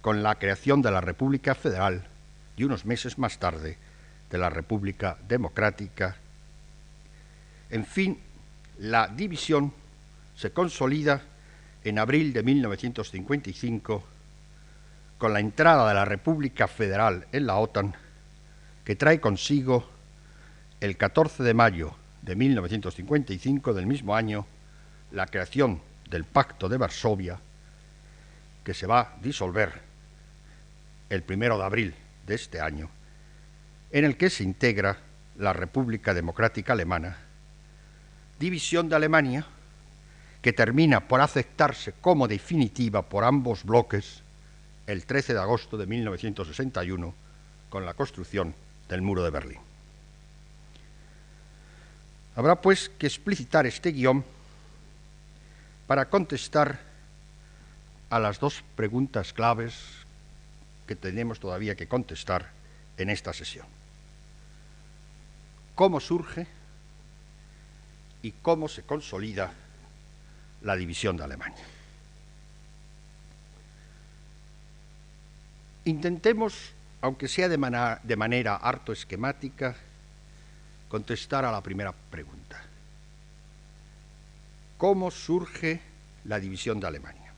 con 0.00 0.22
la 0.22 0.34
creación 0.34 0.82
de 0.82 0.90
la 0.90 1.00
República 1.00 1.54
Federal 1.54 2.04
y 2.56 2.64
unos 2.64 2.84
meses 2.84 3.16
más 3.16 3.38
tarde 3.38 3.78
de 4.28 4.38
la 4.38 4.50
República 4.50 5.16
Democrática. 5.28 6.16
En 7.70 7.86
fin, 7.86 8.18
la 8.78 9.06
división 9.06 9.72
se 10.36 10.50
consolida 10.50 11.22
en 11.84 12.00
abril 12.00 12.32
de 12.32 12.42
1955 12.42 14.04
con 15.16 15.32
la 15.32 15.40
entrada 15.40 15.88
de 15.88 15.94
la 15.94 16.04
República 16.04 16.66
Federal 16.66 17.28
en 17.30 17.46
la 17.46 17.56
OTAN, 17.56 17.94
que 18.84 18.96
trae 18.96 19.20
consigo 19.20 19.88
el 20.80 20.96
14 20.96 21.44
de 21.44 21.54
mayo 21.54 21.94
de 22.22 22.34
1955 22.34 23.74
del 23.74 23.86
mismo 23.86 24.16
año 24.16 24.44
la 25.12 25.26
creación 25.26 25.80
del 26.14 26.22
Pacto 26.22 26.68
de 26.68 26.76
Varsovia, 26.76 27.36
que 28.62 28.72
se 28.72 28.86
va 28.86 29.00
a 29.00 29.16
disolver 29.20 29.72
el 31.10 31.24
primero 31.24 31.58
de 31.58 31.64
abril 31.64 31.94
de 32.24 32.36
este 32.36 32.60
año, 32.60 32.88
en 33.90 34.04
el 34.04 34.16
que 34.16 34.30
se 34.30 34.44
integra 34.44 34.96
la 35.38 35.52
República 35.52 36.14
Democrática 36.14 36.72
Alemana, 36.72 37.18
división 38.38 38.88
de 38.88 38.94
Alemania 38.94 39.44
que 40.40 40.52
termina 40.52 41.00
por 41.00 41.20
aceptarse 41.20 41.94
como 42.00 42.28
definitiva 42.28 43.02
por 43.02 43.24
ambos 43.24 43.64
bloques 43.64 44.22
el 44.86 45.06
13 45.06 45.34
de 45.34 45.40
agosto 45.40 45.76
de 45.76 45.86
1961 45.86 47.12
con 47.68 47.84
la 47.84 47.94
construcción 47.94 48.54
del 48.88 49.02
muro 49.02 49.24
de 49.24 49.30
Berlín. 49.30 49.58
Habrá 52.36 52.60
pues 52.60 52.88
que 52.88 53.08
explicitar 53.08 53.66
este 53.66 53.90
guion 53.90 54.24
para 55.86 56.08
contestar 56.08 56.80
a 58.10 58.18
las 58.18 58.38
dos 58.38 58.62
preguntas 58.76 59.32
claves 59.32 59.74
que 60.86 60.96
tenemos 60.96 61.40
todavía 61.40 61.74
que 61.74 61.88
contestar 61.88 62.50
en 62.96 63.10
esta 63.10 63.32
sesión. 63.32 63.66
¿Cómo 65.74 66.00
surge 66.00 66.46
y 68.22 68.32
cómo 68.32 68.68
se 68.68 68.82
consolida 68.82 69.52
la 70.62 70.76
división 70.76 71.16
de 71.16 71.24
Alemania? 71.24 71.64
Intentemos, 75.84 76.72
aunque 77.02 77.28
sea 77.28 77.48
de, 77.48 77.98
de 78.02 78.16
manera 78.16 78.56
harto 78.56 78.92
esquemática, 78.92 79.74
contestar 80.88 81.44
a 81.44 81.52
la 81.52 81.60
primera 81.60 81.92
pregunta 81.92 82.73
cómo 84.78 85.10
surge 85.10 85.80
la 86.24 86.40
división 86.40 86.80
de 86.80 86.86
Alemania. 86.86 87.32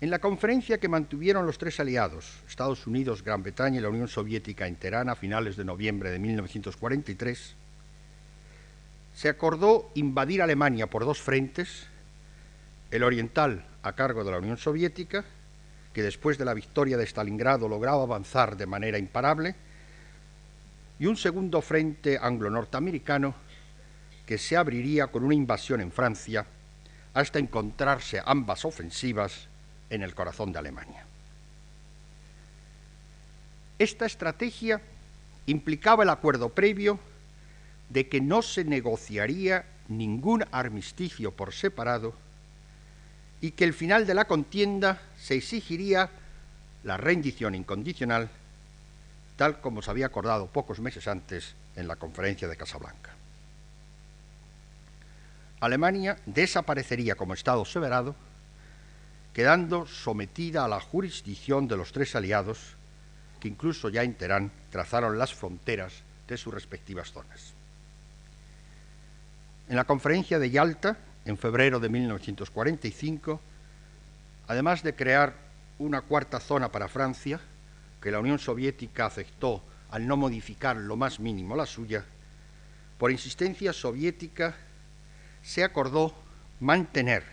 En 0.00 0.08
la 0.08 0.18
conferencia 0.18 0.78
que 0.78 0.88
mantuvieron 0.88 1.44
los 1.44 1.58
tres 1.58 1.78
aliados, 1.78 2.38
Estados 2.48 2.86
Unidos, 2.86 3.22
Gran 3.22 3.42
Bretaña 3.42 3.78
y 3.78 3.82
la 3.82 3.90
Unión 3.90 4.08
Soviética 4.08 4.66
en 4.66 4.76
Teherán 4.76 5.10
a 5.10 5.14
finales 5.14 5.56
de 5.56 5.64
noviembre 5.64 6.10
de 6.10 6.18
1943, 6.18 7.54
se 9.14 9.28
acordó 9.28 9.90
invadir 9.94 10.40
Alemania 10.40 10.86
por 10.86 11.04
dos 11.04 11.20
frentes, 11.20 11.86
el 12.90 13.02
oriental 13.02 13.66
a 13.82 13.92
cargo 13.92 14.24
de 14.24 14.30
la 14.30 14.38
Unión 14.38 14.56
Soviética, 14.56 15.24
que 15.92 16.02
después 16.02 16.38
de 16.38 16.46
la 16.46 16.54
victoria 16.54 16.96
de 16.96 17.04
Stalingrado 17.04 17.68
lograba 17.68 18.02
avanzar 18.02 18.56
de 18.56 18.66
manera 18.66 18.96
imparable, 18.96 19.54
y 20.98 21.06
un 21.06 21.16
segundo 21.16 21.60
frente 21.60 22.18
anglo-norteamericano 22.20 23.34
que 24.30 24.38
se 24.38 24.56
abriría 24.56 25.08
con 25.08 25.24
una 25.24 25.34
invasión 25.34 25.80
en 25.80 25.90
Francia 25.90 26.46
hasta 27.14 27.40
encontrarse 27.40 28.22
ambas 28.24 28.64
ofensivas 28.64 29.48
en 29.90 30.04
el 30.04 30.14
corazón 30.14 30.52
de 30.52 30.60
Alemania. 30.60 31.04
Esta 33.76 34.06
estrategia 34.06 34.80
implicaba 35.46 36.04
el 36.04 36.10
acuerdo 36.10 36.50
previo 36.50 37.00
de 37.88 38.08
que 38.08 38.20
no 38.20 38.40
se 38.42 38.62
negociaría 38.62 39.64
ningún 39.88 40.44
armisticio 40.52 41.32
por 41.32 41.52
separado 41.52 42.14
y 43.40 43.50
que 43.50 43.64
el 43.64 43.74
final 43.74 44.06
de 44.06 44.14
la 44.14 44.26
contienda 44.26 45.02
se 45.18 45.34
exigiría 45.34 46.08
la 46.84 46.96
rendición 46.96 47.56
incondicional, 47.56 48.30
tal 49.34 49.60
como 49.60 49.82
se 49.82 49.90
había 49.90 50.06
acordado 50.06 50.46
pocos 50.46 50.78
meses 50.78 51.08
antes 51.08 51.56
en 51.74 51.88
la 51.88 51.96
conferencia 51.96 52.46
de 52.46 52.56
Casablanca. 52.56 53.16
Alemania 55.60 56.16
desaparecería 56.24 57.14
como 57.14 57.34
Estado 57.34 57.64
severado, 57.64 58.16
quedando 59.34 59.86
sometida 59.86 60.64
a 60.64 60.68
la 60.68 60.80
jurisdicción 60.80 61.68
de 61.68 61.76
los 61.76 61.92
tres 61.92 62.16
aliados 62.16 62.76
que 63.38 63.48
incluso 63.48 63.88
ya 63.88 64.02
en 64.02 64.14
Teherán 64.14 64.52
trazaron 64.70 65.18
las 65.18 65.34
fronteras 65.34 66.02
de 66.28 66.36
sus 66.36 66.52
respectivas 66.52 67.10
zonas. 67.12 67.54
En 69.68 69.76
la 69.76 69.84
conferencia 69.84 70.38
de 70.38 70.50
Yalta, 70.50 70.98
en 71.24 71.38
febrero 71.38 71.80
de 71.80 71.88
1945, 71.88 73.40
además 74.48 74.82
de 74.82 74.94
crear 74.94 75.34
una 75.78 76.02
cuarta 76.02 76.40
zona 76.40 76.70
para 76.70 76.88
Francia, 76.88 77.40
que 78.00 78.10
la 78.10 78.20
Unión 78.20 78.38
Soviética 78.38 79.06
aceptó 79.06 79.62
al 79.90 80.06
no 80.06 80.16
modificar 80.16 80.76
lo 80.76 80.96
más 80.96 81.20
mínimo 81.20 81.56
la 81.56 81.66
suya, 81.66 82.04
por 82.98 83.10
insistencia 83.10 83.72
soviética 83.72 84.54
se 85.42 85.64
acordó 85.64 86.14
mantener 86.60 87.24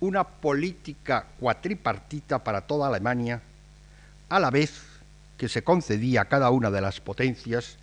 una 0.00 0.24
política 0.24 1.26
cuatripartita 1.38 2.42
para 2.42 2.62
toda 2.62 2.88
Alemania, 2.88 3.40
a 4.28 4.40
la 4.40 4.50
vez 4.50 4.82
que 5.38 5.48
se 5.48 5.62
concedía 5.62 6.22
a 6.22 6.24
cada 6.26 6.50
una 6.50 6.70
de 6.70 6.80
las 6.80 7.00
potencias 7.00 7.78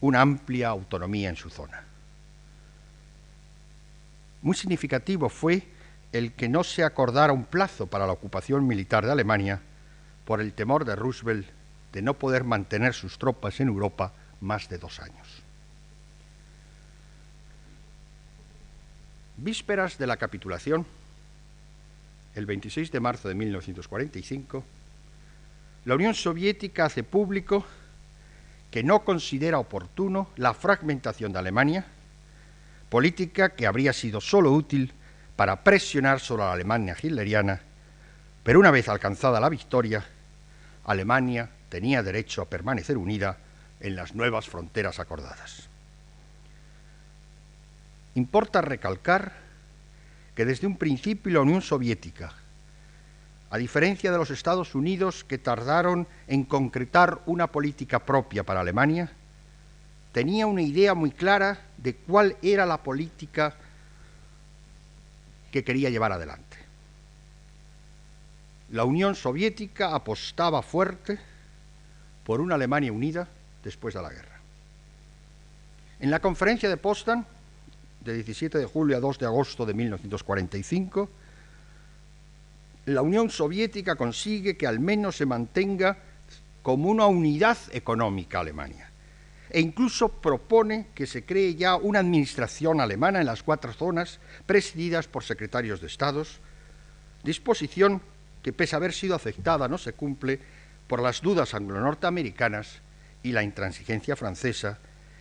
una 0.00 0.20
amplia 0.20 0.68
autonomía 0.68 1.28
en 1.28 1.36
su 1.36 1.50
zona. 1.50 1.84
Muy 4.42 4.56
significativo 4.56 5.28
fue 5.28 5.66
el 6.12 6.32
que 6.32 6.48
no 6.48 6.64
se 6.64 6.84
acordara 6.84 7.32
un 7.32 7.44
plazo 7.44 7.86
para 7.86 8.06
la 8.06 8.12
ocupación 8.12 8.66
militar 8.66 9.04
de 9.06 9.12
Alemania 9.12 9.60
por 10.24 10.40
el 10.40 10.52
temor 10.52 10.84
de 10.84 10.96
Roosevelt 10.96 11.46
de 11.92 12.02
no 12.02 12.14
poder 12.14 12.44
mantener 12.44 12.92
sus 12.92 13.18
tropas 13.18 13.60
en 13.60 13.68
Europa 13.68 14.12
más 14.40 14.68
de 14.68 14.78
dos 14.78 15.00
años. 15.00 15.43
Vísperas 19.36 19.98
de 19.98 20.06
la 20.06 20.16
capitulación, 20.16 20.86
el 22.36 22.46
26 22.46 22.92
de 22.92 23.00
marzo 23.00 23.28
de 23.28 23.34
1945, 23.34 24.64
la 25.86 25.94
Unión 25.96 26.14
Soviética 26.14 26.84
hace 26.84 27.02
público 27.02 27.64
que 28.70 28.84
no 28.84 29.04
considera 29.04 29.58
oportuno 29.58 30.30
la 30.36 30.54
fragmentación 30.54 31.32
de 31.32 31.40
Alemania, 31.40 31.84
política 32.88 33.50
que 33.50 33.66
habría 33.66 33.92
sido 33.92 34.20
sólo 34.20 34.52
útil 34.52 34.92
para 35.34 35.64
presionar 35.64 36.20
sobre 36.20 36.44
la 36.44 36.52
Alemania 36.52 36.96
hitleriana, 37.00 37.60
pero 38.44 38.60
una 38.60 38.70
vez 38.70 38.88
alcanzada 38.88 39.40
la 39.40 39.48
victoria, 39.48 40.04
Alemania 40.84 41.50
tenía 41.68 42.04
derecho 42.04 42.42
a 42.42 42.48
permanecer 42.48 42.96
unida 42.96 43.38
en 43.80 43.96
las 43.96 44.14
nuevas 44.14 44.48
fronteras 44.48 45.00
acordadas. 45.00 45.73
Importa 48.14 48.60
recalcar 48.60 49.32
que 50.34 50.44
desde 50.44 50.66
un 50.66 50.76
principio 50.76 51.32
la 51.32 51.40
Unión 51.40 51.62
Soviética, 51.62 52.32
a 53.50 53.58
diferencia 53.58 54.10
de 54.10 54.18
los 54.18 54.30
Estados 54.30 54.74
Unidos 54.74 55.24
que 55.24 55.38
tardaron 55.38 56.06
en 56.26 56.44
concretar 56.44 57.20
una 57.26 57.48
política 57.48 58.00
propia 58.00 58.42
para 58.42 58.60
Alemania, 58.60 59.12
tenía 60.12 60.46
una 60.46 60.62
idea 60.62 60.94
muy 60.94 61.10
clara 61.10 61.58
de 61.76 61.94
cuál 61.94 62.36
era 62.42 62.66
la 62.66 62.78
política 62.78 63.54
que 65.50 65.62
quería 65.64 65.90
llevar 65.90 66.12
adelante. 66.12 66.56
La 68.70 68.84
Unión 68.84 69.14
Soviética 69.14 69.94
apostaba 69.94 70.62
fuerte 70.62 71.18
por 72.24 72.40
una 72.40 72.56
Alemania 72.56 72.92
unida 72.92 73.28
después 73.62 73.94
de 73.94 74.02
la 74.02 74.10
guerra. 74.10 74.40
En 76.00 76.10
la 76.10 76.20
conferencia 76.20 76.68
de 76.68 76.76
Potsdam, 76.76 77.24
de 78.04 78.14
17 78.14 78.58
de 78.58 78.66
julio 78.66 78.96
a 78.96 79.00
2 79.00 79.18
de 79.18 79.26
agosto 79.26 79.64
de 79.64 79.74
1945, 79.74 81.08
la 82.86 83.02
Unión 83.02 83.30
Soviética 83.30 83.96
consigue 83.96 84.56
que 84.56 84.66
al 84.66 84.78
menos 84.78 85.16
se 85.16 85.26
mantenga 85.26 85.98
como 86.62 86.90
una 86.90 87.06
unidad 87.06 87.56
económica 87.72 88.40
Alemania 88.40 88.90
e 89.50 89.60
incluso 89.60 90.08
propone 90.08 90.88
que 90.94 91.06
se 91.06 91.24
cree 91.24 91.54
ya 91.54 91.76
una 91.76 92.00
administración 92.00 92.80
alemana 92.80 93.20
en 93.20 93.26
las 93.26 93.42
cuatro 93.44 93.72
zonas 93.72 94.18
presididas 94.46 95.06
por 95.06 95.22
secretarios 95.22 95.80
de 95.80 95.86
Estados, 95.86 96.40
disposición 97.22 98.02
que 98.42 98.52
pese 98.52 98.74
a 98.74 98.78
haber 98.78 98.92
sido 98.92 99.14
aceptada 99.14 99.68
no 99.68 99.78
se 99.78 99.92
cumple 99.92 100.40
por 100.88 101.00
las 101.00 101.22
dudas 101.22 101.54
anglo-norteamericanas 101.54 102.82
y 103.22 103.30
la 103.30 103.44
intransigencia 103.44 104.16
francesa, 104.16 104.78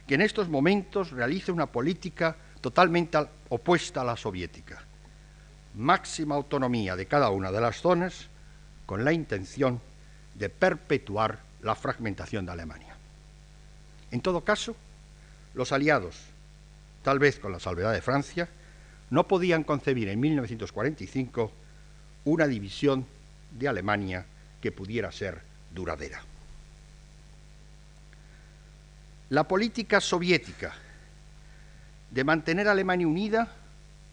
que 0.07 0.15
en 0.15 0.21
estos 0.21 0.49
momentos 0.49 1.11
realiza 1.11 1.53
una 1.53 1.67
política 1.67 2.35
totalmente 2.63 3.17
opuesta 3.49 4.01
a 4.01 4.05
la 4.05 4.15
soviética. 4.15 4.81
Máxima 5.75 6.35
autonomía 6.35 6.95
de 6.95 7.07
cada 7.07 7.29
una 7.29 7.51
de 7.51 7.59
las 7.59 7.81
zonas 7.81 8.27
con 8.85 9.03
la 9.03 9.11
intención 9.11 9.81
de 10.33 10.47
perpetuar 10.47 11.39
la 11.61 11.75
fragmentación 11.75 12.45
de 12.45 12.53
Alemania. 12.53 12.95
En 14.11 14.21
todo 14.21 14.45
caso, 14.45 14.77
los 15.55 15.73
aliados, 15.73 16.15
tal 17.03 17.19
vez 17.19 17.37
con 17.37 17.51
la 17.51 17.59
salvedad 17.59 17.91
de 17.91 18.01
Francia, 18.01 18.47
no 19.09 19.27
podían 19.27 19.65
concebir 19.65 20.07
en 20.07 20.21
1945 20.21 21.51
una 22.23 22.47
división 22.47 23.05
de 23.51 23.67
Alemania 23.67 24.25
que 24.61 24.71
pudiera 24.71 25.11
ser 25.11 25.41
duradera. 25.69 26.21
La 29.31 29.45
política 29.49 29.99
soviética 29.99 30.73
de 32.13 32.23
mantener 32.23 32.67
a 32.67 32.71
Alemania 32.71 33.07
unida 33.07 33.51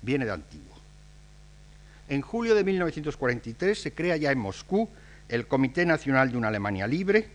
viene 0.03 0.25
de 0.25 0.33
antiguo. 0.33 0.75
En 2.09 2.23
julio 2.23 2.55
de 2.55 2.65
1943 2.65 3.81
se 3.81 3.93
crea 3.93 4.17
ya 4.17 4.33
en 4.33 4.39
Moscú 4.39 4.89
el 5.29 5.47
Comité 5.47 5.87
Nacional 5.87 6.33
de 6.33 6.39
una 6.39 6.49
Alemania 6.49 6.87
Libre, 6.87 7.29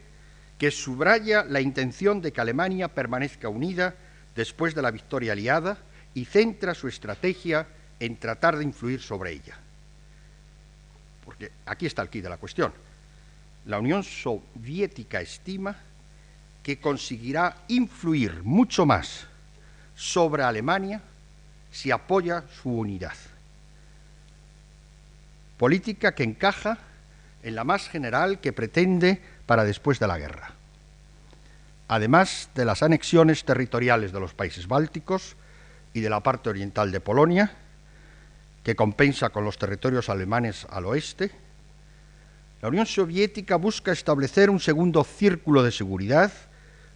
que 0.58 0.72
subraya 0.72 1.44
la 1.44 1.62
intención 1.62 2.22
de 2.22 2.34
que 2.34 2.42
Alemania 2.42 2.90
permanezca 2.90 3.48
unida 3.48 3.96
después 4.36 4.76
de 4.76 4.82
la 4.82 4.92
victoria 4.92 5.34
aliada 5.34 5.78
y 6.14 6.26
centra 6.26 6.74
su 6.74 6.88
estrategia 6.88 7.68
en 8.00 8.18
tratar 8.18 8.58
de 8.58 8.64
influir 8.64 9.02
sobre 9.02 9.32
ella. 9.32 9.58
Porque 11.24 11.52
aquí 11.66 11.86
está 11.86 12.02
el 12.02 12.10
quid 12.10 12.24
de 12.24 12.30
la 12.30 12.38
cuestión 12.38 12.74
la 13.66 13.80
Unión 13.80 14.04
Soviética 14.04 15.22
estima 15.22 15.76
que 16.64 16.80
conseguirá 16.80 17.64
influir 17.68 18.44
mucho 18.44 18.86
más 18.86 19.28
sobre 19.96 20.44
Alemania 20.44 21.02
si 21.72 21.92
apoya 21.92 22.44
su 22.62 22.70
unidad. 22.70 23.14
Política 25.58 26.14
que 26.14 26.24
encaja 26.24 26.78
en 27.44 27.56
la 27.56 27.64
más 27.64 27.88
general 27.88 28.40
que 28.40 28.54
pretende 28.54 29.22
para 29.46 29.64
después 29.64 30.00
de 30.00 30.08
la 30.08 30.18
guerra. 30.18 30.52
Además 31.88 32.50
de 32.56 32.66
las 32.66 32.82
anexiones 32.82 33.46
territoriales 33.46 34.12
de 34.12 34.20
los 34.20 34.34
países 34.34 34.68
bálticos 34.68 35.36
y 35.94 36.02
de 36.02 36.10
la 36.10 36.22
parte 36.22 36.50
oriental 36.50 36.92
de 36.92 37.00
Polonia, 37.00 37.54
que 38.64 38.76
compensa 38.76 39.30
con 39.30 39.46
los 39.46 39.60
territorios 39.60 40.10
alemanes 40.10 40.66
al 40.72 40.86
oeste, 40.86 41.32
la 42.62 42.70
Unión 42.70 42.88
Soviética 42.88 43.58
busca 43.58 43.92
establecer 43.92 44.50
un 44.50 44.60
segundo 44.60 45.04
círculo 45.04 45.62
de 45.62 45.72
seguridad 45.72 46.32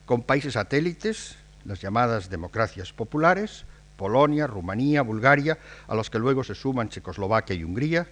con 0.08 0.24
países 0.24 0.54
satélites, 0.54 1.36
las 1.70 1.80
llamadas 1.80 2.30
democracias 2.30 2.92
populares, 2.92 3.64
Polonia, 3.96 4.48
Rumanía, 4.48 5.04
Bulgaria, 5.04 5.60
a 5.88 5.94
los 5.94 6.10
que 6.10 6.18
luego 6.18 6.44
se 6.44 6.56
suman 6.56 6.90
Checoslovaquia 6.90 7.56
y 7.56 7.64
Hungría, 7.64 8.08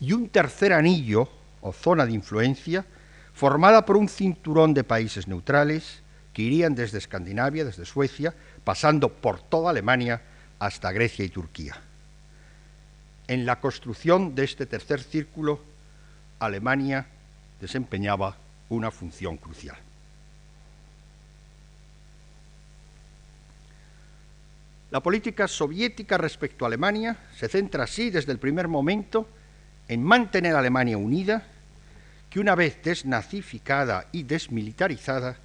y 0.00 0.12
un 0.14 0.30
tercer 0.30 0.72
anillo 0.72 1.28
o 1.60 1.72
zona 1.72 2.06
de 2.06 2.12
influencia 2.12 2.86
formada 3.34 3.84
por 3.84 3.96
un 3.96 4.08
cinturón 4.08 4.72
de 4.72 4.84
países 4.84 5.28
neutrales 5.28 6.02
que 6.32 6.42
irían 6.42 6.74
desde 6.74 6.98
Escandinavia, 6.98 7.64
desde 7.64 7.84
Suecia, 7.84 8.34
pasando 8.64 9.12
por 9.12 9.40
toda 9.42 9.70
Alemania 9.70 10.22
hasta 10.58 10.90
Grecia 10.90 11.24
y 11.24 11.28
Turquía. 11.28 11.76
En 13.26 13.44
la 13.44 13.60
construcción 13.60 14.34
de 14.34 14.44
este 14.44 14.64
tercer 14.64 15.02
círculo 15.02 15.60
Alemania 16.38 17.06
desempeñaba 17.60 18.36
una 18.70 18.90
función 18.90 19.36
crucial. 19.36 19.76
La 24.90 25.00
política 25.00 25.46
soviética 25.46 26.16
respecto 26.16 26.64
a 26.64 26.68
Alemania 26.68 27.16
se 27.36 27.48
centra 27.48 27.84
así 27.84 28.10
desde 28.10 28.32
el 28.32 28.38
primer 28.38 28.68
momento 28.68 29.28
en 29.86 30.02
mantener 30.02 30.54
a 30.54 30.60
Alemania 30.60 30.96
unida, 30.96 31.46
que 32.30 32.40
una 32.40 32.54
vez 32.54 32.82
desnazificada 32.82 34.06
y 34.12 34.22
desmilitarizada, 34.22 35.36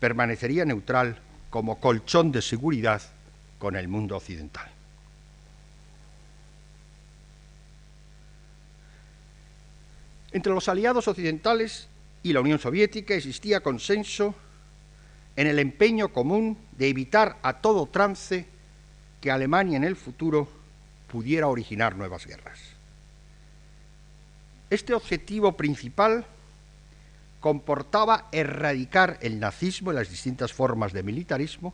permanecería 0.00 0.64
neutral 0.64 1.18
como 1.50 1.80
colchón 1.80 2.32
de 2.32 2.40
seguridad 2.40 3.02
con 3.58 3.76
el 3.76 3.88
mundo 3.88 4.16
occidental. 4.16 4.70
Entre 10.32 10.52
los 10.52 10.68
aliados 10.68 11.08
occidentales 11.08 11.88
y 12.22 12.32
la 12.32 12.40
Unión 12.40 12.58
Soviética 12.58 13.14
existía 13.14 13.60
consenso 13.60 14.34
en 15.36 15.46
el 15.46 15.58
empeño 15.58 16.12
común 16.12 16.58
de 16.76 16.88
evitar 16.88 17.38
a 17.42 17.60
todo 17.60 17.86
trance 17.86 18.46
que 19.20 19.30
Alemania 19.30 19.76
en 19.76 19.84
el 19.84 19.96
futuro 19.96 20.48
pudiera 21.10 21.48
originar 21.48 21.96
nuevas 21.96 22.26
guerras. 22.26 22.60
Este 24.70 24.94
objetivo 24.94 25.56
principal 25.56 26.26
comportaba 27.40 28.28
erradicar 28.32 29.18
el 29.22 29.40
nazismo 29.40 29.92
y 29.92 29.94
las 29.94 30.10
distintas 30.10 30.52
formas 30.52 30.92
de 30.92 31.02
militarismo, 31.02 31.72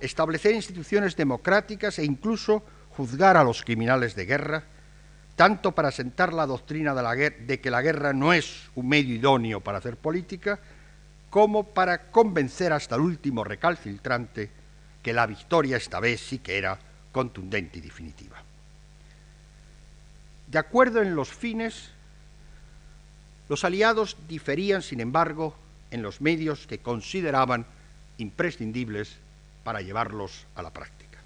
establecer 0.00 0.54
instituciones 0.54 1.16
democráticas 1.16 1.98
e 1.98 2.04
incluso 2.04 2.62
juzgar 2.90 3.36
a 3.36 3.44
los 3.44 3.62
criminales 3.62 4.14
de 4.14 4.26
guerra, 4.26 4.64
tanto 5.36 5.72
para 5.72 5.90
sentar 5.90 6.32
la 6.32 6.46
doctrina 6.46 6.94
de, 6.94 7.30
de, 7.30 7.60
que 7.60 7.70
la 7.70 7.82
guerra 7.82 8.12
no 8.12 8.32
es 8.32 8.68
un 8.74 8.88
medio 8.88 9.14
idóneo 9.14 9.60
para 9.60 9.78
hacer 9.78 9.96
política, 9.96 10.58
como 11.30 11.64
para 11.64 12.10
convencer 12.10 12.72
hasta 12.72 12.96
el 12.96 13.02
último 13.02 13.44
recalcitrante 13.44 14.50
que 15.06 15.12
la 15.12 15.26
victoria 15.28 15.76
esta 15.76 16.00
vez 16.00 16.20
sí 16.20 16.40
que 16.40 16.58
era 16.58 16.76
contundente 17.12 17.78
y 17.78 17.80
definitiva. 17.80 18.42
De 20.48 20.58
acuerdo 20.58 21.00
en 21.00 21.14
los 21.14 21.28
fines, 21.28 21.90
los 23.48 23.62
aliados 23.62 24.16
diferían, 24.26 24.82
sin 24.82 24.98
embargo, 24.98 25.54
en 25.92 26.02
los 26.02 26.20
medios 26.20 26.66
que 26.66 26.78
consideraban 26.78 27.66
imprescindibles 28.18 29.18
para 29.62 29.80
llevarlos 29.80 30.44
a 30.56 30.62
la 30.62 30.72
práctica. 30.72 31.20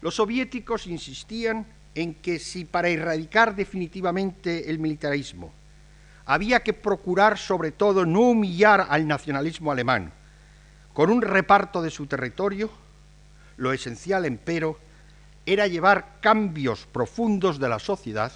Los 0.00 0.14
soviéticos 0.14 0.86
insistían 0.86 1.66
en 1.94 2.14
que 2.14 2.38
si 2.38 2.64
para 2.64 2.88
erradicar 2.88 3.54
definitivamente 3.54 4.70
el 4.70 4.78
militarismo 4.78 5.52
había 6.24 6.60
que 6.60 6.72
procurar 6.72 7.36
sobre 7.36 7.70
todo 7.70 8.06
no 8.06 8.20
humillar 8.20 8.86
al 8.88 9.06
nacionalismo 9.06 9.72
alemán 9.72 10.14
con 10.92 11.10
un 11.10 11.22
reparto 11.22 11.82
de 11.82 11.90
su 11.90 12.06
territorio, 12.06 12.70
lo 13.56 13.72
esencial, 13.72 14.24
empero, 14.24 14.78
era 15.46 15.66
llevar 15.66 16.18
cambios 16.20 16.86
profundos 16.92 17.58
de 17.58 17.68
la 17.68 17.78
sociedad, 17.78 18.32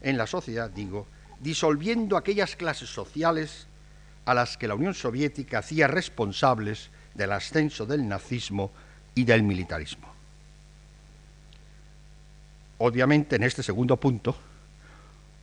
en 0.00 0.16
la 0.16 0.26
sociedad 0.26 0.70
digo, 0.70 1.06
disolviendo 1.40 2.16
aquellas 2.16 2.56
clases 2.56 2.90
sociales 2.90 3.66
a 4.24 4.34
las 4.34 4.56
que 4.56 4.68
la 4.68 4.74
Unión 4.74 4.94
Soviética 4.94 5.58
hacía 5.58 5.86
responsables 5.86 6.90
del 7.14 7.32
ascenso 7.32 7.86
del 7.86 8.06
nazismo 8.06 8.70
y 9.14 9.24
del 9.24 9.42
militarismo. 9.42 10.08
Obviamente, 12.78 13.36
en 13.36 13.42
este 13.42 13.62
segundo 13.62 13.96
punto, 13.96 14.36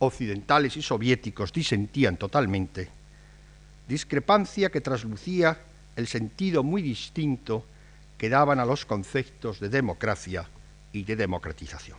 occidentales 0.00 0.76
y 0.76 0.82
soviéticos 0.82 1.52
disentían 1.52 2.16
totalmente, 2.16 2.88
discrepancia 3.86 4.70
que 4.70 4.80
traslucía 4.80 5.58
el 5.98 6.06
sentido 6.06 6.62
muy 6.62 6.80
distinto 6.80 7.64
que 8.18 8.28
daban 8.28 8.60
a 8.60 8.64
los 8.64 8.86
conceptos 8.86 9.58
de 9.58 9.68
democracia 9.68 10.46
y 10.92 11.02
de 11.02 11.16
democratización. 11.16 11.98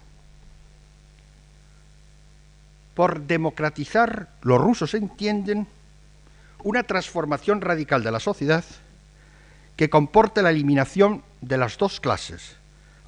Por 2.96 3.20
democratizar, 3.20 4.30
los 4.42 4.62
rusos 4.62 4.94
entienden 4.94 5.68
una 6.64 6.84
transformación 6.84 7.60
radical 7.60 8.02
de 8.02 8.12
la 8.12 8.22
sociedad 8.22 8.64
que 9.76 9.90
comporte 9.90 10.42
la 10.42 10.52
eliminación 10.52 11.22
de 11.42 11.58
las 11.58 11.78
dos 11.78 12.00
clases, 12.00 12.56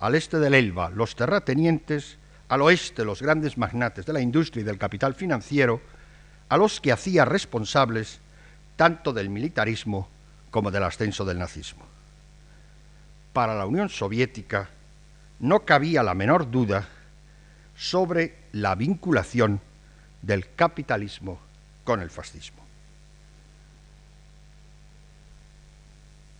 al 0.01 0.15
este 0.15 0.39
del 0.39 0.55
Elba 0.55 0.89
los 0.89 1.15
terratenientes, 1.15 2.17
al 2.49 2.63
oeste 2.63 3.05
los 3.05 3.21
grandes 3.21 3.57
magnates 3.57 4.05
de 4.05 4.11
la 4.11 4.19
industria 4.19 4.59
y 4.59 4.65
del 4.65 4.77
capital 4.77 5.15
financiero, 5.15 5.79
a 6.49 6.57
los 6.57 6.81
que 6.81 6.91
hacía 6.91 7.23
responsables 7.23 8.19
tanto 8.75 9.13
del 9.13 9.29
militarismo 9.29 10.09
como 10.51 10.69
del 10.69 10.83
ascenso 10.83 11.25
del 11.25 11.39
nazismo. 11.39 11.85
Para 13.33 13.55
la 13.55 13.65
Unión 13.65 13.89
Soviética 13.89 14.69
no 15.39 15.61
cabía 15.61 16.03
la 16.03 16.13
menor 16.13 16.51
duda 16.51 16.87
sobre 17.75 18.35
la 18.51 18.75
vinculación 18.75 19.61
del 20.21 20.53
capitalismo 20.53 21.39
con 21.83 22.01
el 22.01 22.11
fascismo. 22.11 22.61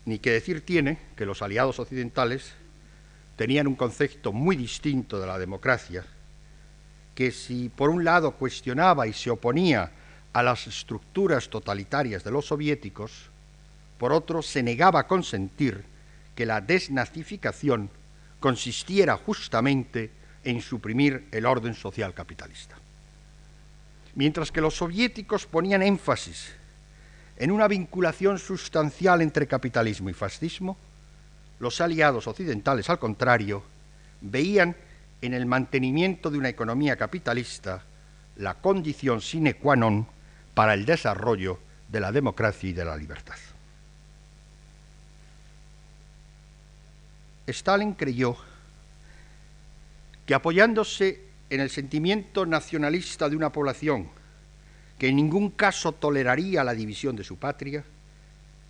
Ni 0.06 0.20
que 0.20 0.32
decir 0.32 0.66
tiene 0.66 1.00
que 1.16 1.26
los 1.26 1.42
aliados 1.42 1.80
occidentales 1.80 2.54
tenían 3.38 3.66
un 3.66 3.76
concepto 3.76 4.34
muy 4.34 4.56
distinto 4.56 5.20
de 5.20 5.28
la 5.28 5.40
democracia, 5.40 6.06
que 7.16 7.32
si 7.32 7.70
por 7.70 7.90
un 7.90 8.04
lado 8.04 8.34
cuestionaba 8.34 9.08
y 9.08 9.14
se 9.14 9.32
oponía 9.32 9.92
a 10.34 10.44
las 10.44 10.68
estructuras 10.68 11.50
totalitarias 11.50 12.24
de 12.24 12.32
los 12.32 12.46
soviéticos, 12.46 13.31
por 14.02 14.14
otro 14.14 14.42
se 14.42 14.64
negaba 14.64 15.02
a 15.02 15.08
consentir 15.08 15.84
que 16.34 16.48
la 16.48 16.60
desnazificación 16.60 17.92
consistiera 18.40 19.16
justamente 19.16 20.10
en 20.44 20.60
suprimir 20.60 21.28
el 21.30 21.46
orden 21.46 21.76
social 21.76 22.12
capitalista. 22.16 22.78
Mientras 24.16 24.52
que 24.52 24.60
los 24.60 24.74
soviéticos 24.74 25.46
ponían 25.46 25.84
énfasis 25.84 26.52
en 27.38 27.52
una 27.52 27.68
vinculación 27.68 28.40
sustancial 28.40 29.22
entre 29.22 29.46
capitalismo 29.46 30.10
y 30.10 30.14
fascismo, 30.14 30.78
los 31.60 31.80
aliados 31.80 32.26
occidentales, 32.26 32.90
al 32.90 32.98
contrario, 32.98 33.62
veían 34.22 34.76
en 35.22 35.36
el 35.36 35.46
mantenimiento 35.46 36.32
de 36.32 36.40
una 36.40 36.50
economía 36.50 36.96
capitalista 36.96 37.84
la 38.38 38.56
condición 38.56 39.22
sine 39.22 39.62
qua 39.62 39.78
non 39.78 40.10
para 40.58 40.74
el 40.74 40.90
desarrollo 40.90 41.62
de 41.86 42.00
la 42.02 42.12
democracia 42.12 42.72
y 42.72 42.74
de 42.74 42.86
la 42.86 42.98
libertad. 42.98 43.38
Stalin 47.48 47.94
creyó 47.94 48.38
que 50.26 50.34
apoyándose 50.34 51.22
en 51.50 51.60
el 51.60 51.70
sentimiento 51.70 52.46
nacionalista 52.46 53.30
de 53.30 53.36
una 53.36 53.52
población 53.52 54.10
que 54.98 55.08
en 55.08 55.16
ningún 55.16 55.50
caso 55.50 55.94
toleraría 55.94 56.64
la 56.64 56.74
división 56.74 57.16
de 57.16 57.24
su 57.24 57.38
patria, 57.38 57.84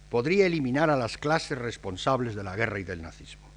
podría 0.10 0.46
eliminar 0.46 0.90
a 0.90 0.96
las 0.96 1.18
clases 1.18 1.58
responsables 1.58 2.36
de 2.36 2.44
la 2.44 2.56
guerra 2.56 2.80
y 2.80 2.84
del 2.84 3.02
nazismo. 3.02 3.48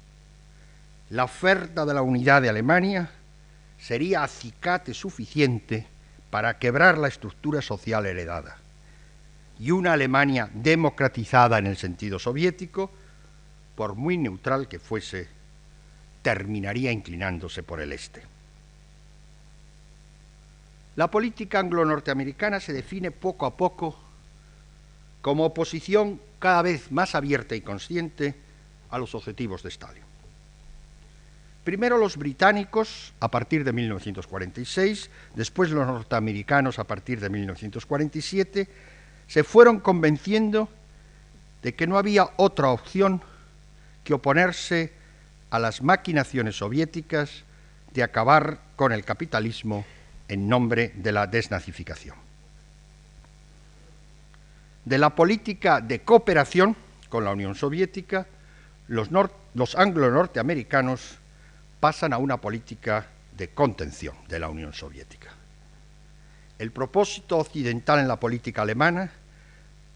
La 1.09 1.23
oferta 1.23 1.85
de 1.85 1.93
la 1.93 2.01
unidad 2.01 2.41
de 2.41 2.49
Alemania 2.49 3.09
sería 3.79 4.23
acicate 4.23 4.93
suficiente 4.93 5.87
para 6.29 6.57
quebrar 6.57 6.97
la 6.97 7.07
estructura 7.07 7.61
social 7.61 8.05
heredada. 8.05 8.57
Y 9.57 9.71
una 9.71 9.93
Alemania 9.93 10.49
democratizada 10.53 11.57
en 11.57 11.67
el 11.67 11.77
sentido 11.77 12.19
soviético, 12.19 12.91
por 13.75 13.95
muy 13.95 14.17
neutral 14.17 14.67
que 14.67 14.79
fuese, 14.79 15.27
terminaría 16.21 16.91
inclinándose 16.91 17.61
por 17.61 17.81
el 17.81 17.91
este. 17.91 18.23
La 20.95 21.11
política 21.11 21.59
anglo-norteamericana 21.59 22.59
se 22.59 22.71
define 22.71 23.11
poco 23.11 23.45
a 23.45 23.55
poco 23.57 23.99
como 25.21 25.45
oposición 25.45 26.21
cada 26.39 26.61
vez 26.61 26.91
más 26.91 27.15
abierta 27.15 27.55
y 27.55 27.61
consciente 27.61 28.35
a 28.89 28.97
los 28.97 29.13
objetivos 29.13 29.61
de 29.63 29.69
Stalin. 29.69 30.03
Primero 31.65 31.97
los 31.97 32.15
británicos 32.15 33.13
a 33.19 33.29
partir 33.29 33.63
de 33.63 33.73
1946, 33.73 35.09
después 35.35 35.71
los 35.71 35.85
norteamericanos 35.85 36.77
a 36.79 36.83
partir 36.83 37.19
de 37.19 37.29
1947, 37.29 38.67
se 39.27 39.43
fueron 39.43 39.79
convenciendo 39.79 40.69
de 41.63 41.73
que 41.73 41.87
no 41.87 41.97
había 41.97 42.29
otra 42.37 42.69
opción 42.69 43.21
que 44.05 44.13
oponerse 44.13 44.93
a 45.49 45.59
las 45.59 45.81
maquinaciones 45.81 46.55
soviéticas 46.57 47.43
de 47.91 48.03
acabar 48.03 48.59
con 48.77 48.93
el 48.93 49.03
capitalismo 49.03 49.85
en 50.29 50.47
nombre 50.47 50.93
de 50.95 51.11
la 51.11 51.27
desnazificación. 51.27 52.15
De 54.85 54.97
la 54.97 55.15
política 55.15 55.81
de 55.81 56.01
cooperación 56.01 56.75
con 57.09 57.25
la 57.25 57.31
Unión 57.31 57.55
Soviética, 57.55 58.27
los, 58.87 59.09
los 59.53 59.75
anglo-norteamericanos 59.75 61.17
pasan 61.79 62.13
a 62.13 62.17
una 62.17 62.37
política 62.37 63.07
de 63.35 63.49
contención 63.49 64.15
de 64.27 64.39
la 64.39 64.49
Unión 64.49 64.73
Soviética. 64.73 65.31
El 66.59 66.71
propósito 66.71 67.37
occidental 67.37 67.99
en 67.99 68.07
la 68.07 68.19
política 68.19 68.61
alemana 68.61 69.11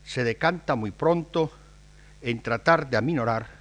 se 0.03 0.23
decanta 0.23 0.75
muy 0.75 0.91
pronto 0.91 1.51
en 2.21 2.41
tratar 2.41 2.89
de 2.89 2.97
aminorar, 2.97 3.58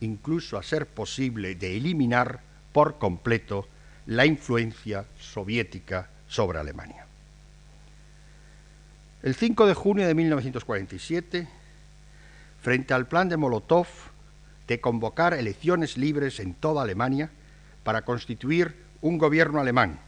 incluso 0.00 0.58
a 0.58 0.62
ser 0.62 0.86
posible 0.86 1.54
de 1.54 1.76
eliminar 1.76 2.40
por 2.72 2.98
completo 2.98 3.66
la 4.06 4.24
influencia 4.26 5.04
soviética 5.18 6.08
sobre 6.26 6.58
Alemania. 6.58 7.06
El 9.22 9.34
5 9.34 9.66
de 9.66 9.74
junio 9.74 10.06
de 10.06 10.14
1947, 10.14 11.48
frente 12.60 12.94
al 12.94 13.08
plan 13.08 13.28
de 13.28 13.36
Molotov 13.36 13.86
de 14.68 14.80
convocar 14.80 15.34
elecciones 15.34 15.96
libres 15.96 16.38
en 16.40 16.54
toda 16.54 16.82
Alemania 16.82 17.30
para 17.82 18.02
constituir 18.02 18.76
un 19.00 19.18
gobierno 19.18 19.60
alemán, 19.60 19.98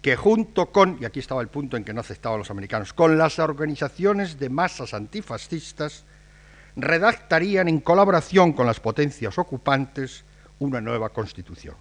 que 0.00 0.16
junto 0.16 0.70
con, 0.72 0.98
y 1.00 1.04
aquí 1.04 1.18
estaba 1.18 1.42
el 1.42 1.48
punto 1.48 1.76
en 1.76 1.84
que 1.84 1.92
no 1.92 2.00
aceptaban 2.00 2.38
los 2.38 2.50
americanos, 2.50 2.92
con 2.92 3.18
las 3.18 3.38
organizaciones 3.38 4.38
de 4.38 4.48
masas 4.48 4.94
antifascistas, 4.94 6.04
redactarían 6.76 7.68
en 7.68 7.80
colaboración 7.80 8.52
con 8.52 8.66
las 8.66 8.80
potencias 8.80 9.38
ocupantes 9.38 10.24
una 10.58 10.80
nueva 10.80 11.08
constitución. 11.08 11.74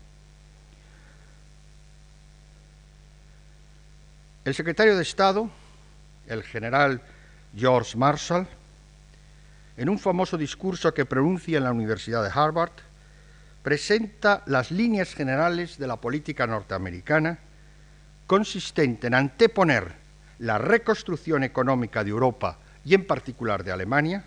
El 4.45 4.55
secretario 4.55 4.95
de 4.95 5.03
Estado, 5.03 5.49
el 6.27 6.43
general 6.43 7.01
George 7.55 7.97
Marshall, 7.97 8.47
en 9.77 9.89
un 9.89 9.99
famoso 9.99 10.37
discurso 10.37 10.93
que 10.93 11.05
pronuncia 11.05 11.57
en 11.57 11.63
la 11.63 11.71
Universidad 11.71 12.23
de 12.23 12.31
Harvard, 12.33 12.71
presenta 13.63 14.43
las 14.45 14.71
líneas 14.71 15.13
generales 15.13 15.77
de 15.77 15.87
la 15.87 15.97
política 15.97 16.47
norteamericana 16.47 17.39
consistente 18.25 19.07
en 19.07 19.13
anteponer 19.13 19.93
la 20.39 20.57
reconstrucción 20.57 21.43
económica 21.43 22.03
de 22.03 22.09
Europa 22.11 22.57
y 22.85 22.93
en 22.93 23.05
particular 23.05 23.63
de 23.63 23.71
Alemania 23.71 24.23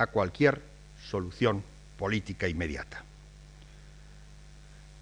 a 0.00 0.06
cualquier 0.06 0.62
solución 1.10 1.62
política 1.98 2.48
inmediata. 2.48 3.04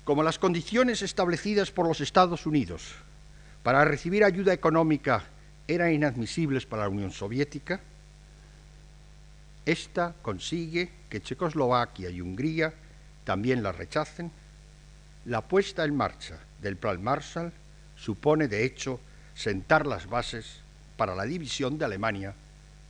Como 0.03 0.25
las 0.25 0.41
condiciones 0.41 1.03
establecidas 1.03 1.71
por 1.71 1.87
los 1.87 2.01
Estados 2.01 2.47
Unidos 2.47 2.97
para 3.63 3.85
recibir 3.85 4.25
ayuda 4.25 4.53
económica 4.53 5.25
eran 5.69 5.93
inadmisibles 5.93 6.67
para 6.67 6.83
la 6.83 6.89
Unión 6.89 7.13
Soviética, 7.13 7.81
esta 9.65 10.15
consigue 10.21 10.91
que 11.09 11.21
Checoslovaquia 11.21 12.11
y 12.11 12.21
Hungría 12.21 12.75
también 13.23 13.63
la 13.63 13.71
rechacen. 13.71 14.33
La 15.27 15.43
puesta 15.43 15.85
en 15.85 15.95
marcha 15.95 16.39
del 16.61 16.77
Plan 16.77 17.05
Marshall 17.05 17.53
supone, 17.95 18.49
de 18.49 18.65
hecho, 18.65 18.99
sentar 19.35 19.87
las 19.87 20.09
bases 20.09 20.61
para 20.97 21.15
la 21.15 21.25
división 21.25 21.79
de 21.79 21.85
Alemania 21.85 22.35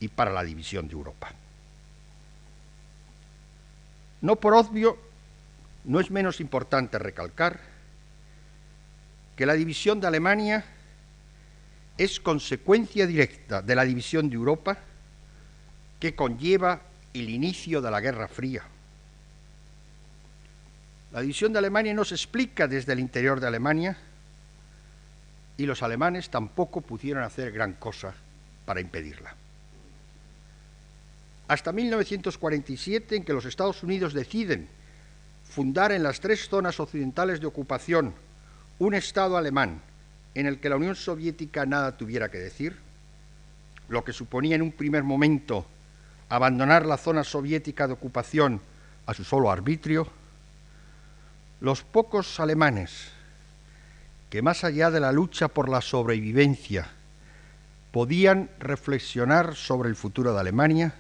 y 0.01 0.09
para 0.09 0.33
la 0.33 0.45
división 0.45 0.87
de 0.89 0.95
Europa. 0.95 1.35
No 4.21 4.37
por 4.37 4.55
obvio, 4.55 4.99
no 5.85 6.01
es 6.01 6.11
menos 6.11 6.41
importante 6.41 6.99
recalcar 6.99 7.61
que 9.37 9.47
la 9.47 9.55
división 9.55 10.01
de 10.01 10.09
Alemania 10.09 10.65
es 11.97 12.21
consecuencia 12.21 13.07
directa 13.07 13.63
de 13.63 13.75
la 13.75 13.85
división 13.85 14.29
de 14.29 14.37
Europa 14.37 14.79
que 16.01 16.15
conlleva 16.15 16.81
el 17.15 17.31
inicio 17.31 17.81
de 17.81 17.91
la 17.91 18.01
Guerra 18.01 18.29
Fría. 18.29 18.63
La 21.13 21.21
división 21.21 21.53
de 21.53 21.59
Alemania 21.59 21.95
no 21.95 22.05
se 22.05 22.15
explica 22.15 22.69
desde 22.69 22.93
el 22.93 23.01
interior 23.01 23.41
de 23.41 23.47
Alemania 23.47 23.97
y 25.57 25.67
los 25.67 25.83
alemanes 25.83 26.31
tampoco 26.31 26.81
pudieron 26.81 27.23
hacer 27.23 27.51
gran 27.51 27.75
cosa 27.75 28.15
para 28.65 28.81
impedirla. 28.81 29.35
Hasta 31.49 31.73
1947, 31.73 33.17
en 33.17 33.25
que 33.25 33.33
los 33.33 33.47
Estados 33.47 33.83
Unidos 33.83 34.13
deciden 34.13 34.69
fundar 35.45 35.93
en 35.93 36.03
las 36.03 36.21
tres 36.21 36.49
zonas 36.49 36.79
occidentales 36.79 37.41
de 37.41 37.47
ocupación 37.47 38.15
un 38.79 38.95
Estado 38.95 39.37
alemán 39.37 39.81
en 40.35 40.47
el 40.47 40.61
que 40.61 40.69
la 40.69 40.77
Unión 40.77 40.95
Soviética 40.95 41.65
nada 41.65 41.97
tuviera 41.97 42.31
que 42.31 42.39
decir, 42.39 42.77
lo 43.89 44.05
que 44.05 44.13
suponía 44.13 44.57
en 44.57 44.63
un 44.63 44.73
primer 44.73 45.03
momento 45.03 45.67
abandonar 46.29 46.85
la 46.85 46.99
zona 46.99 47.25
soviética 47.25 47.87
de 47.87 47.95
ocupación 47.95 48.61
a 49.07 49.15
su 49.15 49.25
solo 49.25 49.51
arbitrio, 49.51 50.07
los 51.61 51.83
pocos 51.83 52.39
alemanes 52.39 53.09
que 54.29 54.43
más 54.43 54.63
allá 54.65 54.91
de 54.91 55.01
la 55.01 55.11
lucha 55.11 55.49
por 55.49 55.71
la 55.71 55.81
sobrevivencia 55.81 56.91
podían 57.91 58.51
reflexionar 58.61 59.57
sobre 59.57 59.89
el 59.89 59.97
futuro 59.97 60.35
de 60.35 60.41
Alemania, 60.41 60.95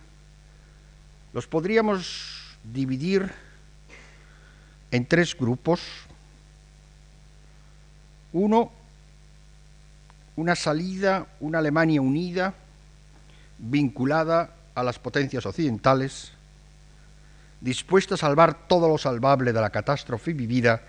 los 1.38 1.46
podríamos 1.46 2.58
dividir 2.64 3.30
en 4.90 5.06
tres 5.06 5.38
grupos. 5.38 5.80
Uno, 8.32 8.72
una 10.34 10.56
salida, 10.56 11.28
una 11.38 11.60
Alemania 11.60 12.02
unida, 12.02 12.54
vinculada 13.56 14.50
a 14.74 14.82
las 14.82 14.98
potencias 14.98 15.46
occidentales, 15.46 16.32
dispuesta 17.60 18.16
a 18.16 18.18
salvar 18.18 18.66
todo 18.66 18.88
lo 18.88 18.98
salvable 18.98 19.52
de 19.52 19.60
la 19.60 19.70
catástrofe 19.70 20.32
vivida 20.32 20.82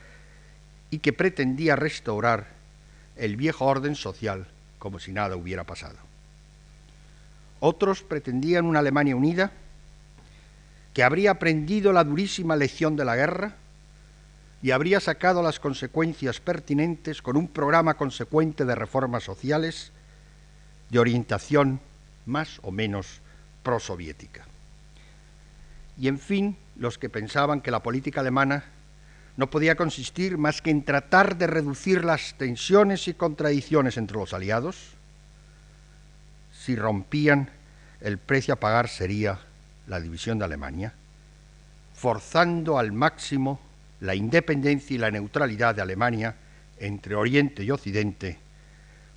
y 0.90 0.98
que 0.98 1.14
pretendía 1.14 1.76
restaurar 1.76 2.48
el 3.18 3.36
viejo 3.36 3.66
orden 3.66 3.94
social 3.94 4.48
como 4.80 4.98
si 4.98 5.12
nada 5.12 5.36
hubiera 5.36 5.64
pasado. 5.64 5.98
Otros 7.60 8.02
pretendían 8.02 8.66
una 8.66 8.80
Alemania 8.80 9.16
unida 9.16 9.52
habría 11.02 11.32
aprendido 11.32 11.94
la 11.94 12.04
durísima 12.04 12.56
lección 12.56 12.96
de 12.96 13.06
la 13.06 13.16
guerra 13.16 13.56
y 14.62 14.72
habría 14.72 15.00
sacado 15.00 15.42
las 15.42 15.60
consecuencias 15.60 16.40
pertinentes 16.40 17.22
con 17.22 17.38
un 17.38 17.48
programa 17.48 17.96
consecuente 17.96 18.66
de 18.66 18.76
reformas 18.76 19.24
sociales 19.24 19.92
de 20.90 21.00
orientación 21.00 21.80
más 22.26 22.60
o 22.64 22.72
menos 22.72 23.22
prosoviética. 23.64 24.46
Y 25.98 26.08
en 26.08 26.20
fin, 26.20 26.58
los 26.76 26.98
que 26.98 27.10
pensaban 27.10 27.62
que 27.62 27.72
la 27.72 27.84
política 27.84 28.22
alemana 28.22 28.64
no 29.38 29.50
podía 29.50 29.76
consistir 29.76 30.38
más 30.38 30.62
que 30.62 30.72
en 30.72 30.84
tratar 30.84 31.38
de 31.38 31.48
reducir 31.48 32.04
las 32.04 32.36
tensiones 32.38 33.08
y 33.08 33.14
contradicciones 33.14 33.98
entre 33.98 34.18
los 34.18 34.34
aliados, 34.34 34.92
si 36.52 36.76
rompían, 36.76 37.50
el 38.02 38.18
precio 38.18 38.54
a 38.54 38.60
pagar 38.60 38.90
sería 38.90 39.40
la 39.90 40.00
división 40.00 40.40
de 40.40 40.46
Alemania, 40.46 40.94
forzando 41.94 42.80
al 42.80 42.94
máximo 42.94 43.60
la 44.00 44.16
independencia 44.16 44.96
y 44.96 44.98
la 44.98 45.12
neutralidad 45.12 45.76
de 45.76 45.82
Alemania 45.82 46.36
entre 46.80 47.16
Oriente 47.16 47.64
y 47.64 47.72
Occidente, 47.72 48.38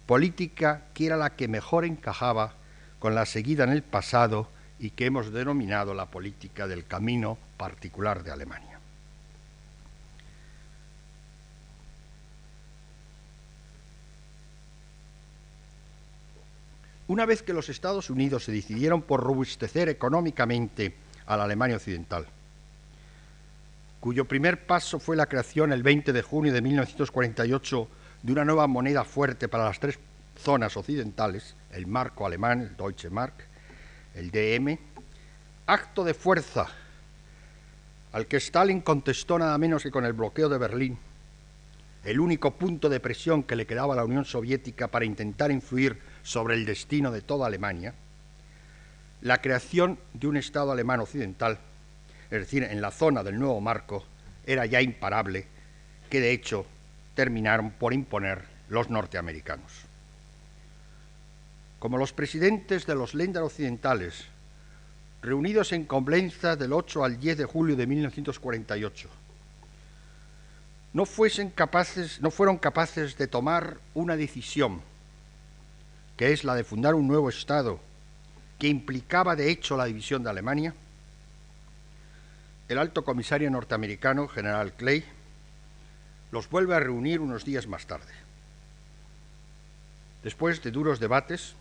política 0.06 0.82
que 0.92 1.06
era 1.06 1.16
la 1.16 1.30
que 1.30 1.46
mejor 1.46 1.84
encajaba 1.84 2.54
con 2.98 3.14
la 3.14 3.26
seguida 3.26 3.64
en 3.64 3.70
el 3.70 3.82
pasado 3.82 4.48
y 4.78 4.90
que 4.90 5.06
hemos 5.06 5.32
denominado 5.32 5.94
la 5.94 6.06
política 6.06 6.66
del 6.66 6.86
camino 6.86 7.38
particular 7.56 8.24
de 8.24 8.32
Alemania. 8.32 8.71
Una 17.12 17.26
vez 17.26 17.42
que 17.42 17.52
los 17.52 17.68
Estados 17.68 18.08
Unidos 18.08 18.44
se 18.44 18.52
decidieron 18.52 19.02
por 19.02 19.22
robustecer 19.22 19.90
económicamente 19.90 20.94
a 21.26 21.36
la 21.36 21.44
Alemania 21.44 21.76
Occidental, 21.76 22.24
cuyo 24.00 24.24
primer 24.24 24.64
paso 24.64 24.98
fue 24.98 25.14
la 25.14 25.26
creación 25.26 25.74
el 25.74 25.82
20 25.82 26.14
de 26.14 26.22
junio 26.22 26.54
de 26.54 26.62
1948 26.62 27.88
de 28.22 28.32
una 28.32 28.46
nueva 28.46 28.66
moneda 28.66 29.04
fuerte 29.04 29.46
para 29.46 29.64
las 29.64 29.78
tres 29.78 29.98
zonas 30.38 30.74
occidentales, 30.78 31.54
el 31.72 31.86
marco 31.86 32.24
alemán, 32.24 32.62
el 32.62 32.76
Deutsche 32.78 33.10
Mark, 33.10 33.34
el 34.14 34.30
DM, 34.30 34.78
acto 35.66 36.04
de 36.04 36.14
fuerza 36.14 36.66
al 38.12 38.26
que 38.26 38.38
Stalin 38.38 38.80
contestó 38.80 39.38
nada 39.38 39.58
menos 39.58 39.82
que 39.82 39.90
con 39.90 40.06
el 40.06 40.14
bloqueo 40.14 40.48
de 40.48 40.56
Berlín, 40.56 40.98
el 42.04 42.20
único 42.20 42.52
punto 42.52 42.88
de 42.88 43.00
presión 43.00 43.42
que 43.42 43.54
le 43.54 43.66
quedaba 43.66 43.92
a 43.92 43.98
la 43.98 44.04
Unión 44.06 44.24
Soviética 44.24 44.88
para 44.88 45.04
intentar 45.04 45.50
influir 45.50 46.00
sobre 46.22 46.54
el 46.54 46.64
destino 46.64 47.10
de 47.10 47.20
toda 47.20 47.46
Alemania, 47.46 47.94
la 49.20 49.40
creación 49.40 49.98
de 50.14 50.26
un 50.26 50.36
Estado 50.36 50.72
alemán 50.72 51.00
occidental, 51.00 51.58
es 52.30 52.40
decir, 52.40 52.64
en 52.64 52.80
la 52.80 52.90
zona 52.90 53.22
del 53.22 53.38
nuevo 53.38 53.60
marco, 53.60 54.04
era 54.46 54.66
ya 54.66 54.80
imparable, 54.80 55.46
que 56.10 56.20
de 56.20 56.32
hecho 56.32 56.66
terminaron 57.14 57.70
por 57.70 57.92
imponer 57.92 58.44
los 58.68 58.90
norteamericanos. 58.90 59.72
Como 61.78 61.98
los 61.98 62.12
presidentes 62.12 62.86
de 62.86 62.94
los 62.94 63.14
Länder 63.14 63.42
occidentales, 63.42 64.26
reunidos 65.20 65.72
en 65.72 65.84
Coblenza 65.84 66.56
del 66.56 66.72
8 66.72 67.04
al 67.04 67.18
10 67.20 67.38
de 67.38 67.44
julio 67.44 67.76
de 67.76 67.86
1948, 67.86 69.08
no, 70.92 71.06
fuesen 71.06 71.50
capaces, 71.50 72.20
no 72.20 72.30
fueron 72.30 72.58
capaces 72.58 73.16
de 73.16 73.26
tomar 73.26 73.78
una 73.94 74.16
decisión, 74.16 74.82
que 76.22 76.32
es 76.32 76.44
la 76.44 76.54
de 76.54 76.62
fundar 76.62 76.94
un 76.94 77.08
nuevo 77.08 77.28
Estado, 77.28 77.80
que 78.56 78.68
implicaba 78.68 79.34
de 79.34 79.50
hecho 79.50 79.76
la 79.76 79.86
división 79.86 80.22
de 80.22 80.30
Alemania, 80.30 80.72
el 82.68 82.78
alto 82.78 83.04
comisario 83.04 83.50
norteamericano, 83.50 84.28
general 84.28 84.72
Clay, 84.74 85.04
los 86.30 86.48
vuelve 86.48 86.76
a 86.76 86.78
reunir 86.78 87.18
unos 87.18 87.44
días 87.44 87.66
más 87.66 87.86
tarde. 87.86 88.12
Después 90.22 90.62
de 90.62 90.70
duros 90.70 91.00
debates, 91.00 91.56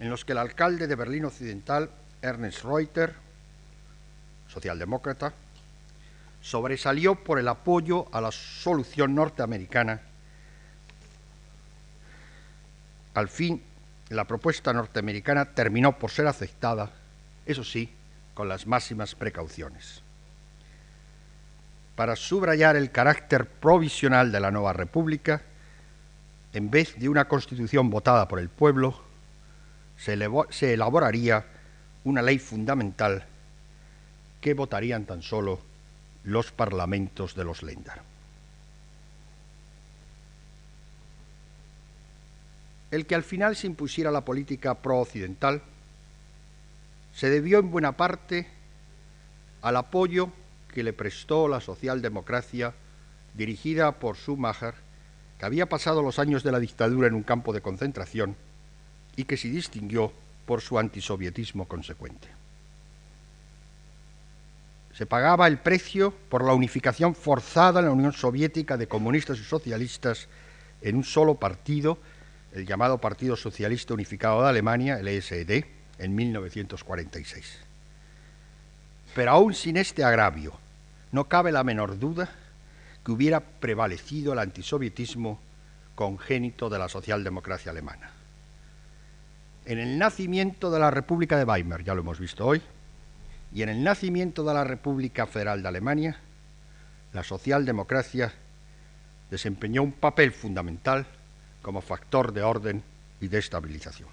en 0.00 0.10
los 0.10 0.24
que 0.24 0.32
el 0.32 0.38
alcalde 0.38 0.88
de 0.88 0.96
Berlín 0.96 1.24
Occidental, 1.24 1.90
Ernest 2.20 2.64
Reuter, 2.64 3.14
socialdemócrata, 4.48 5.32
sobresalió 6.42 7.14
por 7.14 7.38
el 7.38 7.46
apoyo 7.46 8.08
a 8.10 8.20
la 8.20 8.32
solución 8.32 9.14
norteamericana. 9.14 10.07
Al 13.14 13.28
fin, 13.28 13.62
la 14.10 14.24
propuesta 14.24 14.72
norteamericana 14.72 15.46
terminó 15.46 15.98
por 15.98 16.10
ser 16.10 16.26
aceptada, 16.26 16.90
eso 17.46 17.64
sí, 17.64 17.92
con 18.34 18.48
las 18.48 18.66
máximas 18.66 19.14
precauciones. 19.14 20.02
Para 21.96 22.14
subrayar 22.14 22.76
el 22.76 22.90
carácter 22.90 23.46
provisional 23.46 24.30
de 24.30 24.40
la 24.40 24.50
nueva 24.50 24.72
república, 24.72 25.42
en 26.52 26.70
vez 26.70 26.98
de 26.98 27.08
una 27.08 27.26
constitución 27.26 27.90
votada 27.90 28.28
por 28.28 28.38
el 28.38 28.48
pueblo, 28.48 29.02
se, 29.96 30.12
elaboraría 30.72 31.44
una 32.04 32.22
ley 32.22 32.38
fundamental 32.38 33.26
que 34.40 34.54
votarían 34.54 35.04
tan 35.04 35.22
solo 35.22 35.60
los 36.24 36.52
parlamentos 36.52 37.34
de 37.34 37.44
los 37.44 37.62
Länder. 37.62 38.00
El 42.90 43.06
que 43.06 43.14
al 43.14 43.22
final 43.22 43.56
se 43.56 43.66
impusiera 43.66 44.10
la 44.10 44.24
política 44.24 44.74
pro-occidental 44.74 45.62
se 47.14 47.30
debió 47.30 47.58
en 47.58 47.70
buena 47.70 47.96
parte 47.96 48.46
al 49.62 49.76
apoyo 49.76 50.30
que 50.72 50.82
le 50.82 50.92
prestó 50.92 51.48
la 51.48 51.60
socialdemocracia 51.60 52.74
dirigida 53.34 53.92
por 53.92 54.16
Schumacher, 54.16 54.74
que 55.38 55.46
había 55.46 55.68
pasado 55.68 56.02
los 56.02 56.18
años 56.18 56.42
de 56.42 56.52
la 56.52 56.60
dictadura 56.60 57.08
en 57.08 57.14
un 57.14 57.22
campo 57.22 57.52
de 57.52 57.60
concentración 57.60 58.36
y 59.16 59.24
que 59.24 59.36
se 59.36 59.48
distinguió 59.48 60.12
por 60.46 60.60
su 60.60 60.78
antisovietismo 60.78 61.66
consecuente. 61.66 62.28
Se 64.94 65.06
pagaba 65.06 65.46
el 65.46 65.58
precio 65.58 66.12
por 66.28 66.44
la 66.44 66.54
unificación 66.54 67.14
forzada 67.14 67.80
en 67.80 67.86
la 67.86 67.92
Unión 67.92 68.12
Soviética 68.12 68.76
de 68.76 68.88
comunistas 68.88 69.38
y 69.38 69.44
socialistas 69.44 70.28
en 70.82 70.96
un 70.96 71.04
solo 71.04 71.34
partido, 71.34 71.98
el 72.52 72.66
llamado 72.66 72.98
Partido 72.98 73.36
Socialista 73.36 73.94
Unificado 73.94 74.42
de 74.42 74.48
Alemania, 74.48 74.98
el 74.98 75.08
ESD, 75.08 75.64
en 75.98 76.14
1946. 76.14 77.58
Pero 79.14 79.30
aún 79.30 79.54
sin 79.54 79.76
este 79.76 80.04
agravio, 80.04 80.52
no 81.12 81.24
cabe 81.24 81.52
la 81.52 81.64
menor 81.64 81.98
duda 81.98 82.30
que 83.04 83.12
hubiera 83.12 83.40
prevalecido 83.40 84.32
el 84.32 84.38
antisovietismo 84.38 85.40
congénito 85.94 86.68
de 86.68 86.78
la 86.78 86.88
socialdemocracia 86.88 87.72
alemana. 87.72 88.10
En 89.64 89.78
el 89.78 89.98
nacimiento 89.98 90.70
de 90.70 90.78
la 90.78 90.90
República 90.90 91.36
de 91.36 91.44
Weimar, 91.44 91.82
ya 91.82 91.94
lo 91.94 92.00
hemos 92.00 92.20
visto 92.20 92.46
hoy, 92.46 92.62
y 93.52 93.62
en 93.62 93.68
el 93.68 93.82
nacimiento 93.82 94.44
de 94.44 94.54
la 94.54 94.64
República 94.64 95.26
Federal 95.26 95.62
de 95.62 95.68
Alemania, 95.68 96.20
la 97.12 97.24
socialdemocracia 97.24 98.32
desempeñó 99.30 99.82
un 99.82 99.92
papel 99.92 100.32
fundamental 100.32 101.06
como 101.68 101.82
factor 101.82 102.32
de 102.32 102.42
orden 102.42 102.82
y 103.20 103.28
de 103.28 103.36
estabilización. 103.36 104.08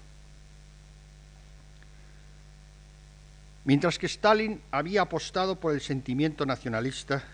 Mientras 3.64 3.98
que 3.98 4.04
Stalin 4.04 4.60
había 4.70 5.00
apostado 5.00 5.56
por 5.56 5.72
el 5.72 5.80
sentimiento 5.80 6.44
nacionalista 6.44 7.24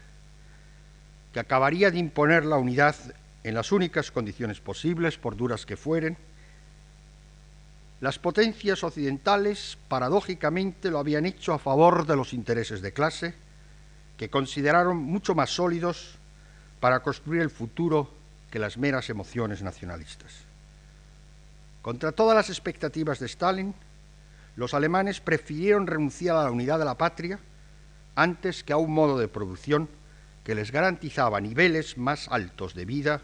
que 1.33 1.41
acabaría 1.41 1.91
de 1.91 1.99
imponer 1.99 2.45
la 2.45 2.57
unidad 2.57 2.95
en 3.43 3.55
las 3.57 3.73
únicas 3.73 4.13
condiciones 4.13 4.61
posibles, 4.61 5.19
por 5.19 5.37
duras 5.37 5.67
que 5.67 5.77
fueren, 5.77 6.17
las 8.01 8.21
potencias 8.21 8.85
occidentales 8.85 9.77
paradójicamente 9.89 10.93
lo 10.93 11.01
habían 11.01 11.27
hecho 11.27 11.53
a 11.53 11.59
favor 11.59 12.07
de 12.07 12.15
los 12.15 12.33
intereses 12.33 12.81
de 12.81 12.93
clase, 12.93 13.35
que 14.17 14.31
consideraron 14.31 14.99
mucho 14.99 15.35
más 15.35 15.51
sólidos 15.51 16.15
para 16.79 17.03
construir 17.03 17.43
el 17.43 17.51
futuro 17.51 18.22
que 18.53 18.59
las 18.59 18.77
meras 18.77 19.09
emociones 19.09 19.63
nacionalistas. 19.63 20.31
Contra 21.81 22.13
todas 22.13 22.37
las 22.37 22.51
expectativas 22.51 23.19
de 23.19 23.27
Stalin, 23.27 23.75
los 24.57 24.75
alemanes 24.75 25.21
prefirieron 25.21 25.87
renunciar 25.87 26.37
a 26.37 26.45
la 26.45 26.51
unidad 26.51 26.79
de 26.79 26.85
la 26.85 26.99
patria 26.99 27.41
antes 28.15 28.63
que 28.63 28.75
a 28.75 28.77
un 28.77 28.93
modo 28.93 29.19
de 29.19 29.27
producción 29.27 29.89
que 30.45 30.55
les 30.55 30.71
garantizaba 30.71 31.41
niveles 31.41 31.97
más 31.97 32.29
altos 32.29 32.75
de 32.75 32.85
vida 32.85 33.23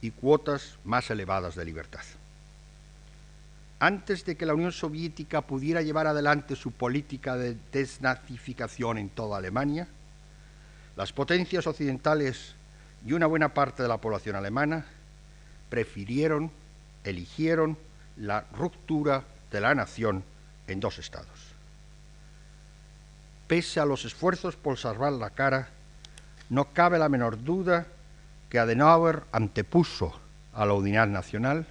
y 0.00 0.10
cuotas 0.10 0.78
más 0.84 1.10
elevadas 1.10 1.54
de 1.54 1.66
libertad. 1.66 2.02
Antes 3.78 4.24
de 4.24 4.36
que 4.36 4.46
la 4.46 4.54
Unión 4.54 4.72
Soviética 4.72 5.42
pudiera 5.42 5.82
llevar 5.82 6.06
adelante 6.06 6.56
su 6.56 6.72
política 6.72 7.36
de 7.36 7.58
desnazificación 7.72 8.96
en 8.96 9.10
toda 9.10 9.36
Alemania, 9.36 9.86
las 10.96 11.12
potencias 11.12 11.66
occidentales 11.66 12.54
y 13.04 13.12
una 13.12 13.26
buena 13.26 13.52
parte 13.52 13.82
de 13.82 13.88
la 13.88 13.98
población 13.98 14.36
alemana 14.36 14.86
prefirieron, 15.68 16.50
eligieron 17.04 17.76
la 18.16 18.44
ruptura 18.52 19.24
de 19.50 19.60
la 19.60 19.74
nación 19.74 20.24
en 20.66 20.80
dos 20.80 20.98
estados. 20.98 21.52
Pese 23.46 23.80
a 23.80 23.84
los 23.84 24.04
esfuerzos 24.04 24.56
por 24.56 24.78
salvar 24.78 25.12
la 25.12 25.30
cara, 25.30 25.68
no 26.48 26.72
cabe 26.72 26.98
la 26.98 27.08
menor 27.08 27.42
duda 27.42 27.86
que 28.48 28.58
Adenauer 28.58 29.22
antepuso 29.32 30.18
a 30.54 30.66
la 30.66 30.74
unidad 30.74 31.06
nacional 31.06 31.66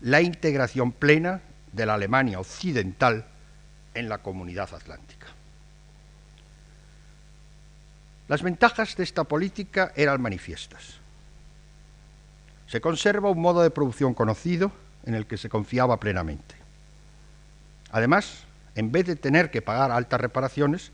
la 0.00 0.20
integración 0.20 0.92
plena 0.92 1.40
de 1.72 1.86
la 1.86 1.94
Alemania 1.94 2.38
occidental 2.38 3.24
en 3.94 4.08
la 4.08 4.18
comunidad 4.18 4.72
atlántica. 4.74 5.15
Las 8.28 8.42
ventajas 8.42 8.96
de 8.96 9.04
esta 9.04 9.24
política 9.24 9.92
eran 9.94 10.20
manifiestas. 10.20 10.98
Se 12.66 12.80
conserva 12.80 13.30
un 13.30 13.40
modo 13.40 13.62
de 13.62 13.70
producción 13.70 14.14
conocido 14.14 14.72
en 15.04 15.14
el 15.14 15.26
que 15.26 15.36
se 15.36 15.48
confiaba 15.48 16.00
plenamente. 16.00 16.56
Además, 17.92 18.42
en 18.74 18.90
vez 18.90 19.06
de 19.06 19.16
tener 19.16 19.50
que 19.50 19.62
pagar 19.62 19.92
altas 19.92 20.20
reparaciones, 20.20 20.90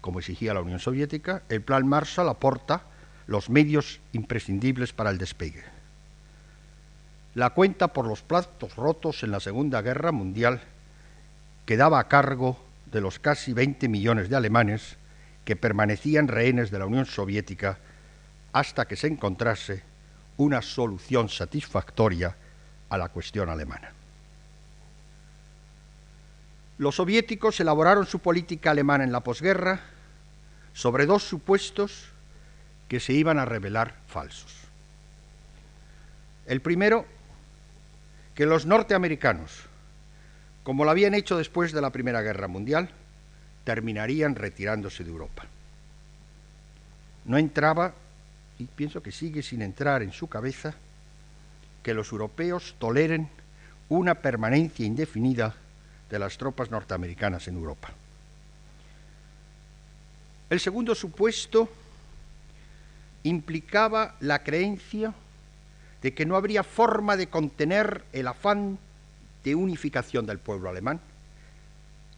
como 0.00 0.20
exigía 0.20 0.54
la 0.54 0.60
Unión 0.60 0.78
Soviética, 0.78 1.42
el 1.48 1.62
Plan 1.62 1.86
Marshall 1.86 2.28
aporta 2.28 2.82
los 3.26 3.50
medios 3.50 4.00
imprescindibles 4.12 4.92
para 4.92 5.10
el 5.10 5.18
despegue. 5.18 5.64
La 7.34 7.50
cuenta 7.50 7.88
por 7.88 8.06
los 8.06 8.22
platos 8.22 8.76
rotos 8.76 9.22
en 9.22 9.30
la 9.32 9.40
Segunda 9.40 9.82
Guerra 9.82 10.12
Mundial 10.12 10.60
quedaba 11.66 11.98
a 11.98 12.08
cargo 12.08 12.58
de 12.90 13.00
los 13.00 13.18
casi 13.18 13.52
20 13.52 13.88
millones 13.88 14.28
de 14.28 14.36
alemanes 14.36 14.96
que 15.44 15.56
permanecían 15.56 16.28
rehenes 16.28 16.70
de 16.70 16.78
la 16.78 16.86
Unión 16.86 17.06
Soviética 17.06 17.78
hasta 18.52 18.86
que 18.86 18.96
se 18.96 19.08
encontrase 19.08 19.82
una 20.36 20.62
solución 20.62 21.28
satisfactoria 21.28 22.36
a 22.88 22.98
la 22.98 23.08
cuestión 23.08 23.48
alemana. 23.48 23.92
Los 26.78 26.96
soviéticos 26.96 27.60
elaboraron 27.60 28.06
su 28.06 28.18
política 28.18 28.70
alemana 28.70 29.04
en 29.04 29.12
la 29.12 29.20
posguerra 29.20 29.80
sobre 30.72 31.06
dos 31.06 31.22
supuestos 31.22 32.08
que 32.88 33.00
se 33.00 33.12
iban 33.12 33.38
a 33.38 33.44
revelar 33.44 33.94
falsos. 34.06 34.54
El 36.46 36.60
primero, 36.60 37.06
que 38.34 38.46
los 38.46 38.66
norteamericanos, 38.66 39.64
como 40.64 40.84
lo 40.84 40.90
habían 40.90 41.14
hecho 41.14 41.36
después 41.36 41.72
de 41.72 41.80
la 41.80 41.90
Primera 41.90 42.20
Guerra 42.20 42.48
Mundial, 42.48 42.90
terminarían 43.64 44.34
retirándose 44.34 45.04
de 45.04 45.10
Europa. 45.10 45.44
No 47.24 47.38
entraba, 47.38 47.94
y 48.58 48.64
pienso 48.64 49.02
que 49.02 49.12
sigue 49.12 49.42
sin 49.42 49.62
entrar 49.62 50.02
en 50.02 50.12
su 50.12 50.28
cabeza, 50.28 50.74
que 51.82 51.94
los 51.94 52.12
europeos 52.12 52.74
toleren 52.78 53.28
una 53.88 54.14
permanencia 54.14 54.86
indefinida 54.86 55.54
de 56.10 56.18
las 56.18 56.38
tropas 56.38 56.70
norteamericanas 56.70 57.48
en 57.48 57.56
Europa. 57.56 57.90
El 60.50 60.60
segundo 60.60 60.94
supuesto 60.94 61.68
implicaba 63.22 64.16
la 64.20 64.42
creencia 64.42 65.14
de 66.02 66.14
que 66.14 66.26
no 66.26 66.36
habría 66.36 66.64
forma 66.64 67.16
de 67.16 67.28
contener 67.28 68.04
el 68.12 68.26
afán 68.26 68.78
de 69.44 69.54
unificación 69.54 70.26
del 70.26 70.38
pueblo 70.38 70.68
alemán 70.68 71.00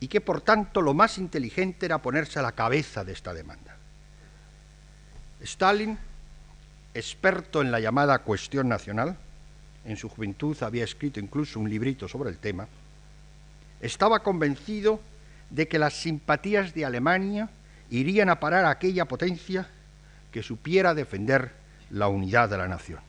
y 0.00 0.08
que 0.08 0.20
por 0.20 0.40
tanto 0.40 0.82
lo 0.82 0.94
más 0.94 1.18
inteligente 1.18 1.86
era 1.86 1.98
ponerse 1.98 2.38
a 2.38 2.42
la 2.42 2.52
cabeza 2.52 3.04
de 3.04 3.12
esta 3.12 3.32
demanda. 3.32 3.76
Stalin, 5.40 5.98
experto 6.94 7.60
en 7.62 7.70
la 7.70 7.80
llamada 7.80 8.18
cuestión 8.20 8.68
nacional, 8.68 9.16
en 9.84 9.96
su 9.96 10.08
juventud 10.08 10.56
había 10.62 10.84
escrito 10.84 11.20
incluso 11.20 11.60
un 11.60 11.68
librito 11.68 12.08
sobre 12.08 12.30
el 12.30 12.38
tema, 12.38 12.66
estaba 13.80 14.20
convencido 14.20 15.00
de 15.50 15.68
que 15.68 15.78
las 15.78 15.94
simpatías 15.94 16.72
de 16.74 16.84
Alemania 16.84 17.50
irían 17.90 18.30
a 18.30 18.40
parar 18.40 18.64
a 18.64 18.70
aquella 18.70 19.04
potencia 19.04 19.68
que 20.32 20.42
supiera 20.42 20.94
defender 20.94 21.52
la 21.90 22.08
unidad 22.08 22.48
de 22.48 22.58
la 22.58 22.66
nación. 22.66 23.00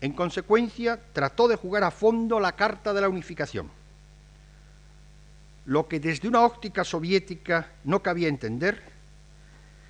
En 0.00 0.12
consecuencia, 0.12 1.00
trató 1.12 1.48
de 1.48 1.56
jugar 1.56 1.84
a 1.84 1.90
fondo 1.90 2.38
la 2.40 2.52
carta 2.52 2.92
de 2.92 3.00
la 3.00 3.08
unificación. 3.08 3.70
Lo 5.64 5.86
que 5.86 6.00
desde 6.00 6.28
una 6.28 6.40
óptica 6.40 6.84
soviética 6.84 7.70
no 7.84 8.02
cabía 8.02 8.28
entender 8.28 8.82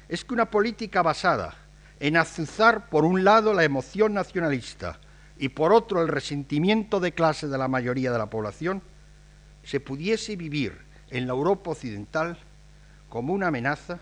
es 0.09 0.24
que 0.24 0.35
una 0.35 0.51
política 0.51 1.03
basada 1.03 1.57
en 1.99 2.16
azuzar 2.16 2.90
por 2.90 3.05
un 3.05 3.24
lado 3.24 3.55
la 3.55 3.65
emoción 3.65 4.12
nacionalista 4.12 4.99
y 5.39 5.49
por 5.49 5.73
otro 5.73 6.03
el 6.03 6.09
resentimiento 6.09 7.01
de 7.01 7.12
clase 7.12 7.49
de 7.49 7.57
la 7.57 7.69
mayoría 7.69 8.12
de 8.12 8.19
la 8.19 8.28
población 8.28 8.82
se 9.65 9.81
pudiese 9.81 10.36
vivir 10.36 10.77
en 11.11 11.27
la 11.27 11.32
Europa 11.32 11.70
occidental 11.70 12.39
como 13.09 13.32
una 13.32 13.49
amenaza, 13.49 14.01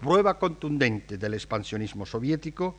prueba 0.00 0.38
contundente 0.38 1.18
del 1.18 1.34
expansionismo 1.34 2.06
soviético, 2.06 2.76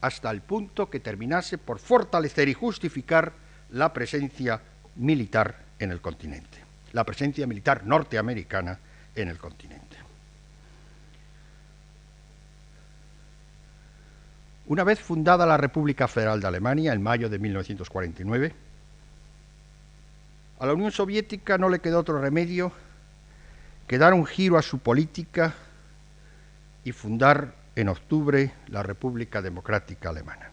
hasta 0.00 0.30
el 0.30 0.42
punto 0.42 0.90
que 0.90 1.00
terminase 1.00 1.58
por 1.58 1.78
fortalecer 1.78 2.48
y 2.48 2.54
justificar 2.54 3.32
la 3.70 3.92
presencia 3.92 4.60
militar 4.96 5.64
en 5.78 5.90
el 5.92 6.00
continente, 6.00 6.58
la 6.92 7.04
presencia 7.04 7.46
militar 7.46 7.84
norteamericana 7.84 8.78
en 9.14 9.28
el 9.28 9.38
continente. 9.38 9.96
Una 14.66 14.84
vez 14.84 15.00
fundada 15.00 15.44
la 15.44 15.56
República 15.56 16.06
Federal 16.08 16.40
de 16.40 16.46
Alemania 16.46 16.92
en 16.92 17.02
mayo 17.02 17.28
de 17.28 17.38
1949, 17.38 18.54
a 20.60 20.66
la 20.66 20.74
Unión 20.74 20.92
Soviética 20.92 21.58
no 21.58 21.68
le 21.68 21.80
quedó 21.80 21.98
otro 21.98 22.20
remedio 22.20 22.72
que 23.88 23.98
dar 23.98 24.14
un 24.14 24.24
giro 24.24 24.56
a 24.56 24.62
su 24.62 24.78
política 24.78 25.54
y 26.84 26.92
fundar 26.92 27.54
en 27.74 27.88
octubre 27.88 28.52
la 28.68 28.82
República 28.82 29.42
Democrática 29.42 30.10
Alemana. 30.10 30.50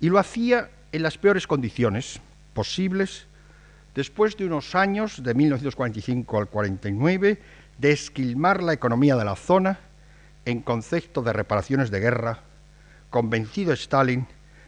Y 0.00 0.08
lo 0.08 0.18
hacía 0.18 0.70
en 0.92 1.02
las 1.02 1.18
peores 1.18 1.46
condiciones 1.46 2.20
posibles 2.54 3.26
después 3.94 4.36
de 4.36 4.46
unos 4.46 4.74
años, 4.74 5.22
de 5.22 5.34
1945 5.34 6.38
al 6.38 6.48
49, 6.48 7.40
de 7.78 7.92
esquilmar 7.92 8.62
la 8.62 8.72
economía 8.72 9.16
de 9.16 9.24
la 9.24 9.36
zona 9.36 9.78
en 10.44 10.60
concepto 10.60 11.22
de 11.22 11.32
reparaciones 11.32 11.90
de 11.90 12.00
guerra, 12.00 12.40
convencido 13.10 13.72
Stalin 13.72 14.26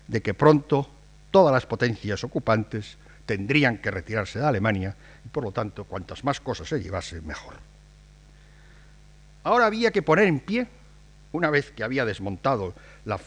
de 0.08 0.22
que 0.22 0.34
pronto 0.34 0.88
todas 1.30 1.52
las 1.52 1.66
potencias 1.66 2.24
ocupantes 2.24 2.96
tendrían 3.26 3.78
que 3.78 3.90
retirarse 3.90 4.38
de 4.38 4.46
Alemania 4.46 4.96
y 5.24 5.28
por 5.28 5.44
lo 5.44 5.52
tanto 5.52 5.84
cuantas 5.84 6.24
más 6.24 6.40
cosas 6.40 6.68
se 6.68 6.80
llevase 6.80 7.20
mejor. 7.20 7.54
Ahora 9.42 9.66
había 9.66 9.90
que 9.90 10.02
poner 10.02 10.26
en 10.26 10.40
pie, 10.40 10.66
una 11.32 11.50
vez 11.50 11.70
que 11.72 11.84
había 11.84 12.04
desmontado 12.04 12.74
la... 13.04 13.20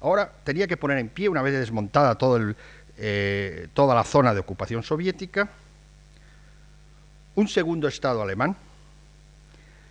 Ahora 0.00 0.32
tenía 0.44 0.66
que 0.66 0.76
poner 0.76 0.98
en 0.98 1.10
pie, 1.10 1.28
una 1.28 1.42
vez 1.42 1.52
desmontada 1.52 2.16
eh, 3.02 3.68
toda 3.72 3.94
la 3.94 4.04
zona 4.04 4.34
de 4.34 4.40
ocupación 4.40 4.82
soviética, 4.82 5.48
un 7.34 7.48
segundo 7.48 7.88
Estado 7.88 8.20
alemán, 8.20 8.56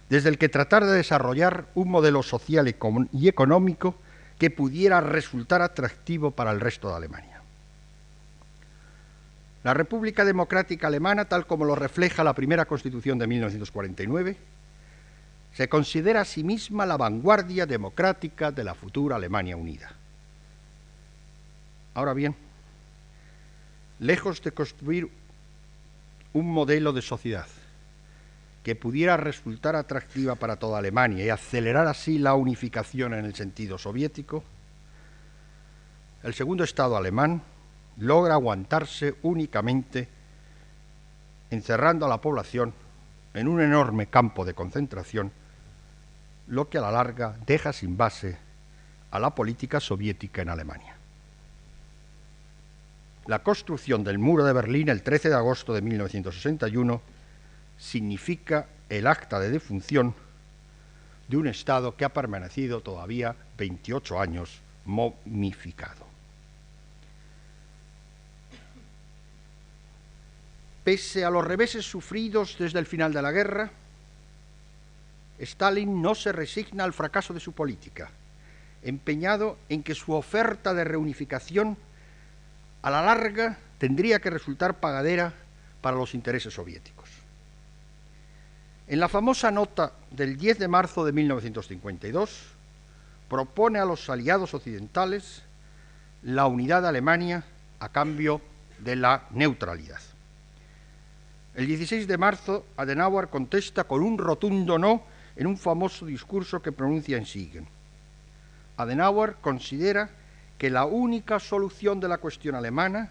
desde 0.09 0.29
el 0.29 0.37
que 0.37 0.47
tratar 0.47 0.85
de 0.85 0.93
desarrollar 0.93 1.65
un 1.73 1.89
modelo 1.89 2.21
social 2.21 2.67
y 3.11 3.27
económico 3.27 3.95
que 4.37 4.51
pudiera 4.51 5.01
resultar 5.01 5.63
atractivo 5.63 6.31
para 6.31 6.51
el 6.51 6.59
resto 6.59 6.89
de 6.89 6.95
Alemania. 6.95 7.41
La 9.63 9.73
República 9.73 10.23
Democrática 10.23 10.85
Alemana, 10.85 11.25
tal 11.25 11.47
como 11.47 11.65
lo 11.65 11.75
refleja 11.75 12.23
la 12.23 12.33
primera 12.33 12.65
Constitución 12.65 13.17
de 13.17 13.25
1949, 13.25 14.37
se 15.53 15.67
considera 15.67 16.21
a 16.21 16.25
sí 16.25 16.43
misma 16.43 16.85
la 16.85 16.95
vanguardia 16.95 17.65
democrática 17.65 18.51
de 18.51 18.63
la 18.63 18.75
futura 18.75 19.15
Alemania 19.15 19.57
unida. 19.57 19.91
Ahora 21.95 22.13
bien, 22.13 22.35
lejos 23.99 24.41
de 24.41 24.51
construir 24.51 25.09
un 26.33 26.51
modelo 26.51 26.93
de 26.93 27.01
sociedad 27.01 27.47
que 28.63 28.75
pudiera 28.75 29.17
resultar 29.17 29.75
atractiva 29.75 30.35
para 30.35 30.57
toda 30.57 30.79
Alemania 30.79 31.25
y 31.25 31.29
acelerar 31.29 31.87
así 31.87 32.17
la 32.17 32.33
unificación 32.33 33.13
en 33.13 33.25
el 33.25 33.35
sentido 33.35 33.77
soviético, 33.77 34.43
el 36.23 36.33
segundo 36.33 36.63
Estado 36.63 36.97
alemán 36.97 37.41
logra 37.97 38.33
aguantarse 38.33 39.15
únicamente 39.23 40.09
encerrando 41.49 42.05
a 42.05 42.09
la 42.09 42.21
población 42.21 42.73
en 43.33 43.47
un 43.47 43.61
enorme 43.61 44.07
campo 44.07 44.45
de 44.45 44.53
concentración, 44.53 45.31
lo 46.47 46.69
que 46.69 46.77
a 46.77 46.81
la 46.81 46.91
larga 46.91 47.37
deja 47.45 47.73
sin 47.73 47.95
base 47.95 48.37
a 49.11 49.19
la 49.19 49.33
política 49.33 49.79
soviética 49.79 50.41
en 50.41 50.49
Alemania. 50.49 50.98
La 53.27 53.39
construcción 53.43 54.03
del 54.03 54.17
muro 54.17 54.43
de 54.43 54.53
Berlín 54.53 54.89
el 54.89 55.03
13 55.03 55.29
de 55.29 55.35
agosto 55.35 55.73
de 55.73 55.81
1961 55.81 57.01
significa 57.77 58.67
el 58.89 59.07
acta 59.07 59.39
de 59.39 59.49
defunción 59.49 60.15
de 61.27 61.37
un 61.37 61.47
Estado 61.47 61.95
que 61.95 62.05
ha 62.05 62.09
permanecido 62.09 62.81
todavía 62.81 63.35
28 63.57 64.19
años 64.19 64.61
momificado. 64.85 66.07
Pese 70.83 71.23
a 71.23 71.29
los 71.29 71.45
reveses 71.45 71.85
sufridos 71.85 72.55
desde 72.57 72.79
el 72.79 72.87
final 72.87 73.13
de 73.13 73.21
la 73.21 73.31
guerra, 73.31 73.69
Stalin 75.37 76.01
no 76.01 76.15
se 76.15 76.31
resigna 76.31 76.83
al 76.83 76.93
fracaso 76.93 77.33
de 77.33 77.39
su 77.39 77.51
política, 77.53 78.09
empeñado 78.81 79.57
en 79.69 79.83
que 79.83 79.93
su 79.93 80.13
oferta 80.13 80.73
de 80.73 80.83
reunificación 80.83 81.77
a 82.81 82.89
la 82.89 83.01
larga 83.01 83.57
tendría 83.77 84.19
que 84.19 84.29
resultar 84.29 84.79
pagadera 84.79 85.33
para 85.81 85.97
los 85.97 86.13
intereses 86.13 86.53
soviéticos. 86.53 87.09
En 88.87 88.99
la 88.99 89.07
famosa 89.07 89.51
nota 89.51 89.93
del 90.11 90.37
10 90.37 90.59
de 90.59 90.67
marzo 90.67 91.05
de 91.05 91.11
1952, 91.11 92.55
propone 93.29 93.79
a 93.79 93.85
los 93.85 94.09
aliados 94.09 94.53
occidentales 94.53 95.43
la 96.23 96.47
unidad 96.47 96.81
de 96.81 96.87
Alemania 96.87 97.43
a 97.79 97.89
cambio 97.89 98.41
de 98.79 98.95
la 98.95 99.27
neutralidad. 99.31 99.99
El 101.55 101.67
16 101.67 102.07
de 102.07 102.17
marzo, 102.17 102.65
Adenauer 102.77 103.27
contesta 103.27 103.83
con 103.83 104.01
un 104.01 104.17
rotundo 104.17 104.79
no 104.79 105.03
en 105.35 105.47
un 105.47 105.57
famoso 105.57 106.05
discurso 106.05 106.61
que 106.61 106.71
pronuncia 106.71 107.17
en 107.17 107.25
Siegen. 107.25 107.67
Adenauer 108.77 109.35
considera 109.35 110.09
que 110.59 110.69
la 110.69 110.85
única 110.85 111.39
solución 111.39 112.01
de 112.01 112.09
la 112.09 112.17
cuestión 112.17 112.53
alemana 112.53 113.09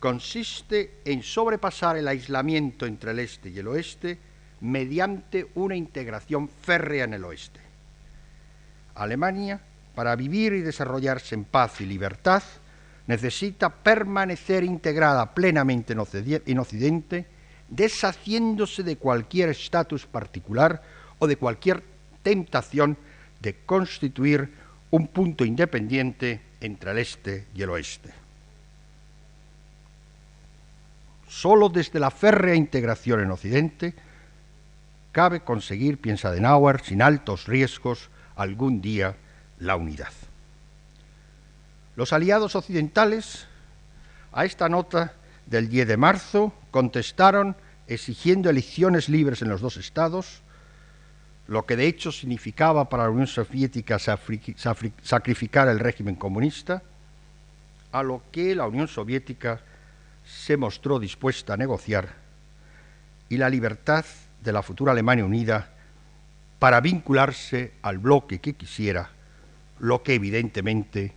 consiste 0.00 0.98
en 1.04 1.22
sobrepasar 1.22 1.96
el 1.96 2.08
aislamiento 2.08 2.86
entre 2.86 3.12
el 3.12 3.20
este 3.20 3.50
y 3.50 3.58
el 3.60 3.68
oeste 3.68 4.18
mediante 4.60 5.46
una 5.54 5.76
integración 5.76 6.48
férrea 6.48 7.04
en 7.04 7.14
el 7.14 7.24
oeste. 7.24 7.60
Alemania, 8.96 9.60
para 9.94 10.16
vivir 10.16 10.52
y 10.54 10.60
desarrollarse 10.60 11.36
en 11.36 11.44
paz 11.44 11.80
y 11.80 11.86
libertad, 11.86 12.42
necesita 13.06 13.70
permanecer 13.70 14.64
integrada 14.64 15.32
plenamente 15.34 15.92
en 15.92 16.58
Occidente, 16.58 17.26
deshaciéndose 17.68 18.82
de 18.82 18.96
cualquier 18.96 19.50
estatus 19.50 20.04
particular 20.04 20.82
o 21.20 21.28
de 21.28 21.36
cualquier 21.36 21.84
tentación 22.24 22.96
de 23.40 23.54
constituir 23.64 24.52
un 24.90 25.06
punto 25.06 25.44
independiente 25.44 26.47
entre 26.60 26.90
el 26.90 26.98
este 26.98 27.46
y 27.54 27.62
el 27.62 27.70
oeste. 27.70 28.12
Solo 31.28 31.68
desde 31.68 32.00
la 32.00 32.10
férrea 32.10 32.54
integración 32.54 33.20
en 33.20 33.30
Occidente 33.30 33.94
cabe 35.12 35.40
conseguir, 35.40 36.00
piensa 36.00 36.28
Adenauer, 36.28 36.82
sin 36.82 37.02
altos 37.02 37.46
riesgos, 37.46 38.08
algún 38.36 38.80
día 38.80 39.16
la 39.58 39.76
unidad. 39.76 40.12
Los 41.96 42.12
aliados 42.12 42.54
occidentales 42.54 43.46
a 44.32 44.44
esta 44.44 44.68
nota 44.68 45.14
del 45.46 45.68
10 45.68 45.88
de 45.88 45.96
marzo 45.96 46.52
contestaron 46.70 47.56
exigiendo 47.88 48.50
elecciones 48.50 49.08
libres 49.08 49.42
en 49.42 49.48
los 49.48 49.60
dos 49.60 49.76
estados, 49.76 50.42
lo 51.48 51.64
que 51.64 51.76
de 51.76 51.86
hecho 51.86 52.12
significaba 52.12 52.88
para 52.88 53.04
la 53.04 53.10
Unión 53.10 53.26
Soviética 53.26 53.98
sacrificar 53.98 55.66
el 55.68 55.80
régimen 55.80 56.14
comunista, 56.14 56.82
a 57.90 58.02
lo 58.02 58.22
que 58.30 58.54
la 58.54 58.66
Unión 58.66 58.86
Soviética 58.86 59.60
se 60.26 60.58
mostró 60.58 60.98
dispuesta 60.98 61.54
a 61.54 61.56
negociar 61.56 62.10
y 63.30 63.38
la 63.38 63.48
libertad 63.48 64.04
de 64.42 64.52
la 64.52 64.62
futura 64.62 64.92
Alemania 64.92 65.24
unida 65.24 65.70
para 66.58 66.82
vincularse 66.82 67.72
al 67.80 67.96
bloque 67.96 68.40
que 68.40 68.52
quisiera, 68.52 69.10
lo 69.78 70.02
que 70.02 70.14
evidentemente 70.14 71.14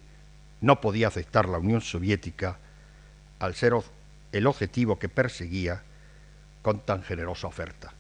no 0.62 0.80
podía 0.80 1.10
aceptar 1.10 1.50
la 1.50 1.58
Unión 1.58 1.82
Soviética 1.82 2.58
al 3.40 3.54
ser 3.54 3.74
el 4.32 4.48
objetivo 4.48 4.98
que 4.98 5.10
perseguía 5.10 5.82
con 6.62 6.80
tan 6.80 7.04
generosa 7.04 7.48
oferta, 7.48 7.92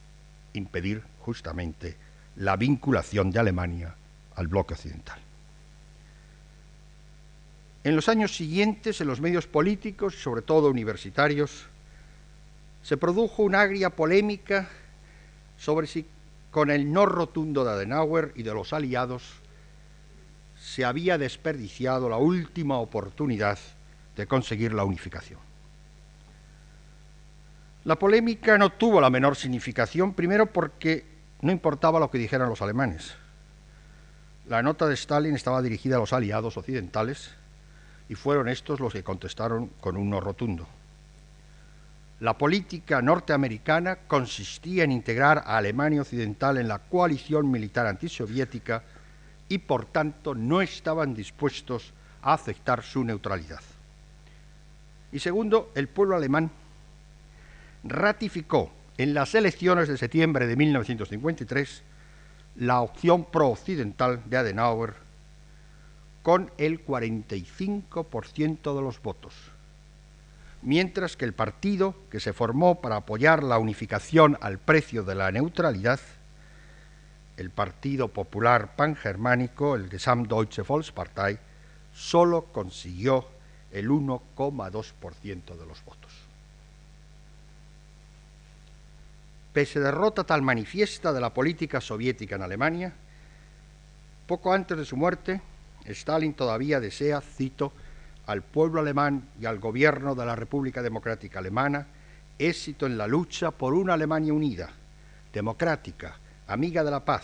impedir 0.53 1.03
justamente 1.19 1.97
la 2.35 2.55
vinculación 2.55 3.31
de 3.31 3.39
Alemania 3.39 3.95
al 4.35 4.47
bloque 4.47 4.73
occidental. 4.73 5.19
En 7.83 7.95
los 7.95 8.09
años 8.09 8.35
siguientes, 8.35 9.01
en 9.01 9.07
los 9.07 9.21
medios 9.21 9.47
políticos, 9.47 10.15
sobre 10.21 10.43
todo 10.43 10.69
universitarios, 10.69 11.65
se 12.83 12.97
produjo 12.97 13.43
una 13.43 13.61
agria 13.61 13.89
polémica 13.89 14.69
sobre 15.57 15.87
si 15.87 16.05
con 16.51 16.69
el 16.69 16.91
no 16.91 17.05
rotundo 17.05 17.63
de 17.63 17.71
Adenauer 17.71 18.33
y 18.35 18.43
de 18.43 18.53
los 18.53 18.73
aliados 18.73 19.23
se 20.59 20.85
había 20.85 21.17
desperdiciado 21.17 22.07
la 22.07 22.17
última 22.17 22.77
oportunidad 22.77 23.57
de 24.15 24.27
conseguir 24.27 24.73
la 24.73 24.83
unificación. 24.83 25.39
La 27.83 27.97
polémica 27.97 28.59
no 28.59 28.71
tuvo 28.71 29.01
la 29.01 29.09
menor 29.09 29.35
significación, 29.35 30.13
primero 30.13 30.45
porque 30.45 31.10
no 31.41 31.51
importaba 31.51 31.99
lo 31.99 32.11
que 32.11 32.17
dijeran 32.17 32.49
los 32.49 32.61
alemanes. 32.61 33.15
La 34.47 34.61
nota 34.61 34.87
de 34.87 34.93
Stalin 34.93 35.35
estaba 35.35 35.61
dirigida 35.61 35.97
a 35.97 35.99
los 35.99 36.13
aliados 36.13 36.57
occidentales 36.57 37.31
y 38.09 38.15
fueron 38.15 38.49
estos 38.49 38.79
los 38.79 38.93
que 38.93 39.03
contestaron 39.03 39.67
con 39.79 39.97
un 39.97 40.09
no 40.09 40.19
rotundo. 40.19 40.67
la 42.21 42.37
política 42.37 43.01
norteamericana 43.01 43.95
consistía 44.07 44.83
en 44.83 44.91
integrar 44.91 45.39
a 45.39 45.57
Alemania 45.57 46.01
Occidental 46.01 46.57
en 46.57 46.67
la 46.67 46.77
coalición 46.77 47.49
militar 47.49 47.87
antisoviética 47.87 48.83
y 49.49 49.57
por 49.57 49.85
tanto 49.85 50.35
no 50.35 50.61
estaban 50.61 51.15
dispuestos 51.15 51.93
a 52.21 52.33
aceptar 52.33 52.83
su 52.83 53.03
neutralidad. 53.03 53.61
Y 55.11 55.17
segundo, 55.17 55.71
el 55.73 55.87
pueblo 55.87 56.15
alemán 56.15 56.51
ratificó 57.83 58.71
en 58.97 59.13
las 59.13 59.35
elecciones 59.35 59.87
de 59.87 59.97
septiembre 59.97 60.47
de 60.47 60.55
1953 60.55 61.83
la 62.57 62.81
opción 62.81 63.25
pro-occidental 63.25 64.21
de 64.25 64.37
Adenauer 64.37 64.93
con 66.21 66.51
el 66.57 66.85
45% 66.85 68.75
de 68.75 68.81
los 68.81 69.01
votos 69.01 69.33
mientras 70.61 71.17
que 71.17 71.25
el 71.25 71.33
partido 71.33 71.95
que 72.09 72.19
se 72.19 72.33
formó 72.33 72.81
para 72.81 72.97
apoyar 72.97 73.43
la 73.43 73.57
unificación 73.57 74.37
al 74.41 74.59
precio 74.59 75.03
de 75.03 75.15
la 75.15 75.31
neutralidad, 75.31 75.99
el 77.37 77.49
Partido 77.49 78.09
Popular 78.09 78.75
Pangermánico, 78.75 79.75
el 79.75 79.89
Gesamtdeutsche 79.89 80.61
Volkspartei, 80.61 81.39
solo 81.93 82.45
consiguió 82.51 83.27
el 83.71 83.89
1,2% 83.89 85.57
de 85.57 85.65
los 85.65 85.83
votos. 85.83 86.10
Pese 89.53 89.79
a 89.79 89.83
derrota 89.83 90.23
tal 90.23 90.41
manifiesta 90.41 91.11
de 91.11 91.19
la 91.19 91.33
política 91.33 91.81
soviética 91.81 92.35
en 92.35 92.41
Alemania, 92.43 92.93
poco 94.27 94.53
antes 94.53 94.77
de 94.77 94.85
su 94.85 94.95
muerte, 94.95 95.41
Stalin 95.85 96.33
todavía 96.33 96.79
desea, 96.79 97.19
cito, 97.19 97.73
al 98.27 98.43
pueblo 98.43 98.79
alemán 98.79 99.27
y 99.41 99.45
al 99.45 99.59
gobierno 99.59 100.15
de 100.15 100.25
la 100.25 100.35
República 100.35 100.81
Democrática 100.81 101.39
Alemana 101.39 101.87
éxito 102.39 102.85
en 102.85 102.97
la 102.97 103.07
lucha 103.07 103.51
por 103.51 103.73
una 103.73 103.93
Alemania 103.93 104.33
unida, 104.33 104.69
democrática, 105.33 106.17
amiga 106.47 106.83
de 106.83 106.91
la 106.91 107.05
paz, 107.05 107.23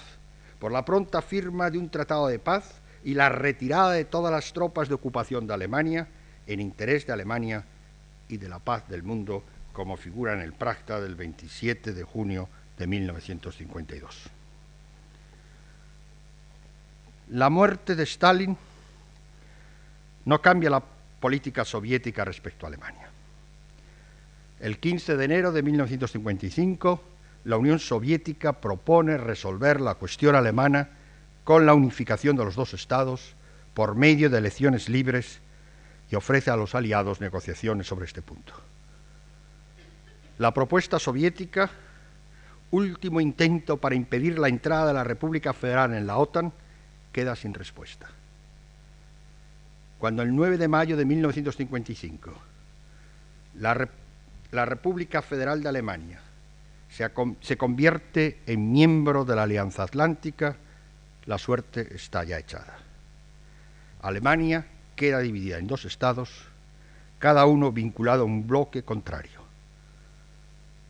por 0.59 0.71
la 0.71 0.85
pronta 0.85 1.21
firma 1.21 1.69
de 1.69 1.77
un 1.77 1.89
tratado 1.89 2.27
de 2.27 2.39
paz 2.39 2.81
y 3.03 3.13
la 3.13 3.29
retirada 3.29 3.91
de 3.91 4.05
todas 4.05 4.31
las 4.31 4.53
tropas 4.53 4.89
de 4.89 4.95
ocupación 4.95 5.47
de 5.47 5.53
Alemania 5.53 6.07
en 6.45 6.59
interés 6.59 7.05
de 7.05 7.13
Alemania 7.13 7.63
y 8.29 8.37
de 8.37 8.49
la 8.49 8.59
paz 8.59 8.87
del 8.89 9.03
mundo, 9.03 9.43
como 9.77 9.95
figura 9.95 10.33
en 10.33 10.39
el 10.39 10.53
Practa 10.53 10.99
del 10.99 11.13
27 11.13 11.93
de 11.93 12.03
junio 12.03 12.49
de 12.79 12.87
1952. 12.87 14.23
La 17.29 17.51
muerte 17.51 17.95
de 17.95 18.01
Stalin 18.01 18.57
no 20.25 20.41
cambia 20.41 20.71
la 20.71 20.83
política 21.19 21.63
soviética 21.63 22.25
respecto 22.25 22.65
a 22.65 22.69
Alemania. 22.69 23.07
El 24.59 24.79
15 24.79 25.15
de 25.15 25.25
enero 25.25 25.51
de 25.51 25.61
1955, 25.61 27.03
la 27.43 27.57
Unión 27.57 27.77
Soviética 27.77 28.53
propone 28.53 29.19
resolver 29.19 29.79
la 29.79 29.93
cuestión 29.93 30.33
alemana 30.33 30.89
con 31.43 31.67
la 31.67 31.75
unificación 31.75 32.35
de 32.35 32.45
los 32.45 32.55
dos 32.55 32.73
estados 32.73 33.35
por 33.75 33.93
medio 33.93 34.31
de 34.31 34.39
elecciones 34.39 34.89
libres 34.89 35.39
y 36.09 36.15
ofrece 36.15 36.49
a 36.49 36.55
los 36.55 36.73
aliados 36.73 37.21
negociaciones 37.21 37.85
sobre 37.85 38.07
este 38.07 38.23
punto. 38.23 38.66
La 40.37 40.53
propuesta 40.53 40.99
soviética, 40.99 41.69
último 42.71 43.21
intento 43.21 43.77
para 43.77 43.95
impedir 43.95 44.37
la 44.37 44.49
entrada 44.49 44.87
de 44.87 44.93
la 44.93 45.03
República 45.03 45.53
Federal 45.53 45.93
en 45.93 46.05
la 46.05 46.17
OTAN, 46.17 46.51
queda 47.11 47.35
sin 47.35 47.53
respuesta 47.53 48.07
cuando 49.97 50.21
el 50.21 50.35
9 50.35 50.57
de 50.57 50.67
mayo 50.67 50.95
de 50.95 51.05
1955 51.05 52.31
la, 53.59 53.89
la 54.51 54.65
República 54.65 55.21
Federal 55.21 55.63
de 55.63 55.69
Alemania 55.69 56.21
se, 56.89 57.09
se 57.41 57.57
convierte 57.57 58.39
en 58.45 58.71
miembro 58.71 59.25
de 59.25 59.35
la 59.35 59.43
Alianza 59.43 59.83
Atlántica, 59.83 60.55
la 61.25 61.37
suerte 61.37 61.95
está 61.95 62.23
ya 62.23 62.37
echada. 62.37 62.77
Alemania 64.01 64.65
queda 64.95 65.19
dividida 65.19 65.57
en 65.57 65.67
dos 65.67 65.85
estados, 65.85 66.29
cada 67.19 67.45
uno 67.45 67.71
vinculado 67.71 68.21
a 68.21 68.25
un 68.25 68.47
bloque 68.47 68.83
contrario. 68.83 69.46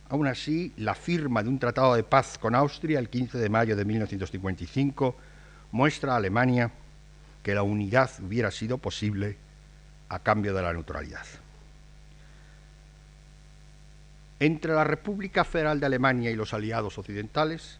Aún 0.09 0.27
así, 0.27 0.73
la 0.77 0.95
firma 0.95 1.43
de 1.43 1.49
un 1.49 1.59
tratado 1.59 1.95
de 1.95 2.03
paz 2.03 2.38
con 2.38 2.55
Austria 2.55 2.99
el 2.99 3.09
15 3.09 3.38
de 3.38 3.49
mayo 3.49 3.75
de 3.75 3.84
1955 3.84 5.15
muestra 5.71 6.13
a 6.13 6.17
Alemania 6.17 6.71
que 7.43 7.53
la 7.53 7.63
unidad 7.63 8.09
hubiera 8.21 8.51
sido 8.51 8.77
posible 8.77 9.38
a 10.09 10.19
cambio 10.19 10.53
de 10.53 10.61
la 10.61 10.71
neutralidad. 10.71 11.25
Entre 14.39 14.73
la 14.73 14.84
República 14.84 15.43
Federal 15.43 15.79
de 15.79 15.88
Alemania 15.88 16.31
y 16.31 16.35
los 16.35 16.53
aliados 16.53 16.97
occidentales 16.97 17.79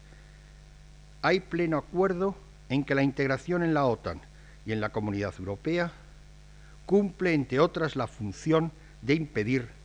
hay 1.22 1.40
pleno 1.40 1.78
acuerdo 1.78 2.36
en 2.70 2.84
que 2.84 2.96
la 2.96 3.04
integración 3.04 3.64
en 3.64 3.74
la 3.74 3.86
OTAN 3.86 4.22
y 4.66 4.74
en 4.74 4.82
la 4.82 4.90
Comunidad 4.90 5.34
Europea 5.40 5.92
cumple, 6.86 7.34
entre 7.34 7.60
otras, 7.60 7.96
la 7.96 8.08
función 8.08 8.72
de 9.02 9.14
impedir 9.14 9.77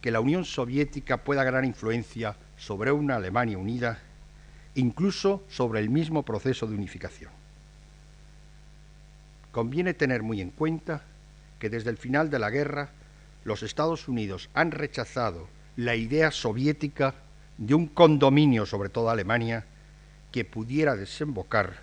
que 0.00 0.10
la 0.10 0.20
Unión 0.20 0.44
Soviética 0.44 1.18
pueda 1.18 1.44
ganar 1.44 1.64
influencia 1.64 2.36
sobre 2.56 2.92
una 2.92 3.16
Alemania 3.16 3.58
unida, 3.58 3.98
incluso 4.74 5.42
sobre 5.48 5.80
el 5.80 5.90
mismo 5.90 6.22
proceso 6.22 6.66
de 6.66 6.74
unificación. 6.74 7.30
Conviene 9.52 9.94
tener 9.94 10.22
muy 10.22 10.40
en 10.40 10.50
cuenta 10.50 11.02
que 11.58 11.70
desde 11.70 11.90
el 11.90 11.96
final 11.96 12.30
de 12.30 12.38
la 12.38 12.50
guerra 12.50 12.90
los 13.44 13.62
Estados 13.62 14.08
Unidos 14.08 14.50
han 14.54 14.70
rechazado 14.70 15.48
la 15.76 15.94
idea 15.94 16.30
soviética 16.30 17.14
de 17.58 17.74
un 17.74 17.86
condominio 17.86 18.66
sobre 18.66 18.88
toda 18.88 19.12
Alemania 19.12 19.64
que 20.30 20.44
pudiera 20.44 20.96
desembocar 20.96 21.74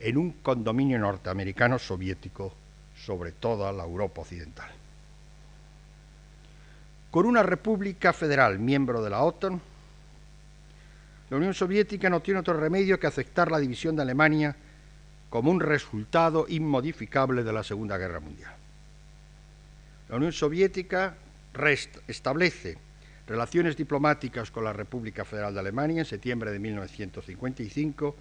en 0.00 0.16
un 0.16 0.32
condominio 0.32 0.98
norteamericano 0.98 1.78
soviético 1.78 2.52
sobre 2.96 3.32
toda 3.32 3.72
la 3.72 3.84
Europa 3.84 4.22
occidental. 4.22 4.75
Con 7.16 7.24
una 7.24 7.42
república 7.42 8.12
federal 8.12 8.58
miembro 8.58 9.02
de 9.02 9.08
la 9.08 9.22
OTAN, 9.22 9.58
la 11.30 11.36
Unión 11.38 11.54
Soviética 11.54 12.10
no 12.10 12.20
tiene 12.20 12.40
otro 12.40 12.52
remedio 12.52 13.00
que 13.00 13.06
aceptar 13.06 13.50
la 13.50 13.58
división 13.58 13.96
de 13.96 14.02
Alemania 14.02 14.54
como 15.30 15.50
un 15.50 15.60
resultado 15.60 16.44
inmodificable 16.46 17.42
de 17.42 17.54
la 17.54 17.62
Segunda 17.62 17.96
Guerra 17.96 18.20
Mundial. 18.20 18.52
La 20.10 20.16
Unión 20.16 20.30
Soviética 20.30 21.16
establece 22.06 22.76
relaciones 23.26 23.78
diplomáticas 23.78 24.50
con 24.50 24.64
la 24.64 24.74
República 24.74 25.24
Federal 25.24 25.54
de 25.54 25.60
Alemania 25.60 26.00
en 26.00 26.04
septiembre 26.04 26.50
de 26.50 26.58
1955 26.58 28.14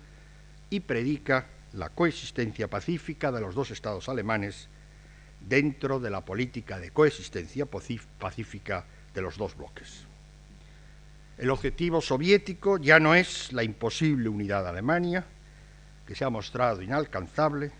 y 0.69 0.79
predica 0.79 1.47
la 1.73 1.89
coexistencia 1.89 2.69
pacífica 2.69 3.33
de 3.33 3.41
los 3.41 3.55
dos 3.55 3.71
estados 3.71 4.07
alemanes 4.07 4.69
dentro 5.47 5.99
de 5.99 6.09
la 6.09 6.21
política 6.21 6.79
de 6.79 6.91
coexistencia 6.91 7.65
pacífica 7.65 8.85
de 9.13 9.21
los 9.21 9.37
dos 9.37 9.55
bloques. 9.55 10.05
El 11.37 11.49
objetivo 11.49 12.01
soviético 12.01 12.77
ya 12.77 12.99
no 12.99 13.13
es 13.13 13.51
la 13.51 13.63
imposible 13.63 14.29
unidad 14.29 14.63
de 14.63 14.69
Alemania, 14.69 15.25
que 16.07 16.15
se 16.15 16.23
ha 16.23 16.29
mostrado 16.29 16.81
inalcanzable, 16.81 17.71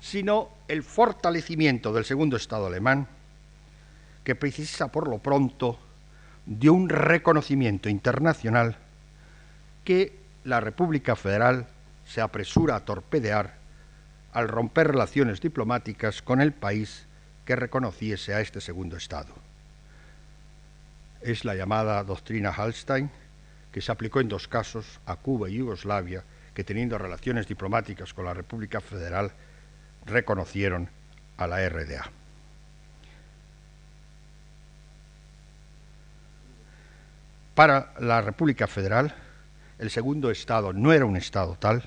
sino 0.00 0.50
el 0.68 0.82
fortalecimiento 0.82 1.92
del 1.92 2.04
segundo 2.04 2.36
Estado 2.36 2.66
alemán, 2.66 3.08
que 4.22 4.34
precisa 4.34 4.92
por 4.92 5.08
lo 5.08 5.18
pronto 5.18 5.78
de 6.46 6.70
un 6.70 6.88
reconocimiento 6.88 7.88
internacional 7.88 8.76
que 9.84 10.18
la 10.44 10.60
República 10.60 11.16
Federal 11.16 11.66
se 12.06 12.20
apresura 12.20 12.76
a 12.76 12.84
torpedear 12.84 13.58
al 14.38 14.46
romper 14.46 14.86
relaciones 14.86 15.40
diplomáticas 15.40 16.22
con 16.22 16.40
el 16.40 16.52
país 16.52 17.06
que 17.44 17.56
reconociese 17.56 18.34
a 18.34 18.40
este 18.40 18.60
segundo 18.60 18.96
Estado. 18.96 19.34
Es 21.20 21.44
la 21.44 21.56
llamada 21.56 22.04
doctrina 22.04 22.52
Hallstein, 22.52 23.10
que 23.72 23.80
se 23.80 23.90
aplicó 23.90 24.20
en 24.20 24.28
dos 24.28 24.46
casos, 24.46 25.00
a 25.06 25.16
Cuba 25.16 25.50
y 25.50 25.54
Yugoslavia, 25.54 26.22
que 26.54 26.62
teniendo 26.62 26.98
relaciones 26.98 27.48
diplomáticas 27.48 28.14
con 28.14 28.26
la 28.26 28.32
República 28.32 28.80
Federal 28.80 29.32
reconocieron 30.06 30.88
a 31.36 31.48
la 31.48 31.68
RDA. 31.68 32.08
Para 37.56 37.92
la 37.98 38.20
República 38.20 38.68
Federal, 38.68 39.12
el 39.80 39.90
segundo 39.90 40.30
Estado 40.30 40.72
no 40.72 40.92
era 40.92 41.06
un 41.06 41.16
Estado 41.16 41.56
tal, 41.58 41.82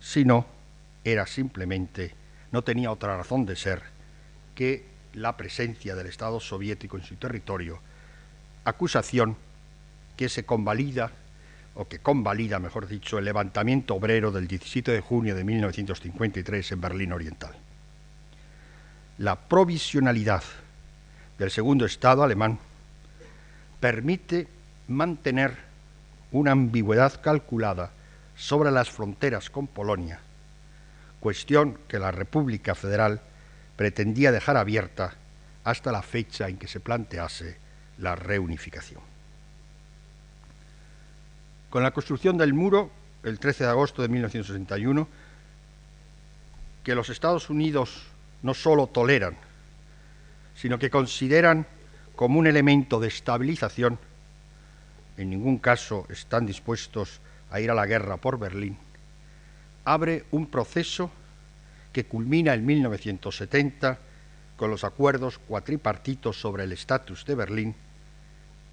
sino 0.00 0.57
era 1.04 1.26
simplemente, 1.26 2.14
no 2.52 2.62
tenía 2.62 2.90
otra 2.90 3.16
razón 3.16 3.46
de 3.46 3.56
ser 3.56 3.82
que 4.54 4.84
la 5.14 5.36
presencia 5.36 5.94
del 5.94 6.06
Estado 6.06 6.40
soviético 6.40 6.96
en 6.96 7.04
su 7.04 7.16
territorio, 7.16 7.80
acusación 8.64 9.36
que 10.16 10.28
se 10.28 10.44
convalida 10.44 11.12
o 11.74 11.86
que 11.86 12.00
convalida, 12.00 12.58
mejor 12.58 12.88
dicho, 12.88 13.18
el 13.18 13.24
levantamiento 13.24 13.94
obrero 13.94 14.32
del 14.32 14.48
17 14.48 14.90
de 14.90 15.00
junio 15.00 15.34
de 15.36 15.44
1953 15.44 16.72
en 16.72 16.80
Berlín 16.80 17.12
Oriental. 17.12 17.54
La 19.18 19.36
provisionalidad 19.36 20.42
del 21.38 21.50
segundo 21.50 21.86
Estado 21.86 22.24
alemán 22.24 22.58
permite 23.80 24.48
mantener 24.88 25.56
una 26.32 26.52
ambigüedad 26.52 27.20
calculada 27.20 27.92
sobre 28.36 28.70
las 28.70 28.90
fronteras 28.90 29.50
con 29.50 29.66
Polonia, 29.66 30.20
cuestión 31.20 31.78
que 31.88 31.98
la 31.98 32.10
República 32.10 32.74
Federal 32.74 33.20
pretendía 33.76 34.32
dejar 34.32 34.56
abierta 34.56 35.14
hasta 35.64 35.92
la 35.92 36.02
fecha 36.02 36.48
en 36.48 36.58
que 36.58 36.68
se 36.68 36.80
plantease 36.80 37.56
la 37.98 38.16
reunificación. 38.16 39.02
Con 41.70 41.82
la 41.82 41.90
construcción 41.90 42.38
del 42.38 42.54
muro, 42.54 42.90
el 43.22 43.38
13 43.38 43.64
de 43.64 43.70
agosto 43.70 44.02
de 44.02 44.08
1961, 44.08 45.08
que 46.82 46.94
los 46.94 47.10
Estados 47.10 47.50
Unidos 47.50 48.04
no 48.42 48.54
solo 48.54 48.86
toleran, 48.86 49.36
sino 50.54 50.78
que 50.78 50.90
consideran 50.90 51.66
como 52.16 52.38
un 52.38 52.46
elemento 52.46 52.98
de 52.98 53.08
estabilización, 53.08 53.98
en 55.16 55.30
ningún 55.30 55.58
caso 55.58 56.06
están 56.08 56.46
dispuestos 56.46 57.20
a 57.50 57.60
ir 57.60 57.70
a 57.70 57.74
la 57.74 57.86
guerra 57.86 58.16
por 58.16 58.38
Berlín, 58.38 58.78
abre 59.92 60.26
un 60.32 60.46
proceso 60.46 61.10
que 61.92 62.04
culmina 62.04 62.52
en 62.52 62.66
1970 62.66 63.98
con 64.56 64.70
los 64.70 64.84
acuerdos 64.84 65.38
cuatripartitos 65.38 66.38
sobre 66.38 66.64
el 66.64 66.72
estatus 66.72 67.24
de 67.24 67.34
Berlín, 67.34 67.74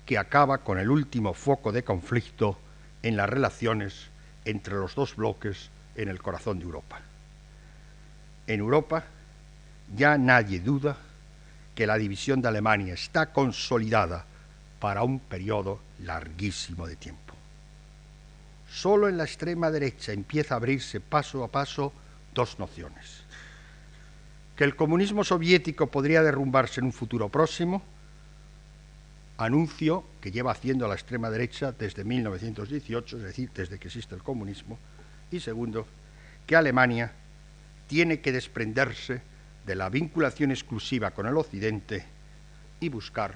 que 0.05 0.17
acaba 0.17 0.57
con 0.57 0.77
el 0.77 0.89
último 0.89 1.33
foco 1.33 1.71
de 1.71 1.83
conflicto 1.83 2.59
en 3.01 3.15
las 3.15 3.29
relaciones 3.29 4.09
entre 4.43 4.75
los 4.75 4.93
dos 4.93 5.15
bloques 5.15 5.69
en 5.95 6.09
el 6.09 6.21
corazón 6.21 6.59
de 6.59 6.65
Europa. 6.65 6.99
En 8.47 8.59
Europa 8.59 9.05
ya 9.95 10.17
nadie 10.17 10.59
duda 10.59 10.97
que 11.73 11.87
la 11.87 11.97
división 11.97 12.41
de 12.41 12.49
Alemania 12.49 12.93
está 12.93 13.31
consolidada 13.31 14.25
para 14.81 15.03
un 15.03 15.19
periodo 15.19 15.79
larguísimo 15.99 16.85
de 16.87 16.97
tiempo. 16.97 17.24
Solo 18.75 19.07
en 19.07 19.15
la 19.15 19.23
extrema 19.23 19.71
derecha 19.71 20.11
empieza 20.11 20.53
a 20.53 20.57
abrirse 20.57 20.99
paso 20.99 21.45
a 21.45 21.47
paso 21.47 21.93
dos 22.33 22.59
nociones. 22.59 23.23
Que 24.57 24.65
el 24.65 24.75
comunismo 24.75 25.23
soviético 25.23 25.87
podría 25.87 26.21
derrumbarse 26.21 26.81
en 26.81 26.87
un 26.87 26.91
futuro 26.91 27.29
próximo 27.29 27.81
anuncio 29.37 30.03
que 30.19 30.29
lleva 30.29 30.51
haciendo 30.51 30.89
la 30.89 30.95
extrema 30.95 31.29
derecha 31.29 31.71
desde 31.71 32.03
1918, 32.03 33.15
es 33.15 33.23
decir, 33.23 33.49
desde 33.55 33.79
que 33.79 33.87
existe 33.87 34.13
el 34.13 34.23
comunismo, 34.23 34.77
y 35.31 35.39
segundo, 35.39 35.87
que 36.45 36.57
Alemania 36.57 37.13
tiene 37.87 38.19
que 38.19 38.33
desprenderse 38.33 39.21
de 39.65 39.75
la 39.75 39.87
vinculación 39.87 40.51
exclusiva 40.51 41.11
con 41.11 41.27
el 41.27 41.37
Occidente 41.37 42.03
y 42.81 42.89
buscar 42.89 43.35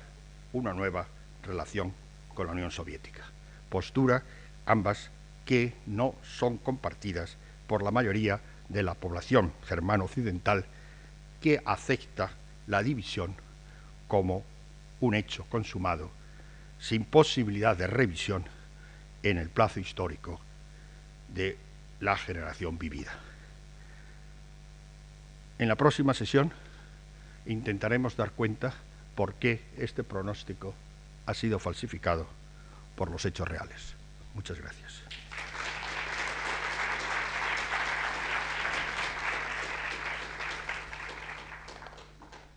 una 0.51 0.73
nueva 0.73 1.07
relación 1.43 1.93
con 2.33 2.47
la 2.47 2.51
Unión 2.51 2.71
Soviética. 2.71 3.23
Postura 3.69 4.21
ambas 4.65 5.11
que 5.49 5.73
no 5.87 6.13
son 6.21 6.59
compartidas 6.59 7.35
por 7.65 7.81
la 7.81 7.89
mayoría 7.89 8.39
de 8.67 8.83
la 8.83 8.93
población 8.93 9.51
germano-occidental 9.65 10.63
que 11.41 11.59
acepta 11.65 12.29
la 12.67 12.83
división 12.83 13.33
como 14.07 14.43
un 14.99 15.15
hecho 15.15 15.45
consumado 15.49 16.11
sin 16.77 17.03
posibilidad 17.03 17.75
de 17.75 17.87
revisión 17.87 18.45
en 19.23 19.39
el 19.39 19.49
plazo 19.49 19.79
histórico 19.79 20.39
de 21.33 21.57
la 21.99 22.15
generación 22.15 22.77
vivida. 22.77 23.13
En 25.57 25.67
la 25.67 25.75
próxima 25.75 26.13
sesión 26.13 26.53
intentaremos 27.47 28.15
dar 28.15 28.33
cuenta 28.33 28.75
por 29.15 29.33
qué 29.33 29.63
este 29.79 30.03
pronóstico 30.03 30.75
ha 31.25 31.33
sido 31.33 31.57
falsificado 31.57 32.27
por 32.95 33.09
los 33.09 33.25
hechos 33.25 33.47
reales. 33.47 33.95
Muchas 34.35 34.59
gracias. 34.59 35.08